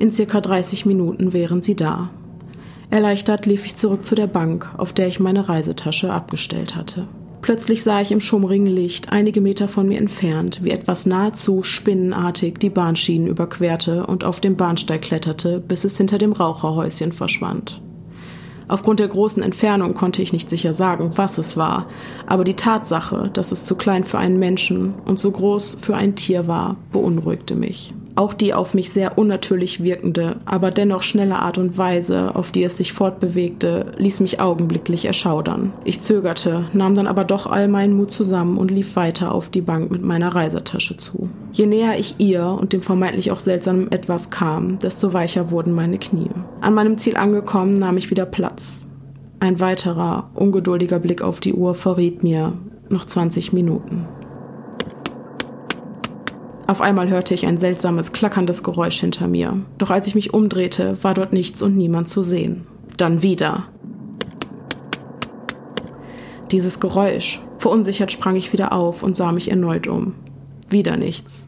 In 0.00 0.10
circa 0.10 0.40
30 0.40 0.86
Minuten 0.86 1.32
wären 1.32 1.62
sie 1.62 1.76
da. 1.76 2.10
Erleichtert 2.90 3.46
lief 3.46 3.64
ich 3.64 3.76
zurück 3.76 4.04
zu 4.04 4.16
der 4.16 4.26
Bank, 4.26 4.68
auf 4.76 4.92
der 4.92 5.06
ich 5.06 5.20
meine 5.20 5.48
Reisetasche 5.48 6.12
abgestellt 6.12 6.74
hatte. 6.74 7.06
Plötzlich 7.42 7.82
sah 7.82 8.02
ich 8.02 8.12
im 8.12 8.20
schummrigen 8.20 8.66
Licht, 8.66 9.10
einige 9.12 9.40
Meter 9.40 9.66
von 9.66 9.88
mir 9.88 9.98
entfernt, 9.98 10.60
wie 10.62 10.70
etwas 10.70 11.06
nahezu 11.06 11.62
spinnenartig 11.62 12.58
die 12.58 12.68
Bahnschienen 12.68 13.28
überquerte 13.28 14.06
und 14.06 14.24
auf 14.24 14.40
dem 14.40 14.56
Bahnsteig 14.56 15.02
kletterte, 15.02 15.58
bis 15.58 15.84
es 15.84 15.96
hinter 15.96 16.18
dem 16.18 16.32
Raucherhäuschen 16.32 17.12
verschwand. 17.12 17.80
Aufgrund 18.68 19.00
der 19.00 19.08
großen 19.08 19.42
Entfernung 19.42 19.94
konnte 19.94 20.22
ich 20.22 20.32
nicht 20.32 20.48
sicher 20.48 20.74
sagen, 20.74 21.12
was 21.16 21.38
es 21.38 21.56
war, 21.56 21.86
aber 22.26 22.44
die 22.44 22.54
Tatsache, 22.54 23.30
dass 23.32 23.52
es 23.52 23.64
zu 23.64 23.74
klein 23.74 24.04
für 24.04 24.18
einen 24.18 24.38
Menschen 24.38 24.94
und 25.06 25.18
so 25.18 25.30
groß 25.30 25.78
für 25.80 25.96
ein 25.96 26.14
Tier 26.14 26.46
war, 26.46 26.76
beunruhigte 26.92 27.56
mich. 27.56 27.94
Auch 28.20 28.34
die 28.34 28.52
auf 28.52 28.74
mich 28.74 28.90
sehr 28.90 29.16
unnatürlich 29.16 29.82
wirkende, 29.82 30.36
aber 30.44 30.70
dennoch 30.70 31.00
schnelle 31.00 31.38
Art 31.38 31.56
und 31.56 31.78
Weise, 31.78 32.34
auf 32.36 32.50
die 32.50 32.62
es 32.62 32.76
sich 32.76 32.92
fortbewegte, 32.92 33.94
ließ 33.96 34.20
mich 34.20 34.40
augenblicklich 34.40 35.06
erschaudern. 35.06 35.72
Ich 35.84 36.02
zögerte, 36.02 36.66
nahm 36.74 36.94
dann 36.94 37.06
aber 37.06 37.24
doch 37.24 37.46
all 37.46 37.66
meinen 37.66 37.96
Mut 37.96 38.12
zusammen 38.12 38.58
und 38.58 38.70
lief 38.70 38.94
weiter 38.94 39.32
auf 39.32 39.48
die 39.48 39.62
Bank 39.62 39.90
mit 39.90 40.04
meiner 40.04 40.34
Reisetasche 40.34 40.98
zu. 40.98 41.30
Je 41.52 41.64
näher 41.64 41.98
ich 41.98 42.16
ihr 42.18 42.44
und 42.44 42.74
dem 42.74 42.82
vermeintlich 42.82 43.30
auch 43.30 43.38
seltsamen 43.38 43.90
Etwas 43.90 44.28
kam, 44.28 44.78
desto 44.78 45.14
weicher 45.14 45.50
wurden 45.50 45.72
meine 45.72 45.96
Knie. 45.96 46.28
An 46.60 46.74
meinem 46.74 46.98
Ziel 46.98 47.16
angekommen, 47.16 47.78
nahm 47.78 47.96
ich 47.96 48.10
wieder 48.10 48.26
Platz. 48.26 48.82
Ein 49.38 49.60
weiterer, 49.60 50.28
ungeduldiger 50.34 50.98
Blick 50.98 51.22
auf 51.22 51.40
die 51.40 51.54
Uhr 51.54 51.74
verriet 51.74 52.22
mir 52.22 52.52
noch 52.90 53.06
20 53.06 53.54
Minuten. 53.54 54.06
Auf 56.70 56.80
einmal 56.80 57.08
hörte 57.08 57.34
ich 57.34 57.46
ein 57.46 57.58
seltsames, 57.58 58.12
klackerndes 58.12 58.62
Geräusch 58.62 59.00
hinter 59.00 59.26
mir. 59.26 59.58
Doch 59.78 59.90
als 59.90 60.06
ich 60.06 60.14
mich 60.14 60.32
umdrehte, 60.32 61.02
war 61.02 61.14
dort 61.14 61.32
nichts 61.32 61.62
und 61.62 61.76
niemand 61.76 62.08
zu 62.08 62.22
sehen. 62.22 62.64
Dann 62.96 63.24
wieder. 63.24 63.64
Dieses 66.52 66.78
Geräusch. 66.78 67.40
Verunsichert 67.58 68.12
sprang 68.12 68.36
ich 68.36 68.52
wieder 68.52 68.72
auf 68.72 69.02
und 69.02 69.16
sah 69.16 69.32
mich 69.32 69.50
erneut 69.50 69.88
um. 69.88 70.14
Wieder 70.68 70.96
nichts. 70.96 71.44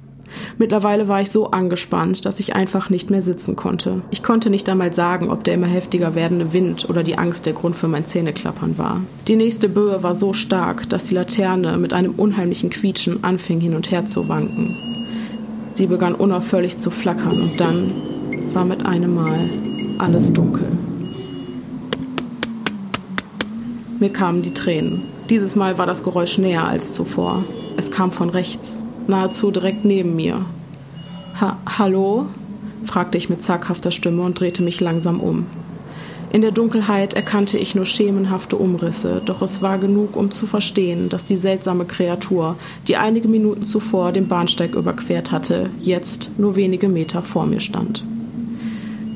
Mittlerweile 0.59 1.07
war 1.07 1.21
ich 1.21 1.31
so 1.31 1.53
angespannt, 1.53 2.25
dass 2.25 2.41
ich 2.41 2.57
einfach 2.57 2.91
nicht 2.91 3.09
mehr 3.09 3.23
sitzen 3.23 3.55
konnte. 3.55 4.03
Ich 4.11 4.25
konnte 4.25 4.51
nicht 4.51 4.69
einmal 4.69 4.93
sagen, 4.93 5.31
ob 5.31 5.45
der 5.45 5.55
immer 5.55 5.69
heftiger 5.69 6.17
werdende 6.17 6.53
Wind 6.53 6.91
oder 6.91 7.05
die 7.05 7.17
Angst 7.17 7.47
der 7.47 7.53
Grund 7.53 7.77
für 7.77 7.87
mein 7.87 8.07
Zähneklappern 8.07 8.77
war. 8.77 9.03
Die 9.29 9.37
nächste 9.37 9.69
Böe 9.69 10.03
war 10.03 10.17
so 10.17 10.33
stark, 10.33 10.91
dass 10.91 11.05
die 11.05 11.15
Laterne 11.15 11.79
mit 11.79 11.93
einem 11.93 12.17
unheimlichen 12.17 12.71
Quietschen 12.71 13.23
anfing 13.23 13.61
hin 13.61 13.77
und 13.77 13.93
her 13.93 14.05
zu 14.05 14.29
wanken. 14.29 15.02
Sie 15.75 15.87
begann 15.87 16.15
unaufhörlich 16.15 16.79
zu 16.79 16.91
flackern 16.91 17.41
und 17.41 17.61
dann 17.61 17.91
war 18.53 18.65
mit 18.65 18.85
einem 18.85 19.15
Mal 19.15 19.51
alles 19.99 20.33
dunkel. 20.33 20.67
Mir 23.99 24.11
kamen 24.11 24.43
die 24.43 24.53
Tränen. 24.53 25.03
Dieses 25.31 25.57
Mal 25.57 25.79
war 25.79 25.87
das 25.87 26.03
Geräusch 26.03 26.37
näher 26.37 26.67
als 26.67 26.93
zuvor. 26.93 27.45
Es 27.77 27.91
kam 27.91 28.11
von 28.11 28.29
rechts, 28.29 28.83
nahezu 29.07 29.51
direkt 29.51 29.85
neben 29.85 30.15
mir. 30.15 30.45
Ha 31.41 31.57
Hallo? 31.79 32.27
fragte 32.85 33.17
ich 33.17 33.31
mit 33.31 33.43
zaghafter 33.43 33.93
Stimme 33.93 34.23
und 34.23 34.39
drehte 34.39 34.63
mich 34.63 34.81
langsam 34.81 35.21
um. 35.21 35.47
In 36.33 36.41
der 36.41 36.51
Dunkelheit 36.51 37.13
erkannte 37.13 37.59
ich 37.59 37.75
nur 37.75 37.85
schemenhafte 37.85 38.57
Umrisse, 38.57 39.21
doch 39.23 39.43
es 39.43 39.61
war 39.61 39.77
genug, 39.77 40.17
um 40.17 40.31
zu 40.31 40.47
verstehen, 40.47 41.11
dass 41.11 41.27
die 41.27 41.37
seltsame 41.37 41.85
Kreatur, 41.85 42.57
die 42.89 42.97
einige 42.97 43.29
Minuten 43.29 43.65
zuvor 43.65 44.13
den 44.13 44.29
Bahnsteig 44.29 44.75
überquert 44.75 45.31
hatte, 45.31 45.69
jetzt 45.83 46.31
nur 46.39 46.57
wenige 46.57 46.89
Meter 46.89 47.21
vor 47.21 47.45
mir 47.45 47.61
stand. 47.61 48.03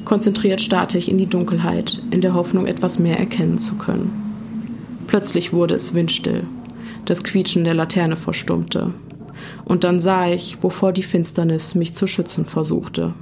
Konzentriert 0.04 0.60
starrte 0.60 0.98
ich 0.98 1.10
in 1.10 1.16
die 1.16 1.24
Dunkelheit, 1.24 2.02
in 2.10 2.20
der 2.20 2.34
Hoffnung, 2.34 2.66
etwas 2.66 2.98
mehr 2.98 3.18
erkennen 3.18 3.56
zu 3.56 3.76
können. 3.76 4.10
Plötzlich 5.06 5.54
wurde 5.54 5.74
es 5.74 5.94
windstill. 5.94 6.44
Das 7.06 7.24
Quietschen 7.24 7.64
der 7.64 7.74
Laterne 7.74 8.16
verstummte. 8.16 8.92
Und 9.64 9.84
dann 9.84 10.00
sah 10.00 10.28
ich, 10.28 10.62
wovor 10.62 10.92
die 10.92 11.02
Finsternis 11.02 11.74
mich 11.74 11.94
zu 11.94 12.06
schützen 12.06 12.44
versuchte. 12.44 13.14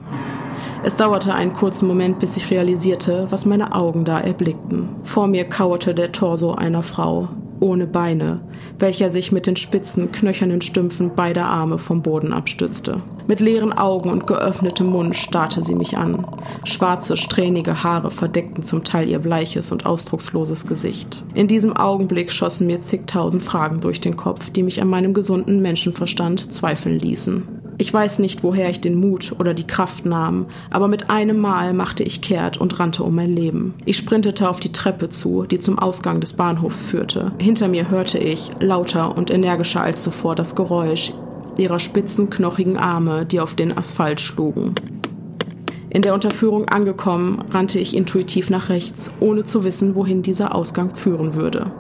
Es 0.83 0.97
dauerte 0.97 1.35
einen 1.35 1.55
kurzen 1.55 1.89
Moment, 1.89 2.19
bis 2.19 2.37
ich 2.37 2.51
realisierte, 2.51 3.27
was 3.31 3.47
meine 3.47 3.75
Augen 3.75 4.05
da 4.05 4.21
erblickten. 4.21 4.89
Vor 5.03 5.27
mir 5.27 5.45
kauerte 5.45 5.95
der 5.95 6.13
Torso 6.13 6.53
einer 6.53 6.83
Frau, 6.83 7.29
ohne 7.61 7.87
Beine, 7.87 8.41
welcher 8.79 9.09
sich 9.09 9.33
mit 9.33 9.47
den 9.47 9.57
spitzen, 9.57 10.13
knöchernen 10.13 10.61
Stümpfen 10.61 11.15
beider 11.15 11.47
Arme 11.47 11.79
vom 11.79 12.03
Boden 12.03 12.33
abstützte. 12.33 13.01
Mit 13.27 13.41
leeren 13.41 13.73
Augen 13.73 14.11
und 14.11 14.27
geöffnetem 14.27 14.89
Mund 14.89 15.17
starrte 15.17 15.63
sie 15.63 15.75
mich 15.75 15.97
an. 15.97 16.27
Schwarze, 16.65 17.17
strähnige 17.17 17.83
Haare 17.83 18.11
verdeckten 18.11 18.63
zum 18.63 18.85
Teil 18.85 19.09
ihr 19.09 19.19
bleiches 19.19 19.73
und 19.73 19.87
ausdrucksloses 19.87 20.67
Gesicht. 20.67 21.25
In 21.35 21.49
diesem 21.49 21.75
Augenblick 21.75 22.31
schossen 22.31 22.67
mir 22.67 22.83
zigtausend 22.83 23.43
Fragen 23.43 23.81
durch 23.81 24.03
den 24.03 24.17
Kopf, 24.17 24.51
die 24.51 24.63
mich 24.63 24.83
an 24.83 24.89
meinem 24.89 25.15
gesunden 25.15 25.63
Menschenverstand 25.63 26.53
zweifeln 26.53 26.99
ließen. 26.99 27.64
Ich 27.77 27.93
weiß 27.93 28.21
nicht, 28.21 28.45
woher 28.45 28.71
ich 28.71 28.81
den 28.81 28.99
Mut 28.99 29.35
oder 29.39 29.53
die 29.53 29.67
Kraft 29.67 30.07
nahm, 30.07 30.47
aber 30.71 30.87
mit 30.87 31.11
einem 31.11 31.41
Mal 31.41 31.75
machte 31.75 32.05
ich 32.05 32.21
kehrt 32.21 32.57
und 32.57 32.79
rannte 32.79 33.03
um 33.03 33.15
mein 33.15 33.35
Leben. 33.35 33.75
Ich 33.85 33.97
sprintete 33.97 34.49
auf 34.49 34.61
die 34.61 34.73
Treppe 34.73 35.09
zu, 35.11 35.45
die 35.45 35.59
zum 35.59 35.79
Ausgang 35.79 36.21
des 36.21 36.35
Bahnhofs 36.35 36.85
führte. 36.85 37.33
Hinter 37.39 37.67
mir 37.67 37.91
hörte 37.91 38.19
ich, 38.19 38.53
lauter 38.61 39.17
und 39.17 39.31
energischer 39.31 39.83
als 39.83 40.03
zuvor, 40.03 40.35
das 40.37 40.55
Geräusch 40.55 41.13
ihrer 41.59 41.79
spitzen, 41.79 42.31
knochigen 42.31 42.77
Arme, 42.77 43.27
die 43.27 43.41
auf 43.41 43.55
den 43.55 43.77
Asphalt 43.77 44.21
schlugen. 44.21 44.75
In 45.91 46.03
der 46.03 46.15
Unterführung 46.15 46.69
angekommen, 46.69 47.45
rannte 47.51 47.79
ich 47.79 47.97
intuitiv 47.97 48.51
nach 48.51 48.69
rechts, 48.69 49.13
ohne 49.21 49.45
zu 49.45 49.63
wissen, 49.63 49.95
wohin 49.95 50.23
dieser 50.23 50.55
Ausgang 50.55 50.97
führen 50.97 51.35
würde. 51.35 51.71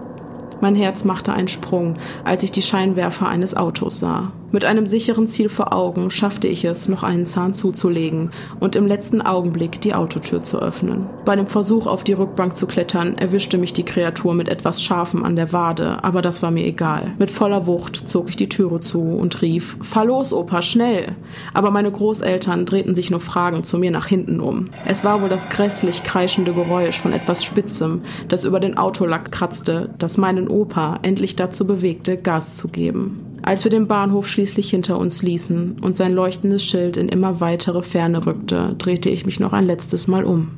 Mein 0.60 0.76
Herz 0.76 1.04
machte 1.04 1.32
einen 1.32 1.48
Sprung, 1.48 1.94
als 2.22 2.44
ich 2.44 2.52
die 2.52 2.62
Scheinwerfer 2.62 3.28
eines 3.28 3.56
Autos 3.56 3.98
sah. 3.98 4.30
Mit 4.54 4.64
einem 4.64 4.86
sicheren 4.86 5.26
Ziel 5.26 5.48
vor 5.48 5.74
Augen 5.74 6.12
schaffte 6.12 6.46
ich 6.46 6.64
es, 6.64 6.88
noch 6.88 7.02
einen 7.02 7.26
Zahn 7.26 7.54
zuzulegen 7.54 8.30
und 8.60 8.76
im 8.76 8.86
letzten 8.86 9.20
Augenblick 9.20 9.80
die 9.80 9.94
Autotür 9.94 10.44
zu 10.44 10.60
öffnen. 10.62 11.08
Bei 11.24 11.34
dem 11.34 11.48
Versuch, 11.48 11.88
auf 11.88 12.04
die 12.04 12.12
Rückbank 12.12 12.56
zu 12.56 12.68
klettern, 12.68 13.18
erwischte 13.18 13.58
mich 13.58 13.72
die 13.72 13.82
Kreatur 13.82 14.32
mit 14.32 14.48
etwas 14.48 14.80
Scharfem 14.80 15.24
an 15.24 15.34
der 15.34 15.52
Wade, 15.52 16.04
aber 16.04 16.22
das 16.22 16.40
war 16.40 16.52
mir 16.52 16.64
egal. 16.64 17.14
Mit 17.18 17.32
voller 17.32 17.66
Wucht 17.66 18.08
zog 18.08 18.28
ich 18.28 18.36
die 18.36 18.48
Türe 18.48 18.78
zu 18.78 19.00
und 19.00 19.42
rief, 19.42 19.76
Fahr 19.82 20.04
los, 20.04 20.32
Opa, 20.32 20.62
schnell! 20.62 21.16
Aber 21.52 21.72
meine 21.72 21.90
Großeltern 21.90 22.64
drehten 22.64 22.94
sich 22.94 23.10
nur 23.10 23.18
fragend 23.18 23.66
zu 23.66 23.76
mir 23.76 23.90
nach 23.90 24.06
hinten 24.06 24.38
um. 24.38 24.70
Es 24.86 25.02
war 25.02 25.20
wohl 25.20 25.28
das 25.28 25.48
grässlich 25.48 26.04
kreischende 26.04 26.52
Geräusch 26.52 27.00
von 27.00 27.12
etwas 27.12 27.42
Spitzem, 27.42 28.02
das 28.28 28.44
über 28.44 28.60
den 28.60 28.78
Autolack 28.78 29.32
kratzte, 29.32 29.90
das 29.98 30.16
meinen 30.16 30.46
Opa 30.46 31.00
endlich 31.02 31.34
dazu 31.34 31.66
bewegte, 31.66 32.16
Gas 32.16 32.56
zu 32.56 32.68
geben. 32.68 33.33
Als 33.44 33.62
wir 33.62 33.70
den 33.70 33.86
Bahnhof 33.86 34.26
schließlich 34.26 34.70
hinter 34.70 34.98
uns 34.98 35.22
ließen 35.22 35.78
und 35.80 35.98
sein 35.98 36.14
leuchtendes 36.14 36.64
Schild 36.64 36.96
in 36.96 37.10
immer 37.10 37.40
weitere 37.40 37.82
Ferne 37.82 38.24
rückte, 38.24 38.74
drehte 38.78 39.10
ich 39.10 39.26
mich 39.26 39.38
noch 39.38 39.52
ein 39.52 39.66
letztes 39.66 40.06
Mal 40.06 40.24
um. 40.24 40.52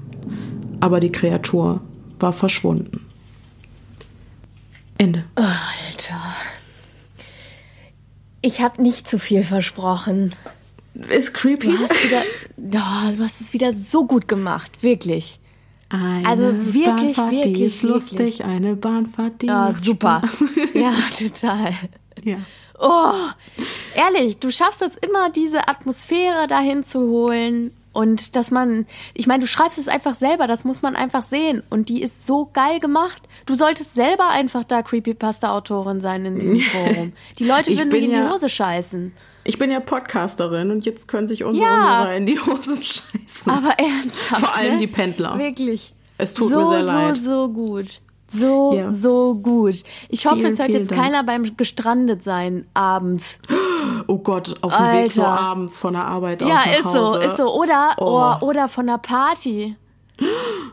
Aber 0.78 1.00
die 1.00 1.10
Kreatur 1.10 1.80
war 2.20 2.32
verschwunden. 2.32 3.04
Ende. 4.98 5.24
Alter. 5.34 6.22
Ich 8.40 8.60
habe 8.60 8.80
nicht 8.80 9.10
zu 9.10 9.18
viel 9.18 9.42
versprochen. 9.42 10.32
Ist 11.08 11.34
creepy. 11.34 11.72
Du 11.72 11.78
hast, 11.78 12.04
wieder, 12.04 12.22
oh, 12.56 13.16
du 13.16 13.24
hast 13.24 13.40
es 13.40 13.52
wieder 13.52 13.72
so 13.72 14.06
gut 14.06 14.28
gemacht, 14.28 14.84
wirklich. 14.84 15.40
Eine 15.88 16.28
also 16.28 16.52
wirklich, 16.72 16.84
Bahnfahrt, 17.16 17.32
wirklich, 17.32 17.54
die 17.54 17.64
ist 17.64 17.82
wirklich. 17.82 18.10
lustig. 18.10 18.44
Eine 18.44 18.76
Bahnfahrt, 18.76 19.42
die 19.42 19.50
oh, 19.50 19.72
super. 19.82 20.22
ja, 20.72 20.94
total. 21.18 21.72
Ja. 22.22 22.38
Oh, 22.78 23.12
ehrlich, 23.94 24.38
du 24.38 24.50
schaffst 24.50 24.82
es 24.82 24.96
immer, 24.96 25.30
diese 25.30 25.68
Atmosphäre 25.68 26.46
dahin 26.46 26.84
zu 26.84 27.00
holen. 27.08 27.72
Und 27.92 28.36
dass 28.36 28.50
man, 28.50 28.84
ich 29.14 29.26
meine, 29.26 29.40
du 29.40 29.46
schreibst 29.46 29.78
es 29.78 29.88
einfach 29.88 30.14
selber, 30.14 30.46
das 30.46 30.64
muss 30.64 30.82
man 30.82 30.96
einfach 30.96 31.22
sehen. 31.22 31.62
Und 31.70 31.88
die 31.88 32.02
ist 32.02 32.26
so 32.26 32.50
geil 32.52 32.78
gemacht. 32.78 33.22
Du 33.46 33.56
solltest 33.56 33.94
selber 33.94 34.28
einfach 34.28 34.64
da 34.64 34.82
Creepypasta-Autorin 34.82 36.02
sein 36.02 36.26
in 36.26 36.38
diesem 36.38 36.60
Forum. 36.72 37.12
Die 37.38 37.44
Leute 37.44 37.70
würden 37.70 37.88
dir 37.88 37.96
in 37.96 38.10
die 38.10 38.30
Hose 38.30 38.50
scheißen. 38.50 39.12
Ich 39.44 39.56
bin 39.56 39.70
ja 39.70 39.80
Podcasterin 39.80 40.70
und 40.72 40.84
jetzt 40.84 41.08
können 41.08 41.26
sich 41.26 41.44
unsere 41.44 41.64
ja, 41.64 42.02
Hörer 42.02 42.16
in 42.16 42.26
die 42.26 42.38
Hosen 42.38 42.82
scheißen. 42.82 43.50
Aber 43.50 43.78
ernsthaft. 43.78 44.44
Vor 44.44 44.54
allem 44.54 44.74
ne? 44.74 44.78
die 44.78 44.88
Pendler. 44.88 45.38
Wirklich. 45.38 45.94
Es 46.18 46.34
tut 46.34 46.50
so, 46.50 46.58
mir 46.58 46.68
sehr 46.68 46.82
leid. 46.82 47.16
So, 47.16 47.30
so 47.30 47.48
gut. 47.48 48.00
So, 48.28 48.74
Ja. 48.74 48.92
so 48.92 49.34
gut. 49.42 49.82
Ich 50.08 50.26
hoffe, 50.26 50.36
Vielen, 50.36 50.52
es 50.52 50.58
hört 50.58 50.70
jetzt 50.70 50.90
Dank. 50.90 51.00
keiner 51.00 51.24
beim 51.24 51.56
gestrandet 51.56 52.22
sein 52.24 52.66
abends. 52.74 53.38
Oh 54.08 54.18
Gott, 54.18 54.54
auf 54.62 54.76
dem 54.76 54.92
Weg 54.92 55.12
so 55.12 55.22
abends 55.22 55.78
von 55.78 55.92
der 55.94 56.04
Arbeit 56.04 56.42
aus 56.42 56.48
Ja, 56.48 56.72
ist 56.78 56.82
so, 56.92 57.16
ist 57.18 57.36
so. 57.36 57.54
Oder, 57.54 57.94
Oh. 57.98 58.34
oh. 58.40 58.46
oder 58.46 58.68
von 58.68 58.88
einer 58.88 58.98
Party. 58.98 59.76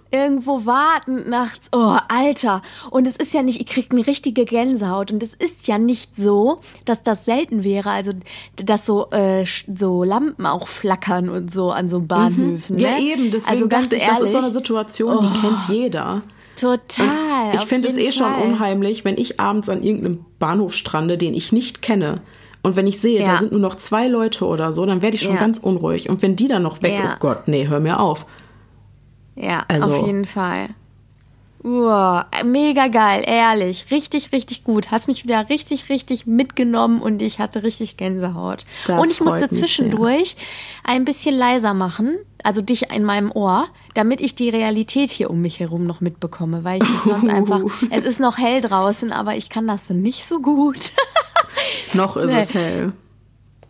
Irgendwo 0.09 0.65
warten 0.65 1.29
nachts. 1.29 1.67
Oh, 1.73 1.97
Alter. 2.07 2.61
Und 2.91 3.07
es 3.07 3.17
ist 3.17 3.33
ja 3.33 3.41
nicht, 3.41 3.59
ich 3.59 3.67
krieg 3.67 3.87
eine 3.91 4.05
richtige 4.05 4.45
Gänsehaut. 4.45 5.11
Und 5.11 5.21
es 5.23 5.33
ist 5.33 5.67
ja 5.67 5.77
nicht 5.77 6.15
so, 6.15 6.59
dass 6.85 7.03
das 7.03 7.25
selten 7.25 7.63
wäre. 7.63 7.89
Also, 7.89 8.13
dass 8.55 8.85
so, 8.85 9.09
äh, 9.11 9.45
so 9.75 10.03
Lampen 10.03 10.45
auch 10.45 10.67
flackern 10.67 11.29
und 11.29 11.51
so 11.51 11.71
an 11.71 11.89
so 11.89 11.99
Bahnhöfen. 11.99 12.77
Ja, 12.77 12.91
ne? 12.91 12.99
eben, 13.01 13.31
deswegen 13.31 13.51
also 13.51 13.67
ganz 13.67 13.89
dachte 13.89 13.97
ich, 13.97 14.05
das 14.05 14.21
ist 14.21 14.31
so 14.31 14.37
eine 14.37 14.49
Situation, 14.51 15.19
die 15.21 15.39
kennt 15.41 15.61
jeder. 15.67 16.21
Total. 16.59 17.53
Ich 17.53 17.61
auf 17.61 17.67
finde 17.67 17.87
es 17.89 17.97
eh 17.97 18.11
schon 18.11 18.31
Fall. 18.31 18.43
unheimlich, 18.43 19.03
wenn 19.05 19.17
ich 19.17 19.39
abends 19.39 19.69
an 19.69 19.81
irgendeinem 19.83 20.25
Bahnhof 20.39 20.73
strande, 20.75 21.17
den 21.17 21.33
ich 21.33 21.51
nicht 21.51 21.81
kenne. 21.81 22.21
Und 22.61 22.75
wenn 22.75 22.87
ich 22.87 22.99
sehe, 22.99 23.23
da 23.23 23.33
Ja. 23.33 23.37
sind 23.39 23.51
nur 23.51 23.59
noch 23.61 23.75
zwei 23.75 24.07
Leute 24.07 24.45
oder 24.45 24.71
so, 24.71 24.85
dann 24.85 25.01
werde 25.01 25.15
ich 25.15 25.23
schon 25.23 25.33
Ja. 25.33 25.39
ganz 25.39 25.57
unruhig. 25.57 26.09
Und 26.09 26.21
wenn 26.21 26.35
die 26.35 26.47
dann 26.47 26.63
noch 26.63 26.81
weg, 26.81 26.93
Ja. 27.03 27.13
oh 27.13 27.19
Gott, 27.19 27.47
nee, 27.47 27.67
hör 27.67 27.79
mir 27.79 27.99
auf. 27.99 28.25
Ja, 29.35 29.65
Also- 29.67 29.91
auf 29.91 30.05
jeden 30.07 30.25
Fall. 30.25 30.69
Wow, 31.65 32.23
mega 32.43 32.87
geil, 32.89 33.23
ehrlich. 33.25 33.85
Richtig, 33.89 34.33
richtig 34.33 34.65
gut. 34.65 34.91
Hast 34.91 35.07
mich 35.07 35.23
wieder 35.23 35.47
richtig, 35.49 35.87
richtig 35.89 36.25
mitgenommen 36.27 37.01
und 37.01 37.21
ich 37.21 37.39
hatte 37.39 37.63
richtig 37.63 37.95
Gänsehaut. 37.95 38.65
Das 38.85 38.99
und 38.99 39.09
ich 39.09 39.21
musste 39.21 39.49
zwischendurch 39.49 40.35
ein 40.83 41.05
bisschen 41.05 41.35
leiser 41.37 41.73
machen, 41.73 42.17
also 42.43 42.61
dich 42.61 42.91
in 42.93 43.05
meinem 43.05 43.31
Ohr, 43.31 43.65
damit 43.93 44.19
ich 44.19 44.35
die 44.35 44.49
Realität 44.49 45.09
hier 45.09 45.29
um 45.29 45.41
mich 45.41 45.61
herum 45.61 45.85
noch 45.85 46.01
mitbekomme, 46.01 46.65
weil 46.65 46.83
ich 46.83 46.89
sonst 47.05 47.29
einfach, 47.33 47.61
es 47.91 48.03
ist 48.03 48.19
noch 48.19 48.37
hell 48.37 48.59
draußen, 48.59 49.13
aber 49.13 49.35
ich 49.37 49.49
kann 49.49 49.65
das 49.65 49.89
nicht 49.89 50.27
so 50.27 50.41
gut. 50.41 50.91
Noch 51.93 52.17
ist 52.17 52.31
Nee. 52.31 52.39
es 52.41 52.53
hell. 52.53 52.91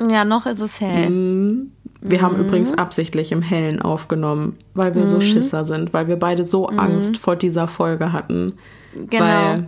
ja, 0.09 0.23
noch 0.25 0.45
ist 0.47 0.59
es 0.61 0.79
hell. 0.79 1.67
Wir 2.05 2.21
haben 2.21 2.35
Mhm. 2.37 2.45
übrigens 2.47 2.73
absichtlich 2.77 3.31
im 3.31 3.41
Hellen 3.41 3.81
aufgenommen, 3.81 4.57
weil 4.73 4.93
wir 4.93 5.07
so 5.07 5.21
Schisser 5.21 5.63
sind, 5.65 5.93
weil 5.93 6.07
wir 6.07 6.17
beide 6.17 6.43
so 6.43 6.67
Angst 6.67 7.17
vor 7.17 7.35
dieser 7.35 7.67
Folge 7.67 8.11
hatten. 8.11 8.53
Mhm. 8.93 9.09
Genau. 9.09 9.23
Weil, 9.23 9.67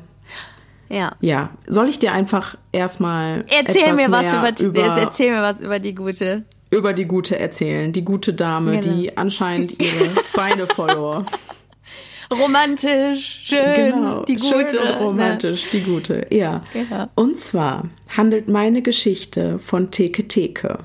Ja. 0.89 1.13
ja, 1.21 1.49
soll 1.67 1.87
ich 1.89 1.97
dir 1.99 2.11
einfach 2.11 2.55
erstmal 2.71 3.45
Erzähl 3.47 3.83
etwas 3.83 3.95
mir 3.97 4.11
was 4.11 4.25
mehr 4.25 4.39
über, 4.39 4.51
die- 4.51 4.63
über, 4.65 4.81
erzähl 4.81 5.31
mir 5.31 5.41
was 5.41 5.61
über 5.61 5.79
die 5.79 5.95
gute. 5.95 6.43
über 6.71 6.91
die 6.93 7.05
Gute 7.05 7.39
erzählen? 7.39 7.93
Die 7.93 8.03
gute 8.03 8.33
Dame, 8.33 8.79
Genau. 8.79 8.95
die 8.97 9.17
anscheinend 9.17 9.81
ihre 9.81 10.09
Beine 10.35 10.67
verlor. 10.67 11.25
Romantisch, 12.33 13.41
schön, 13.43 13.59
Genau, 13.93 14.23
die 14.23 14.35
gute. 14.35 14.47
schön 14.47 14.79
und 14.79 14.85
ne? 14.85 14.97
romantisch, 14.99 15.69
die 15.69 15.81
gute, 15.81 16.27
ja. 16.31 16.61
Ja. 16.89 17.09
Und 17.15 17.37
zwar 17.37 17.83
handelt 18.17 18.49
meine 18.49 18.81
Geschichte 18.81 19.59
von 19.59 19.91
Teke 19.91 20.27
Teke. 20.27 20.79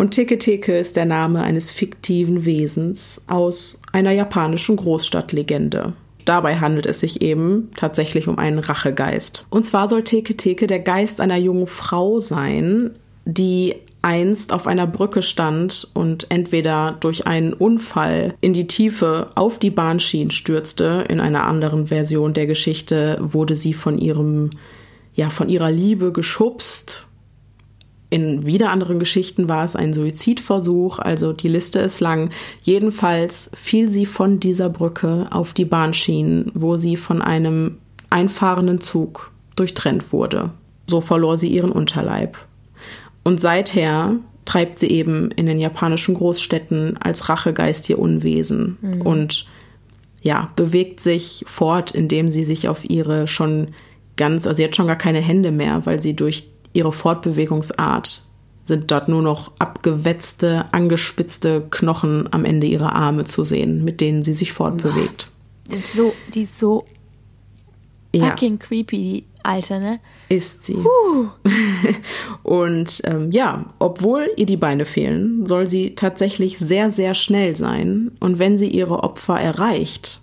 Und 0.00 0.12
Teke 0.12 0.38
Teke 0.38 0.78
ist 0.78 0.96
der 0.96 1.04
Name 1.04 1.42
eines 1.42 1.70
fiktiven 1.70 2.46
Wesens 2.46 3.20
aus 3.26 3.82
einer 3.92 4.12
japanischen 4.12 4.76
Großstadtlegende. 4.76 5.92
Dabei 6.24 6.56
handelt 6.56 6.86
es 6.86 7.00
sich 7.00 7.20
eben 7.20 7.68
tatsächlich 7.76 8.26
um 8.26 8.38
einen 8.38 8.60
Rachegeist. 8.60 9.44
Und 9.50 9.66
zwar 9.66 9.90
soll 9.90 10.02
Teke 10.02 10.38
Teke 10.38 10.66
der 10.66 10.78
Geist 10.78 11.20
einer 11.20 11.36
jungen 11.36 11.66
Frau 11.66 12.18
sein, 12.18 12.92
die 13.26 13.74
einst 14.00 14.54
auf 14.54 14.66
einer 14.66 14.86
Brücke 14.86 15.20
stand 15.20 15.90
und 15.92 16.30
entweder 16.30 16.96
durch 17.00 17.26
einen 17.26 17.52
Unfall 17.52 18.32
in 18.40 18.54
die 18.54 18.68
Tiefe 18.68 19.30
auf 19.34 19.58
die 19.58 19.68
Bahnschienen 19.68 20.30
stürzte. 20.30 21.04
In 21.10 21.20
einer 21.20 21.46
anderen 21.46 21.88
Version 21.88 22.32
der 22.32 22.46
Geschichte 22.46 23.18
wurde 23.20 23.54
sie 23.54 23.74
von 23.74 23.98
ihrem, 23.98 24.48
ja, 25.14 25.28
von 25.28 25.50
ihrer 25.50 25.70
Liebe 25.70 26.10
geschubst 26.10 27.06
in 28.10 28.44
wieder 28.44 28.70
anderen 28.70 28.98
Geschichten 28.98 29.48
war 29.48 29.64
es 29.64 29.76
ein 29.76 29.94
Suizidversuch, 29.94 30.98
also 30.98 31.32
die 31.32 31.48
Liste 31.48 31.78
ist 31.78 32.00
lang. 32.00 32.30
Jedenfalls 32.62 33.50
fiel 33.54 33.88
sie 33.88 34.04
von 34.04 34.40
dieser 34.40 34.68
Brücke 34.68 35.28
auf 35.30 35.54
die 35.54 35.64
Bahnschienen, 35.64 36.50
wo 36.54 36.76
sie 36.76 36.96
von 36.96 37.22
einem 37.22 37.78
einfahrenden 38.10 38.80
Zug 38.80 39.30
durchtrennt 39.54 40.12
wurde. 40.12 40.50
So 40.88 41.00
verlor 41.00 41.36
sie 41.36 41.48
ihren 41.48 41.70
Unterleib. 41.70 42.36
Und 43.22 43.40
seither 43.40 44.16
treibt 44.44 44.80
sie 44.80 44.88
eben 44.88 45.30
in 45.30 45.46
den 45.46 45.60
japanischen 45.60 46.14
Großstädten 46.14 46.96
als 46.96 47.28
Rachegeist 47.28 47.88
ihr 47.88 48.00
Unwesen 48.00 48.78
und 49.04 49.46
ja, 50.22 50.50
bewegt 50.56 51.00
sich 51.00 51.44
fort, 51.46 51.92
indem 51.92 52.28
sie 52.28 52.42
sich 52.42 52.68
auf 52.68 52.88
ihre 52.88 53.28
schon 53.28 53.68
ganz, 54.16 54.46
also 54.46 54.56
sie 54.56 54.64
hat 54.64 54.74
schon 54.74 54.88
gar 54.88 54.96
keine 54.96 55.20
Hände 55.20 55.52
mehr, 55.52 55.86
weil 55.86 56.02
sie 56.02 56.14
durch 56.14 56.48
ihre 56.72 56.92
Fortbewegungsart 56.92 58.24
sind 58.62 58.90
dort 58.90 59.08
nur 59.08 59.22
noch 59.22 59.52
abgewetzte, 59.58 60.66
angespitzte 60.72 61.66
Knochen 61.70 62.32
am 62.32 62.44
Ende 62.44 62.66
ihrer 62.66 62.94
Arme 62.94 63.24
zu 63.24 63.42
sehen, 63.42 63.84
mit 63.84 64.00
denen 64.00 64.22
sie 64.22 64.34
sich 64.34 64.52
fortbewegt. 64.52 65.28
So, 65.94 66.12
die 66.34 66.42
ist 66.42 66.58
so 66.58 66.84
Ja, 68.14 68.30
fucking 68.30 68.58
creepy, 68.58 68.96
die 68.96 69.24
Alte, 69.42 69.80
ne? 69.80 70.00
ist 70.28 70.64
sie. 70.64 70.76
Und 72.42 73.00
ähm, 73.04 73.30
ja, 73.32 73.66
obwohl 73.78 74.28
ihr 74.36 74.46
die 74.46 74.56
Beine 74.56 74.84
fehlen, 74.84 75.46
soll 75.46 75.66
sie 75.66 75.94
tatsächlich 75.94 76.58
sehr, 76.58 76.90
sehr 76.90 77.14
schnell 77.14 77.56
sein. 77.56 78.12
Und 78.20 78.38
wenn 78.38 78.58
sie 78.58 78.68
ihre 78.68 79.02
Opfer 79.02 79.40
erreicht, 79.40 80.20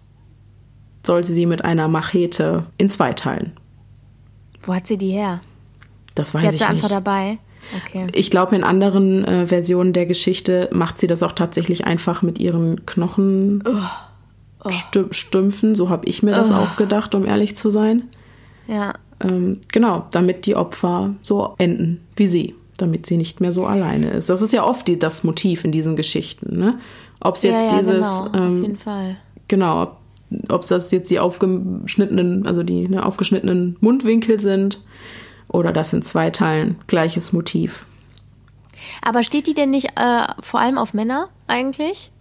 soll 1.05 1.23
sie 1.23 1.33
sie 1.33 1.45
mit 1.45 1.65
einer 1.65 1.87
Machete 1.87 2.67
in 2.77 2.89
zwei 2.89 3.13
teilen. 3.13 3.53
Wo 4.61 4.73
hat 4.73 4.87
sie 4.87 4.97
die 4.97 5.11
her? 5.11 5.41
Das 6.17 6.33
weiß 6.33 6.43
hat 6.45 6.53
ich 6.53 6.59
sie 6.59 6.65
einfach 6.65 6.83
nicht. 6.83 6.91
dabei. 6.95 7.37
Okay. 7.85 8.07
Ich 8.13 8.31
glaube, 8.31 8.55
in 8.55 8.63
anderen 8.63 9.25
äh, 9.25 9.45
Versionen 9.47 9.91
der 9.93 10.05
Geschichte 10.05 10.69
macht 10.71 10.99
sie 10.99 11.07
das 11.07 11.21
auch 11.21 11.33
tatsächlich 11.33 11.85
einfach 11.85 12.21
mit 12.21 12.39
ihren 12.39 12.85
Knochen 12.85 13.61
Stü 14.69 15.05
Stümpfen. 15.11 15.75
So 15.75 15.89
habe 15.89 16.07
ich 16.07 16.23
mir 16.23 16.31
das 16.31 16.51
auch 16.51 16.75
gedacht, 16.77 17.13
um 17.13 17.25
ehrlich 17.25 17.55
zu 17.57 17.69
sein. 17.69 18.03
Ja. 18.67 18.93
Ähm, 19.19 19.61
genau, 19.71 20.05
damit 20.11 20.45
die 20.45 20.55
Opfer 20.55 21.15
so 21.21 21.55
enden 21.57 22.01
wie 22.15 22.27
sie, 22.27 22.55
damit 22.77 23.05
sie 23.05 23.17
nicht 23.17 23.41
mehr 23.41 23.51
so 23.51 23.65
alleine 23.65 24.11
ist. 24.11 24.29
Das 24.29 24.41
ist 24.41 24.53
ja 24.53 24.63
oft 24.63 24.87
die, 24.87 24.97
das 24.99 25.23
Motiv 25.23 25.65
in 25.65 25.71
diesen 25.71 25.95
Geschichten. 25.95 26.57
Ne? 26.57 26.77
Ob 27.19 27.35
es 27.35 27.43
jetzt 27.43 27.71
ja, 27.71 27.77
ja, 27.77 27.79
dieses, 27.79 27.95
genau, 28.07 28.27
auf 28.27 28.35
ähm, 28.35 28.61
jeden 28.61 28.77
Fall. 28.77 29.17
genau, 29.47 29.83
ob- 29.83 29.97
ob 30.49 30.61
es 30.61 30.67
das 30.67 30.91
jetzt 30.91 31.09
die 31.09 31.19
aufgeschnittenen, 31.19 32.45
also 32.45 32.61
die 32.63 32.87
ne, 32.87 33.05
aufgeschnittenen 33.05 33.77
Mundwinkel 33.79 34.39
sind 34.39 34.81
oder 35.49 35.71
das 35.71 35.93
in 35.93 36.01
zwei 36.01 36.29
Teilen, 36.29 36.75
gleiches 36.87 37.33
Motiv. 37.33 37.85
Aber 39.01 39.23
steht 39.23 39.47
die 39.47 39.53
denn 39.53 39.69
nicht 39.71 39.89
äh, 39.95 40.23
vor 40.39 40.59
allem 40.59 40.77
auf 40.77 40.93
Männer 40.93 41.29
eigentlich? 41.47 42.11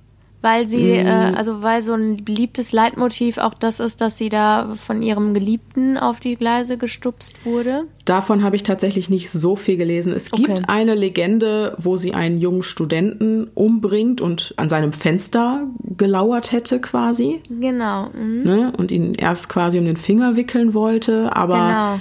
Weil 0.42 0.68
sie, 0.68 0.82
Mm. 1.02 1.06
äh, 1.06 1.32
also 1.36 1.62
weil 1.62 1.82
so 1.82 1.94
ein 1.94 2.24
beliebtes 2.24 2.70
Leitmotiv 2.70 3.38
auch 3.38 3.54
das 3.54 3.80
ist, 3.80 4.00
dass 4.00 4.16
sie 4.18 4.28
da 4.28 4.74
von 4.76 5.02
ihrem 5.02 5.34
Geliebten 5.34 5.96
auf 5.98 6.20
die 6.20 6.36
Gleise 6.36 6.76
gestupst 6.76 7.44
wurde. 7.44 7.84
Davon 8.04 8.44
habe 8.44 8.54
ich 8.54 8.62
tatsächlich 8.62 9.10
nicht 9.10 9.30
so 9.30 9.56
viel 9.56 9.76
gelesen. 9.76 10.12
Es 10.12 10.30
gibt 10.30 10.50
Okay. 10.50 10.62
eine 10.68 10.94
Legende, 10.94 11.74
wo 11.78 11.96
sie 11.96 12.14
einen 12.14 12.36
jungen 12.38 12.62
Studenten 12.62 13.48
umbringt 13.54 14.20
und 14.20 14.54
an 14.56 14.68
seinem 14.68 14.92
Fenster 14.92 15.64
gelauert 15.96 16.52
hätte 16.52 16.80
quasi. 16.80 17.40
Genau. 17.48 18.10
Mhm. 18.10 18.42
Ne? 18.44 18.72
Und 18.76 18.92
ihn 18.92 19.14
erst 19.14 19.48
quasi 19.48 19.78
um 19.78 19.84
den 19.86 19.96
Finger 19.96 20.36
wickeln 20.36 20.74
wollte. 20.74 21.34
Aber, 21.34 21.54
Genau. 21.56 22.00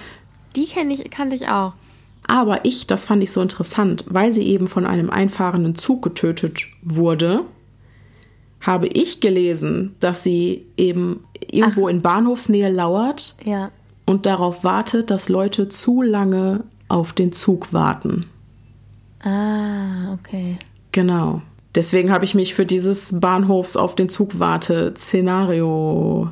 Die 0.55 0.65
kenn 0.65 0.89
ich, 0.91 1.09
kannte 1.11 1.35
ich 1.35 1.47
auch. 1.47 1.73
aber 2.27 2.65
ich, 2.65 2.87
das 2.87 3.05
fand 3.05 3.21
ich 3.23 3.31
so 3.31 3.41
interessant, 3.41 4.03
weil 4.07 4.31
sie 4.31 4.43
eben 4.43 4.67
von 4.67 4.85
einem 4.85 5.09
einfahrenden 5.09 5.75
Zug 5.75 6.01
getötet 6.01 6.61
wurde, 6.81 7.41
habe 8.61 8.87
ich 8.87 9.19
gelesen, 9.19 9.95
dass 9.99 10.23
sie 10.23 10.65
eben 10.77 11.23
irgendwo 11.51 11.87
in 11.87 12.01
Bahnhofsnähe 12.01 12.71
lauert 12.71 13.35
Ja. 13.43 13.69
und 14.07 14.25
darauf 14.25 14.63
wartet, 14.63 15.11
dass 15.11 15.29
Leute 15.29 15.69
zu 15.69 16.01
lange 16.01 16.63
auf 16.87 17.13
den 17.13 17.31
Zug 17.31 17.73
warten. 17.73 18.25
Ah, 19.23 20.13
okay. 20.13 20.57
Genau. 20.91 21.41
Deswegen 21.75 22.11
habe 22.11 22.25
ich 22.25 22.35
mich 22.35 22.53
für 22.53 22.65
dieses 22.65 23.19
Bahnhofs 23.19 23.75
auf 23.75 23.95
den 23.95 24.07
Zug 24.09 24.39
warte 24.39 24.93
Szenario 24.97 26.31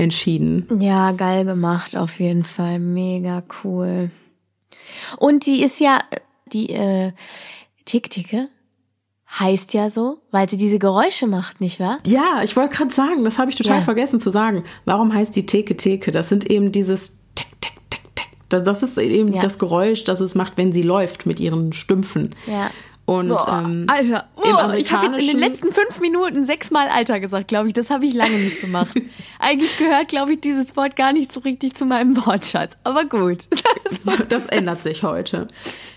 entschieden. 0.00 0.66
Ja, 0.80 1.12
geil 1.12 1.44
gemacht, 1.44 1.96
auf 1.96 2.18
jeden 2.20 2.44
Fall. 2.44 2.78
Mega 2.78 3.42
cool. 3.64 4.10
Und 5.18 5.46
die 5.46 5.62
ist 5.62 5.78
ja, 5.80 5.98
die 6.52 6.70
äh, 6.70 7.12
Tick-Ticke 7.84 8.48
heißt 9.38 9.74
ja 9.74 9.90
so, 9.90 10.18
weil 10.32 10.48
sie 10.50 10.56
diese 10.56 10.78
Geräusche 10.80 11.26
macht, 11.28 11.60
nicht 11.60 11.78
wahr? 11.78 11.98
Ja, 12.04 12.42
ich 12.42 12.56
wollte 12.56 12.74
gerade 12.76 12.92
sagen, 12.92 13.22
das 13.24 13.38
habe 13.38 13.50
ich 13.50 13.56
total 13.56 13.76
Ja. 13.78 13.82
vergessen 13.82 14.18
zu 14.20 14.30
sagen. 14.30 14.64
Warum 14.84 15.14
heißt 15.14 15.36
die 15.36 15.46
Theke 15.46 15.76
Theke? 15.76 16.10
Das 16.10 16.28
sind 16.28 16.50
eben 16.50 16.72
dieses 16.72 17.18
Tick, 17.36 17.46
Tick, 17.60 17.74
Tick, 17.90 18.02
Tick. 18.16 18.26
Das 18.48 18.64
das 18.64 18.82
ist 18.82 18.98
eben 18.98 19.32
Ja. 19.32 19.40
das 19.40 19.58
Geräusch, 19.60 20.02
das 20.04 20.20
es 20.20 20.34
macht, 20.34 20.56
wenn 20.56 20.72
sie 20.72 20.82
läuft 20.82 21.26
mit 21.26 21.38
ihren 21.38 21.72
Stümpfen. 21.72 22.34
Ja. 22.46 22.70
Und 23.10 23.26
Boah, 23.30 23.62
ähm, 23.64 23.86
Alter, 23.88 24.28
im 24.36 24.42
oh, 24.44 24.44
ich 24.44 24.52
habe 24.52 24.66
jetzt 24.68 24.84
in 24.84 24.90
amerikanischen- 25.00 25.28
den 25.30 25.38
letzten 25.40 25.72
fünf 25.72 25.98
Minuten 26.00 26.44
sechsmal 26.44 26.86
Alter 26.86 27.18
gesagt, 27.18 27.48
glaube 27.48 27.66
ich. 27.66 27.74
Das 27.74 27.90
habe 27.90 28.06
ich 28.06 28.14
lange 28.14 28.36
nicht 28.36 28.60
gemacht. 28.60 28.92
Eigentlich 29.40 29.76
gehört, 29.78 30.06
glaube 30.06 30.34
ich, 30.34 30.40
dieses 30.42 30.76
Wort 30.76 30.94
gar 30.94 31.12
nicht 31.12 31.32
so 31.32 31.40
richtig 31.40 31.74
zu 31.74 31.86
meinem 31.86 32.16
Wortschatz. 32.24 32.76
Aber 32.84 33.04
gut. 33.06 33.48
das 34.28 34.46
ändert 34.46 34.84
sich 34.84 35.02
heute. 35.02 35.48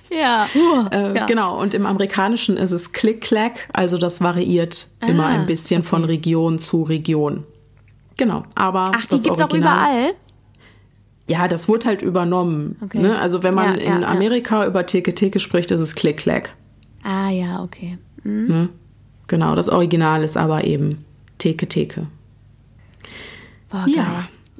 ja. 0.09 0.47
Äh, 0.91 1.15
ja. 1.15 1.25
Genau, 1.27 1.61
und 1.61 1.75
im 1.75 1.85
Amerikanischen 1.85 2.57
ist 2.57 2.71
es 2.71 2.93
Click-Clack, 2.93 3.69
also 3.73 3.99
das 3.99 4.21
variiert 4.21 4.87
immer 5.07 5.25
Ah, 5.25 5.29
ein 5.29 5.45
bisschen 5.45 5.83
von 5.83 6.05
Region 6.05 6.57
zu 6.57 6.81
Region. 6.81 7.43
Genau, 8.17 8.41
aber 8.55 8.91
Ach, 8.95 9.01
die 9.05 9.07
das 9.11 9.21
gibt's 9.21 9.39
auch 9.39 9.53
überall? 9.53 10.13
Ja, 11.27 11.47
das 11.47 11.67
wurde 11.69 11.85
halt 11.85 12.01
übernommen. 12.01 12.75
Okay. 12.83 12.97
Ne? 12.97 13.19
Also 13.19 13.43
wenn 13.43 13.53
man 13.53 13.77
Ja, 13.79 13.95
in 13.97 14.01
ja. 14.01 14.07
Amerika 14.07 14.65
über 14.65 14.87
Teke 14.87 15.39
spricht, 15.39 15.69
ist 15.69 15.79
es 15.79 15.93
Click-Clack. 15.93 16.53
Ah, 17.03 17.29
ja, 17.29 17.61
okay. 17.63 17.97
Ne? 18.23 18.69
Genau, 19.27 19.55
das 19.55 19.69
Original 19.69 20.23
ist 20.23 20.37
aber 20.37 20.63
eben 20.63 21.03
Teke 21.37 21.67
Teke. 21.67 22.07
Boah, 23.69 23.85
Ja, 23.87 24.03
geil. 24.03 24.13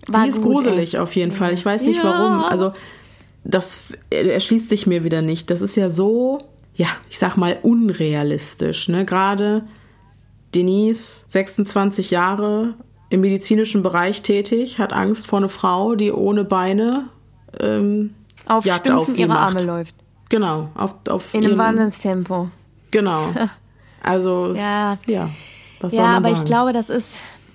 War 0.08 0.24
sie 0.24 0.30
ist 0.30 0.41
gut, 0.41 0.56
gruselig 0.58 0.98
auf 1.00 1.16
jeden 1.16 1.32
Fall. 1.32 1.54
Ich 1.54 1.66
weiß 1.66 1.84
nicht 1.84 1.98
Ja. 1.98 2.04
warum. 2.04 2.44
Also 2.44 2.74
das 3.46 3.94
erschließt 4.10 4.68
sich 4.70 4.86
mir 4.88 5.04
wieder 5.06 5.22
nicht. 5.22 5.50
Das 5.50 5.62
ist 5.62 5.76
ja 5.78 5.88
so, 5.88 6.39
ja, 6.76 6.88
ich 7.10 7.20
sag 7.20 7.38
mal 7.38 7.58
unrealistisch. 7.62 8.89
Ne? 8.89 9.06
Gerade 9.06 9.64
Denise, 10.56 11.26
26 11.30 12.12
Jahre, 12.12 12.74
im 13.10 13.22
medizinischen 13.22 13.82
Bereich 13.84 14.22
tätig, 14.24 14.80
hat 14.80 14.91
Angst 14.91 15.28
vor 15.28 15.39
einer 15.39 15.50
Frau, 15.50 15.96
die 15.96 16.12
ohne 16.12 16.44
Beine 16.44 17.06
ähm, 17.60 18.14
ey. 18.46 18.52
Auf 18.52 18.66
Jagd 18.66 18.91
auf 18.91 19.08
sie 19.08 19.22
ihrer 19.22 19.30
macht. 19.36 19.56
Arme 19.62 19.66
läuft. 19.66 19.96
Genau, 20.30 20.69
auf, 20.76 20.95
auf 21.09 21.34
In 21.34 21.45
einem 21.45 21.57
Wahnsinnstempo. 21.57 22.49
Genau. 22.91 23.30
Also 24.05 24.53
Ja. 24.53 24.97
ja. 25.07 25.30
Was 25.80 25.93
Ja, 25.95 26.17
aber 26.17 26.28
ich 26.30 26.36
sagen? 26.36 26.45
glaube, 26.45 26.74
das 26.74 26.89
ist. 26.89 27.07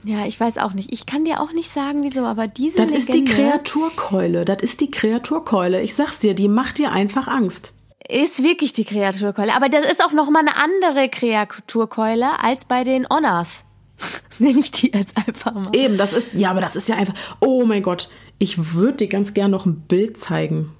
Ja, 0.03 0.25
ich 0.25 0.41
weiß 0.41 0.57
auch 0.57 0.73
nicht. 0.73 0.91
Ich 0.93 1.05
kann 1.05 1.27
dir 1.27 1.43
auch 1.43 1.53
nicht 1.53 1.71
sagen, 1.71 2.03
wieso, 2.05 2.25
aber 2.25 2.47
diese 2.47 2.79
Das 2.79 2.91
ist 2.91 3.09
die 3.13 3.19
Legende 3.19 3.35
Kreaturkeule. 3.35 4.45
Das 4.47 4.63
ist 4.63 4.81
die 4.81 4.91
Kreaturkeule. 4.91 5.83
Ich 5.83 5.95
sag's 5.95 6.19
dir, 6.21 6.33
die 6.35 6.49
macht 6.49 6.79
dir 6.79 6.91
einfach 6.91 7.29
Angst. 7.29 7.75
ist 8.09 8.43
wirklich 8.43 8.73
die 8.73 8.87
Kreaturkeule. 8.87 9.55
Aber 9.55 9.69
das 9.69 9.91
ist 9.91 10.03
auch 10.03 10.13
noch 10.13 10.31
mal 10.31 10.41
eine 10.41 10.57
andere 10.57 11.11
Kreaturkeule 11.11 12.43
als 12.43 12.65
bei 12.65 12.85
den 12.85 13.07
Honors. 13.11 13.65
Nenne 14.39 14.61
ich 14.61 14.71
die 14.71 14.93
jetzt 14.95 15.17
einfach 15.19 15.53
mal. 15.53 15.65
Eben, 15.75 15.99
das 15.99 16.15
ist, 16.15 16.29
ja, 16.33 16.51
aber 16.51 16.63
das 16.63 16.77
ist 16.77 16.89
ja 16.89 16.97
einfach, 16.97 17.15
oh 17.41 17.67
mein 17.67 17.83
Gott, 17.83 18.09
ich 18.39 18.73
würde 18.75 18.99
dir 18.99 19.09
ganz 19.09 19.35
gern 19.35 19.51
noch 19.51 19.67
ein 19.67 19.81
Bild 19.83 20.19
zeigen. 20.19 20.73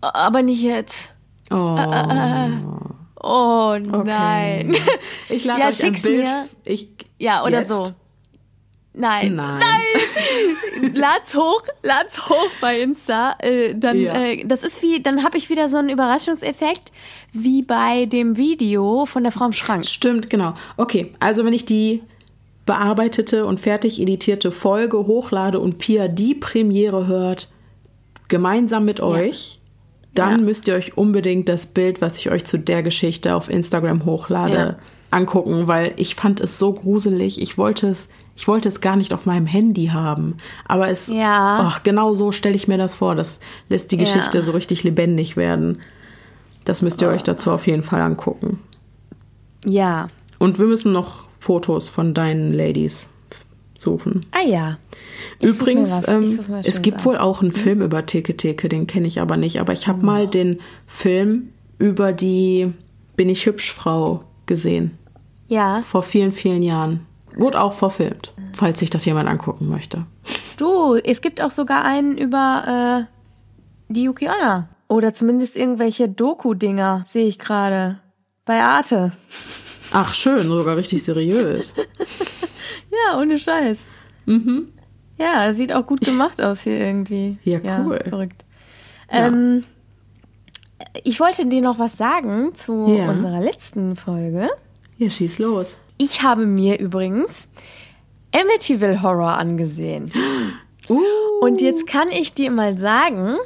Aber 0.00 0.42
nicht 0.42 0.62
jetzt. 0.62 1.10
Oh, 1.52 1.76
Oh 3.24 3.74
okay. 3.74 4.02
nein. 4.04 4.76
Ich 5.28 5.44
lade 5.44 5.60
Ja, 5.60 5.68
euch 5.68 5.84
ein 5.84 5.92
Bild. 5.92 6.16
mir. 6.24 6.48
Ich, 6.64 6.88
Ja, 7.18 7.44
oder 7.44 7.58
jetzt? 7.60 7.68
so. 7.68 7.88
Nein. 8.94 9.36
Nein. 9.36 9.60
Lad's 10.94 11.34
hoch, 11.34 11.62
lad's 11.82 12.28
hoch 12.28 12.50
bei 12.60 12.80
Insta. 12.80 13.36
Äh, 13.38 13.74
dann, 13.74 13.98
Ja. 13.98 14.14
äh, 14.14 14.44
das 14.44 14.62
ist 14.64 14.82
wie, 14.82 15.00
dann 15.02 15.22
habe 15.24 15.38
ich 15.38 15.48
wieder 15.48 15.68
so 15.68 15.78
einen 15.78 15.88
Überraschungseffekt 15.88 16.92
wie 17.32 17.62
bei 17.62 18.04
dem 18.06 18.36
Video 18.36 19.06
von 19.06 19.22
der 19.22 19.32
Frau 19.32 19.46
im 19.46 19.52
Schrank. 19.52 19.86
Stimmt, 19.86 20.28
genau. 20.28 20.54
Okay, 20.76 21.14
also 21.20 21.44
wenn 21.46 21.54
ich 21.54 21.64
die 21.64 22.02
bearbeitete 22.66 23.46
und 23.46 23.60
fertig 23.60 23.98
editierte 24.00 24.52
Folge 24.52 24.98
hochlade 24.98 25.58
und 25.58 25.78
Pia 25.78 26.08
die 26.08 26.34
Premiere 26.34 27.06
hört, 27.06 27.48
gemeinsam 28.28 28.84
mit 28.84 29.00
euch, 29.00 29.58
dann 30.14 30.30
Ja. 30.40 30.44
müsst 30.44 30.68
ihr 30.68 30.74
euch 30.74 30.96
unbedingt 30.96 31.48
das 31.48 31.66
Bild, 31.66 32.00
was 32.00 32.18
ich 32.18 32.30
euch 32.30 32.44
zu 32.44 32.58
der 32.58 32.82
Geschichte 32.82 33.34
auf 33.34 33.48
Instagram 33.48 34.04
hochlade, 34.04 34.54
Ja. 34.54 34.76
angucken, 35.10 35.68
weil 35.68 35.92
ich 35.96 36.14
fand 36.14 36.40
es 36.40 36.58
so 36.58 36.72
gruselig. 36.72 37.40
Ich 37.40 37.58
wollte 37.58 37.88
es, 37.88 38.08
ich 38.36 38.48
wollte 38.48 38.68
es 38.68 38.80
gar 38.80 38.96
nicht 38.96 39.12
auf 39.12 39.26
meinem 39.26 39.46
Handy 39.46 39.86
haben. 39.88 40.36
Aber 40.66 40.88
es, 40.88 41.06
Ja. 41.08 41.60
ach, 41.68 41.82
genau 41.82 42.14
so 42.14 42.32
stelle 42.32 42.54
ich 42.56 42.68
mir 42.68 42.78
das 42.78 42.94
vor. 42.94 43.14
Das 43.14 43.38
lässt 43.68 43.92
die. 43.92 43.96
Geschichte 43.98 44.42
so 44.42 44.52
richtig 44.52 44.84
lebendig 44.84 45.36
werden. 45.36 45.80
Das 46.64 46.80
müsst 46.82 47.00
ihr 47.02 47.08
euch 47.08 47.22
dazu 47.22 47.50
auf 47.50 47.66
jeden 47.66 47.82
Fall 47.82 48.00
angucken. 48.00 48.58
Ja. 49.66 50.08
Und 50.38 50.58
wir 50.58 50.66
müssen 50.66 50.92
noch 50.92 51.28
Fotos 51.40 51.88
von 51.88 52.14
deinen 52.14 52.52
Ladies 52.52 53.10
suchen. 53.82 54.24
Ah 54.30 54.46
ja. 54.46 54.78
Ich 55.38 55.50
Übrigens, 55.50 55.90
ähm, 56.08 56.40
es 56.64 56.80
gibt 56.82 56.98
aus. 57.00 57.04
wohl 57.04 57.18
auch 57.18 57.42
einen 57.42 57.52
Film 57.52 57.82
über 57.82 58.06
Teke 58.06 58.36
Teke, 58.36 58.68
den 58.68 58.86
kenne 58.86 59.06
ich 59.08 59.20
aber 59.20 59.36
nicht. 59.36 59.60
Aber 59.60 59.72
ich 59.72 59.88
habe 59.88 60.04
mal 60.04 60.26
den 60.26 60.60
Film 60.86 61.50
über 61.78 62.12
die 62.12 62.72
Bin 63.16 63.28
ich 63.28 63.44
hübsch 63.44 63.72
Frau 63.72 64.24
gesehen. 64.46 64.96
Ja. 65.48 65.82
Vor 65.82 66.02
vielen, 66.02 66.32
vielen 66.32 66.62
Jahren. 66.62 67.06
Wurde 67.36 67.60
auch 67.60 67.72
verfilmt, 67.72 68.34
falls 68.52 68.78
sich 68.78 68.90
das 68.90 69.04
jemand 69.04 69.28
angucken 69.28 69.68
möchte. 69.68 70.06
Du, 70.58 70.96
es 70.96 71.20
gibt 71.20 71.42
auch 71.42 71.50
sogar 71.50 71.84
einen 71.84 72.16
über 72.18 73.08
äh, 73.08 73.92
die 73.92 74.04
Yuki 74.04 74.28
Onna. 74.28 74.68
Oder 74.88 75.14
zumindest 75.14 75.56
irgendwelche 75.56 76.08
Doku-Dinger, 76.08 77.06
sehe 77.08 77.26
ich 77.26 77.38
gerade. 77.38 77.98
Bei 78.44 78.62
Arte. 78.62 79.12
Ach, 79.92 80.14
schön, 80.14 80.48
sogar 80.48 80.76
richtig 80.76 81.02
seriös. 81.02 81.74
Ja, 82.90 83.18
ohne 83.18 83.38
Scheiß. 83.38 83.78
Mhm. 84.26 84.68
Ja, 85.18 85.52
sieht 85.54 85.72
auch 85.72 85.86
gut 85.86 86.02
gemacht 86.02 86.40
aus 86.42 86.60
hier 86.60 86.78
irgendwie. 86.78 87.38
Ja, 87.42 87.58
cool. 87.84 88.00
verrückt. 88.06 88.44
Ähm, 89.08 89.64
ich 91.02 91.18
wollte 91.18 91.46
dir 91.46 91.62
noch 91.62 91.78
was 91.78 91.96
sagen 91.96 92.54
zu 92.54 92.94
Ja. 92.94 93.08
unserer 93.10 93.40
letzten 93.40 93.96
Folge. 93.96 94.50
Ja, 94.98 95.08
schieß 95.08 95.38
los. 95.38 95.78
Ich 95.96 96.22
habe 96.22 96.44
mir 96.46 96.78
übrigens 96.80 97.48
Amityville 98.34 99.02
Horror 99.02 99.38
angesehen. 99.38 100.12
Uh, 100.88 100.98
Und 101.40 101.60
jetzt 101.60 101.86
kann 101.86 102.08
ich 102.10 102.34
dir 102.34 102.50
mal 102.50 102.76
sagen, 102.76 103.36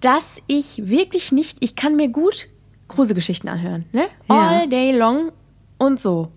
dass 0.00 0.40
ich 0.46 0.88
wirklich 0.88 1.32
nicht, 1.32 1.58
ich 1.60 1.74
kann 1.74 1.96
mir 1.96 2.08
gut 2.08 2.46
Gruselgeschichten 2.86 3.48
anhören, 3.50 3.84
ne? 3.92 4.06
Ja. 4.28 4.48
All 4.48 4.68
day 4.68 4.96
long 4.96 5.32
und 5.78 6.00
so. 6.00 6.30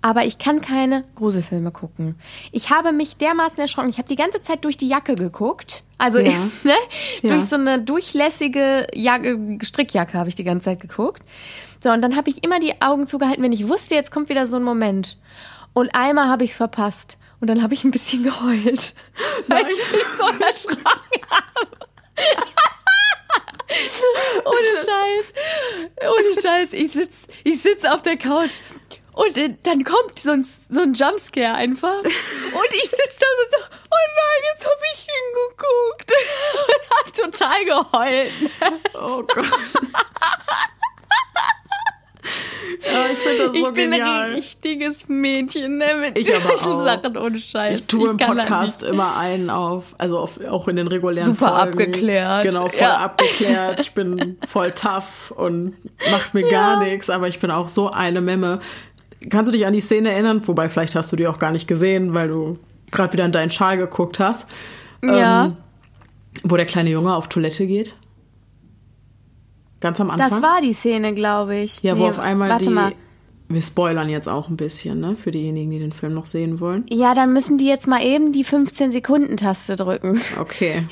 Aber 0.00 0.24
ich 0.24 0.38
kann 0.38 0.60
keine 0.60 1.04
Gruselfilme 1.16 1.72
gucken. 1.72 2.14
Ich 2.52 2.70
habe 2.70 2.92
mich 2.92 3.16
dermaßen 3.16 3.58
erschrocken. 3.58 3.88
Ich 3.90 3.98
habe 3.98 4.08
die 4.08 4.14
ganze 4.14 4.40
Zeit 4.42 4.64
durch 4.64 4.76
die 4.76 4.86
Jacke 4.86 5.16
geguckt. 5.16 5.82
Also, 5.98 6.20
Ja. 6.20 6.30
ne? 6.62 6.74
Ja. 7.22 7.30
Durch 7.34 7.46
so 7.46 7.56
eine 7.56 7.80
durchlässige 7.82 8.86
Jacke, 8.94 9.58
Strickjacke 9.60 10.16
habe 10.16 10.28
ich 10.28 10.36
die 10.36 10.44
ganze 10.44 10.66
Zeit 10.66 10.80
geguckt. 10.80 11.22
So, 11.82 11.90
und 11.90 12.00
dann 12.02 12.14
habe 12.16 12.30
ich 12.30 12.44
immer 12.44 12.60
die 12.60 12.80
Augen 12.80 13.08
zugehalten, 13.08 13.42
wenn 13.42 13.52
ich 13.52 13.66
wusste, 13.68 13.96
jetzt 13.96 14.12
kommt 14.12 14.28
wieder 14.28 14.46
so 14.46 14.56
ein 14.56 14.62
Moment. 14.62 15.18
Und 15.72 15.94
einmal 15.94 16.28
habe 16.28 16.44
ich 16.44 16.52
es 16.52 16.56
verpasst. 16.56 17.18
Und 17.40 17.48
dann 17.48 17.62
habe 17.62 17.74
ich 17.74 17.82
ein 17.84 17.90
bisschen 17.90 18.22
geheult. 18.22 18.94
Weil 19.48 19.66
ich 19.68 19.92
mich 19.92 20.06
so 20.16 20.24
erschrocken 20.44 21.22
habe. 21.30 21.68
Ohne 24.44 24.76
Scheiß. 24.76 25.32
Ohne 26.02 26.42
Scheiß. 26.42 26.72
Ich 26.72 26.92
sitz, 26.92 27.26
ich 27.44 27.62
sitz 27.62 27.84
auf 27.84 28.02
der 28.02 28.16
Couch. 28.16 28.50
Und 29.12 29.36
dann 29.64 29.82
kommt 29.82 30.18
so 30.18 30.30
ein, 30.30 30.44
so 30.44 30.80
ein 30.80 30.94
Jumpscare 30.94 31.54
einfach. 31.54 31.98
Und 32.04 32.72
ich 32.72 32.88
sitz 32.88 33.18
da 33.18 33.26
so, 33.26 33.56
so 33.56 33.64
oh 33.90 34.06
nein, 34.16 34.42
jetzt 34.52 34.64
habe 34.64 34.80
ich 34.94 35.08
hingeguckt. 35.10 36.12
Und 36.68 36.82
hab 36.90 37.12
total 37.12 37.64
geheult. 37.64 38.32
oh 38.94 39.22
Gott. 39.24 39.44
Ja, 42.80 43.06
ich 43.12 43.38
so 43.38 43.52
ich 43.52 43.72
bin 43.74 43.92
ein 43.92 44.32
richtiges 44.32 45.08
Mädchen, 45.08 45.78
ne? 45.78 45.86
Mit 46.00 46.18
Ich 46.18 46.34
aber 46.34 46.54
auch. 46.54 46.84
Sachen 46.84 47.16
ohne 47.16 47.38
Scheiß. 47.38 47.80
Ich 47.80 47.86
tue 47.86 48.10
im 48.10 48.18
da 48.18 48.26
Podcast 48.26 48.82
immer 48.82 49.16
einen 49.16 49.50
auf, 49.50 49.94
also 49.98 50.18
auf, 50.18 50.38
auch 50.44 50.68
in 50.68 50.76
den 50.76 50.86
regulären 50.88 51.34
Super 51.34 51.48
Folgen. 51.56 51.72
abgeklärt. 51.72 52.42
Genau, 52.44 52.68
voll 52.68 52.80
Ja. 52.80 52.96
abgeklärt. 52.98 53.80
Ich 53.80 53.92
bin 53.94 54.36
voll 54.46 54.72
tough 54.72 55.32
und 55.36 55.74
macht 56.10 56.34
mir 56.34 56.48
gar 56.48 56.82
nichts, 56.82 57.10
aber 57.10 57.28
ich 57.28 57.38
bin 57.40 57.50
auch 57.50 57.68
so 57.68 57.90
eine 57.90 58.20
Memme. 58.20 58.60
Kannst 59.30 59.48
du 59.48 59.56
dich 59.56 59.66
an 59.66 59.72
die 59.72 59.80
Szene 59.80 60.12
erinnern? 60.12 60.42
Wobei, 60.46 60.68
vielleicht 60.68 60.94
hast 60.94 61.10
du 61.10 61.16
die 61.16 61.26
auch 61.26 61.38
gar 61.40 61.50
nicht 61.50 61.66
gesehen, 61.66 62.14
weil 62.14 62.28
du 62.28 62.58
gerade 62.92 63.12
wieder 63.12 63.24
in 63.24 63.32
deinen 63.32 63.50
Schal 63.50 63.76
geguckt 63.76 64.20
hast. 64.20 64.46
Ja. 65.02 65.46
Ähm, 65.46 65.56
wo 66.44 66.56
der 66.56 66.66
kleine 66.66 66.90
Junge 66.90 67.14
auf 67.14 67.28
Toilette 67.28 67.66
geht. 67.66 67.96
Ganz 69.80 70.00
am 70.00 70.10
Anfang. 70.10 70.30
Das 70.30 70.42
war 70.42 70.60
die 70.60 70.72
Szene, 70.72 71.14
glaube 71.14 71.56
ich. 71.56 71.82
ja, 71.82 71.96
wo 71.98 72.04
Nee, 72.04 72.10
auf 72.10 72.18
einmal 72.18 72.48
warte 72.50 72.64
die. 72.64 72.70
Mal. 72.70 72.92
Wir 73.50 73.62
spoilern 73.62 74.10
jetzt 74.10 74.28
auch 74.28 74.48
ein 74.48 74.58
bisschen, 74.58 75.00
ne? 75.00 75.16
Für 75.16 75.30
diejenigen, 75.30 75.70
die 75.70 75.78
den 75.78 75.92
Film 75.92 76.12
noch 76.12 76.26
sehen 76.26 76.60
wollen. 76.60 76.84
Ja, 76.90 77.14
dann 77.14 77.32
müssen 77.32 77.56
die 77.56 77.66
jetzt 77.66 77.86
mal 77.86 78.02
eben 78.02 78.32
die 78.32 78.44
15-Sekunden-Taste 78.44 79.76
drücken. 79.76 80.20
Okay. 80.38 80.84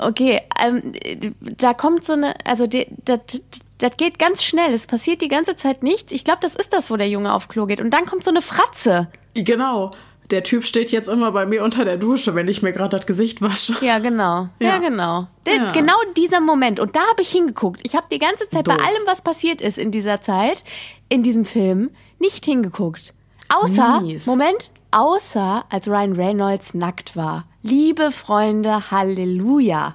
Okay, 0.00 0.40
ähm, 0.64 0.92
da 1.40 1.74
kommt 1.74 2.04
so 2.04 2.12
eine, 2.12 2.34
also 2.44 2.68
das 2.68 3.96
geht 3.96 4.18
ganz 4.20 4.44
schnell. 4.44 4.72
Es 4.72 4.86
passiert 4.86 5.22
die 5.22 5.28
ganze 5.28 5.56
Zeit 5.56 5.82
nichts. 5.82 6.12
Ich 6.12 6.22
glaube, 6.22 6.38
das 6.40 6.54
ist 6.54 6.72
das, 6.72 6.88
wo 6.90 6.96
der 6.96 7.08
Junge 7.08 7.32
auf 7.32 7.48
Klo 7.48 7.66
geht. 7.66 7.80
Und 7.80 7.90
dann 7.90 8.04
kommt 8.06 8.22
so 8.22 8.30
eine 8.30 8.42
Fratze. 8.42 9.08
Genau. 9.34 9.90
Der 10.30 10.42
Typ 10.42 10.64
steht 10.64 10.90
jetzt 10.90 11.08
immer 11.08 11.32
bei 11.32 11.46
mir 11.46 11.64
unter 11.64 11.84
der 11.84 11.96
Dusche, 11.96 12.34
wenn 12.34 12.48
ich 12.48 12.62
mir 12.62 12.72
gerade 12.72 12.96
das 12.96 13.06
Gesicht 13.06 13.40
wasche. 13.40 13.74
Ja, 13.80 13.98
genau. 13.98 14.48
Ja, 14.58 14.68
ja 14.68 14.78
genau. 14.78 15.26
Der, 15.46 15.54
ja. 15.54 15.72
Genau 15.72 15.94
dieser 16.16 16.40
Moment. 16.40 16.80
Und 16.80 16.94
da 16.96 17.00
habe 17.00 17.22
ich 17.22 17.30
hingeguckt. 17.30 17.80
Ich 17.84 17.94
habe 17.96 18.06
die 18.10 18.18
ganze 18.18 18.48
Zeit 18.48 18.66
Doof. 18.66 18.76
bei 18.76 18.84
allem, 18.84 19.02
was 19.06 19.22
passiert 19.22 19.60
ist 19.60 19.78
in 19.78 19.90
dieser 19.90 20.20
Zeit, 20.20 20.64
in 21.08 21.22
diesem 21.22 21.44
Film, 21.44 21.90
nicht 22.18 22.44
hingeguckt. 22.44 23.14
Außer, 23.48 24.00
Mies. 24.02 24.26
Moment, 24.26 24.70
außer 24.90 25.64
als 25.70 25.88
Ryan 25.88 26.12
Reynolds 26.14 26.74
nackt 26.74 27.16
war. 27.16 27.46
Liebe 27.62 28.10
Freunde, 28.10 28.90
Halleluja. 28.90 29.94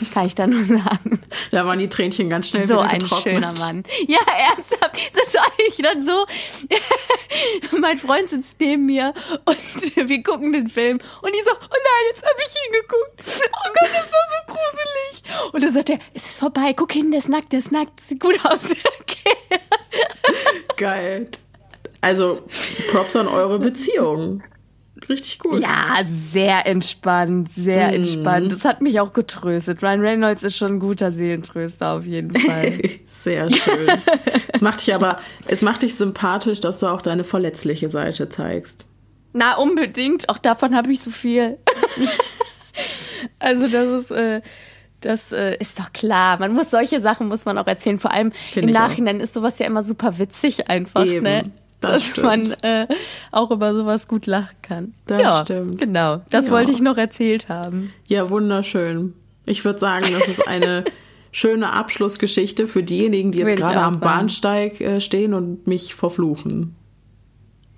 Kann 0.14 0.26
ich 0.26 0.34
da 0.34 0.46
nur 0.46 0.64
sagen. 0.64 1.20
Da 1.50 1.66
waren 1.66 1.78
die 1.78 1.88
Tränchen 1.88 2.28
ganz 2.28 2.48
schnell 2.48 2.66
so 2.66 2.74
wieder 2.74 2.88
getrocknet. 2.88 3.10
So 3.10 3.16
ein 3.16 3.22
schöner 3.22 3.52
Mann. 3.58 3.84
Ja, 4.06 4.20
ernsthaft. 4.50 4.98
Das 5.14 5.34
war 5.34 5.52
ich 5.68 5.76
dann 5.76 6.04
so. 6.04 6.26
mein 7.80 7.98
Freund 7.98 8.28
sitzt 8.28 8.60
neben 8.60 8.86
mir 8.86 9.12
und 9.44 9.96
wir 10.08 10.22
gucken 10.22 10.52
den 10.52 10.68
Film 10.68 10.98
und 11.22 11.34
ich 11.34 11.44
so, 11.44 11.50
oh 11.50 11.68
nein, 11.70 12.04
jetzt 12.10 12.22
habe 12.22 12.38
ich 12.38 12.54
hingeguckt. 12.62 13.48
Oh 13.52 13.70
Gott, 13.74 13.90
das 13.92 14.12
war 14.12 14.26
so 14.30 14.52
gruselig. 14.52 15.52
Und 15.52 15.62
dann 15.62 15.72
sagt 15.72 15.90
er, 15.90 15.98
es 16.14 16.26
ist 16.26 16.38
vorbei, 16.38 16.72
guck 16.74 16.92
hin, 16.92 17.10
der 17.10 17.18
ist 17.18 17.28
nackt, 17.28 17.52
der 17.52 17.58
ist 17.58 17.72
nackt, 17.72 18.00
sieht 18.00 18.20
gut 18.20 18.38
aus. 18.44 18.74
Okay. 19.00 19.60
Geil. 20.76 21.28
Also, 22.00 22.42
Props 22.90 23.16
an 23.16 23.28
eure 23.28 23.58
Beziehung 23.58 24.42
richtig 25.08 25.38
gut. 25.38 25.60
Ja, 25.60 26.00
sehr 26.04 26.66
entspannt, 26.66 27.52
sehr 27.52 27.88
mm. 27.88 27.94
entspannt. 27.94 28.52
Das 28.52 28.64
hat 28.64 28.82
mich 28.82 29.00
auch 29.00 29.12
getröstet. 29.12 29.82
Ryan 29.82 30.00
Reynolds 30.00 30.42
ist 30.42 30.56
schon 30.56 30.74
ein 30.74 30.80
guter 30.80 31.12
Seelentröster 31.12 31.92
auf 31.92 32.06
jeden 32.06 32.34
Fall. 32.40 32.78
sehr 33.04 33.50
schön. 33.50 33.88
es 34.52 34.60
macht 34.60 34.86
dich 34.86 34.94
aber, 34.94 35.18
es 35.46 35.62
macht 35.62 35.82
dich 35.82 35.94
sympathisch, 35.94 36.60
dass 36.60 36.78
du 36.78 36.86
auch 36.86 37.02
deine 37.02 37.24
verletzliche 37.24 37.90
Seite 37.90 38.28
zeigst. 38.28 38.84
Na, 39.32 39.56
unbedingt. 39.56 40.28
Auch 40.30 40.38
davon 40.38 40.74
habe 40.74 40.90
ich 40.92 41.00
so 41.00 41.10
viel. 41.10 41.58
also 43.38 43.68
das 43.68 44.04
ist, 44.04 44.10
äh, 44.10 44.40
das 45.02 45.30
äh, 45.30 45.56
ist 45.58 45.78
doch 45.78 45.92
klar. 45.92 46.38
Man 46.38 46.54
muss 46.54 46.70
solche 46.70 47.02
Sachen 47.02 47.28
muss 47.28 47.44
man 47.44 47.58
auch 47.58 47.66
erzählen. 47.66 47.98
Vor 47.98 48.12
allem 48.12 48.32
Find 48.32 48.66
im 48.66 48.72
Nachhinein 48.72 49.18
auch. 49.18 49.24
ist 49.24 49.34
sowas 49.34 49.58
ja 49.58 49.66
immer 49.66 49.82
super 49.82 50.18
witzig 50.18 50.70
einfach. 50.70 51.04
Eben. 51.04 51.24
Ne? 51.24 51.52
Das 51.80 52.12
dass 52.12 52.24
man 52.24 52.52
äh, 52.62 52.86
auch 53.32 53.50
über 53.50 53.74
sowas 53.74 54.08
gut 54.08 54.26
lachen 54.26 54.56
kann. 54.62 54.94
Das 55.06 55.20
ja, 55.20 55.42
stimmt. 55.44 55.78
Genau. 55.78 56.22
Das 56.30 56.46
ja. 56.46 56.52
wollte 56.52 56.72
ich 56.72 56.80
noch 56.80 56.96
erzählt 56.96 57.48
haben. 57.48 57.92
Ja, 58.06 58.30
wunderschön. 58.30 59.12
Ich 59.44 59.64
würde 59.64 59.78
sagen, 59.78 60.06
das 60.12 60.26
ist 60.26 60.48
eine 60.48 60.84
schöne 61.32 61.72
Abschlussgeschichte 61.72 62.66
für 62.66 62.82
diejenigen, 62.82 63.30
die 63.30 63.40
jetzt 63.40 63.56
gerade 63.56 63.80
am. 63.80 64.00
Bahnsteig 64.00 64.80
äh, 64.80 65.00
stehen 65.00 65.34
und 65.34 65.66
mich 65.66 65.94
verfluchen. 65.94 66.74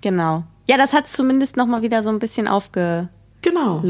Genau. 0.01 0.43
Ja, 0.67 0.77
das 0.77 0.93
hat 0.93 1.07
es 1.07 1.13
zumindest 1.13 1.57
noch 1.57 1.65
mal 1.65 1.81
wieder 1.81 2.03
so 2.03 2.09
ein 2.09 2.19
bisschen 2.19 2.47
aufgelockert. 2.47 3.09
Genau. 3.41 3.83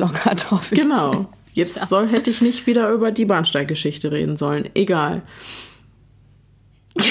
Hoffe 0.52 0.76
ich. 0.76 0.82
Genau. 0.82 1.30
Jetzt 1.54 1.78
ja. 1.78 1.86
soll, 1.86 2.08
hätte 2.08 2.30
ich 2.30 2.42
nicht 2.42 2.68
wieder 2.68 2.90
über 2.92 3.12
die 3.12 3.26
Bahnsteiggeschichte 3.26 4.12
reden 4.12 4.38
sollen. 4.38 4.70
Egal. 4.76 5.24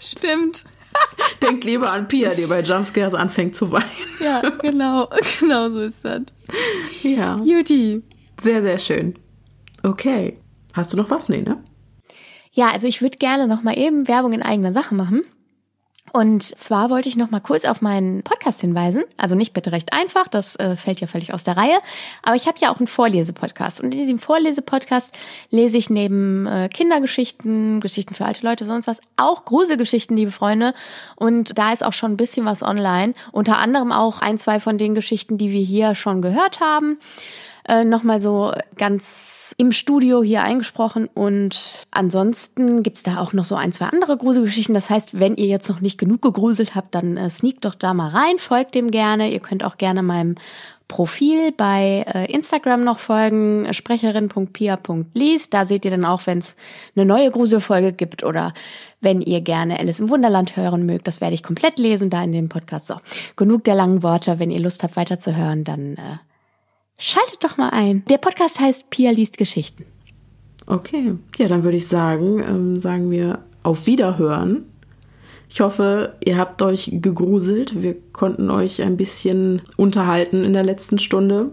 Stimmt. 0.00 0.64
Denkt 1.42 1.64
lieber 1.64 1.90
an 1.90 2.08
Pia, 2.08 2.34
die 2.34 2.46
bei 2.46 2.60
Jumpscares 2.60 3.14
anfängt 3.14 3.56
zu 3.56 3.70
weinen. 3.72 3.84
Ja, 4.20 4.40
genau. 4.60 5.08
Genau 5.40 5.70
so 5.70 5.80
ist 5.80 6.04
das. 6.04 6.22
Ja. 7.02 7.38
Juti. 7.42 8.02
Sehr, 8.40 8.62
sehr 8.62 8.78
schön. 8.78 9.18
Okay. 9.82 10.38
Hast 10.72 10.92
du 10.92 10.96
noch 10.96 11.10
was? 11.10 11.28
Nee, 11.28 11.42
ne? 11.42 11.62
Ja, 12.52 12.70
also 12.70 12.86
ich 12.86 13.02
würde 13.02 13.18
gerne 13.18 13.46
noch 13.46 13.62
mal 13.62 13.76
eben 13.78 14.08
Werbung 14.08 14.32
in 14.32 14.42
eigener 14.42 14.72
Sache 14.72 14.94
machen. 14.94 15.22
Und 16.12 16.42
zwar 16.42 16.90
wollte 16.90 17.08
ich 17.08 17.16
noch 17.16 17.30
mal 17.30 17.40
kurz 17.40 17.64
auf 17.64 17.80
meinen 17.80 18.22
Podcast 18.22 18.60
hinweisen. 18.60 19.04
Also 19.16 19.34
nicht 19.34 19.54
bitte 19.54 19.72
recht 19.72 19.92
einfach, 19.94 20.28
das 20.28 20.56
äh, 20.56 20.76
fällt 20.76 21.00
ja 21.00 21.06
völlig 21.06 21.32
aus 21.32 21.44
der 21.44 21.56
Reihe. 21.56 21.78
Aber 22.22 22.36
ich 22.36 22.46
habe 22.46 22.58
ja 22.60 22.72
auch 22.72 22.78
einen 22.78 22.86
Vorlesepodcast. 22.86 23.80
Und 23.80 23.94
in 23.94 24.00
diesem 24.00 24.18
Vorlesepodcast 24.18 25.16
lese 25.50 25.78
ich 25.78 25.88
neben 25.88 26.46
äh, 26.46 26.68
Kindergeschichten, 26.68 27.80
Geschichten 27.80 28.14
für 28.14 28.26
alte 28.26 28.46
Leute, 28.46 28.66
sonst 28.66 28.86
was, 28.86 29.00
auch 29.16 29.44
Gruselgeschichten, 29.46 30.16
liebe 30.16 30.32
Freunde. 30.32 30.74
Und 31.16 31.56
da 31.56 31.72
ist 31.72 31.84
auch 31.84 31.94
schon 31.94 32.12
ein 32.12 32.16
bisschen 32.18 32.44
was 32.44 32.62
online. 32.62 33.14
Unter 33.32 33.58
anderem 33.58 33.90
auch 33.90 34.20
ein, 34.20 34.36
zwei 34.36 34.60
von 34.60 34.76
den 34.76 34.94
Geschichten, 34.94 35.38
die 35.38 35.50
wir 35.50 35.62
hier 35.62 35.94
schon 35.94 36.20
gehört 36.20 36.60
haben 36.60 36.98
äh, 37.68 37.84
nochmal 37.84 38.20
so 38.20 38.52
ganz 38.76 39.54
im 39.58 39.72
Studio 39.72 40.22
hier 40.22 40.42
eingesprochen. 40.42 41.08
Und 41.12 41.86
ansonsten 41.90 42.82
gibt's 42.82 43.02
da 43.02 43.18
auch 43.18 43.32
noch 43.32 43.44
so 43.44 43.54
ein, 43.54 43.72
zwei 43.72 43.86
andere 43.86 44.16
Gruselgeschichten. 44.16 44.74
Das 44.74 44.90
heißt, 44.90 45.18
wenn 45.18 45.36
ihr 45.36 45.46
jetzt 45.46 45.68
noch 45.68 45.80
nicht 45.80 45.98
genug 45.98 46.22
gegruselt 46.22 46.74
habt, 46.74 46.94
dann 46.94 47.16
äh, 47.16 47.30
sneakt 47.30 47.64
doch 47.64 47.74
da 47.74 47.94
mal 47.94 48.08
rein, 48.08 48.38
folgt 48.38 48.74
dem 48.74 48.90
gerne. 48.90 49.30
Ihr 49.30 49.40
könnt 49.40 49.64
auch 49.64 49.78
gerne 49.78 50.02
meinem 50.02 50.36
Profil 50.92 51.52
bei 51.52 52.04
äh, 52.12 52.30
Instagram 52.30 52.84
noch 52.84 52.98
folgen, 52.98 53.72
sprecherin.pia.lies. 53.72 55.48
Da 55.48 55.64
seht 55.64 55.86
ihr 55.86 55.90
dann 55.90 56.04
auch, 56.04 56.26
wenn 56.26 56.38
es 56.38 56.54
eine 56.94 57.06
neue 57.06 57.30
Gruselfolge 57.30 57.94
gibt 57.94 58.24
oder 58.24 58.52
wenn 59.00 59.22
ihr 59.22 59.40
gerne 59.40 59.78
Alice 59.78 60.00
im 60.00 60.10
Wunderland 60.10 60.56
hören 60.56 60.84
mögt. 60.84 61.06
Das 61.06 61.22
werde 61.22 61.34
ich 61.34 61.42
komplett 61.42 61.78
lesen 61.78 62.10
da 62.10 62.22
in 62.22 62.32
dem 62.32 62.50
Podcast. 62.50 62.88
So, 62.88 62.96
genug 63.36 63.64
der 63.64 63.74
langen 63.74 64.02
Worte. 64.02 64.38
Wenn 64.38 64.50
ihr 64.50 64.60
Lust 64.60 64.82
habt 64.82 64.96
weiterzuhören, 64.96 65.64
dann 65.64 65.94
äh, 65.94 66.18
Schaltet 67.04 67.42
doch 67.42 67.56
mal 67.56 67.70
ein. 67.70 68.04
Der 68.08 68.18
Podcast 68.18 68.60
heißt 68.60 68.88
Pia 68.88 69.10
liest 69.10 69.36
Geschichten. 69.36 69.86
Okay, 70.66 71.16
ja, 71.36 71.48
dann 71.48 71.64
würde 71.64 71.76
ich 71.76 71.88
sagen, 71.88 72.38
ähm, 72.38 72.78
sagen 72.78 73.10
wir 73.10 73.40
auf 73.64 73.88
Wiederhören. 73.88 74.66
Ich 75.50 75.60
hoffe, 75.60 76.14
ihr 76.24 76.38
habt 76.38 76.62
euch 76.62 76.90
gegruselt. 76.92 77.82
Wir 77.82 77.96
konnten 78.12 78.50
euch 78.50 78.82
ein 78.82 78.96
bisschen 78.96 79.62
unterhalten 79.76 80.44
in 80.44 80.52
der 80.52 80.62
letzten 80.62 81.00
Stunde. 81.00 81.50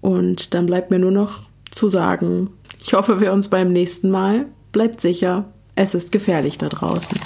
Und 0.00 0.54
dann 0.54 0.66
bleibt 0.66 0.90
mir 0.90 0.98
nur 0.98 1.12
noch 1.12 1.42
zu 1.70 1.86
sagen, 1.86 2.50
ich 2.80 2.94
hoffe, 2.94 3.20
wir 3.20 3.32
uns 3.32 3.46
beim 3.46 3.72
nächsten 3.72 4.10
Mal. 4.10 4.46
Bleibt 4.72 5.00
sicher, 5.00 5.44
es 5.76 5.94
ist 5.94 6.10
gefährlich 6.10 6.58
da 6.58 6.68
draußen. 6.68 7.16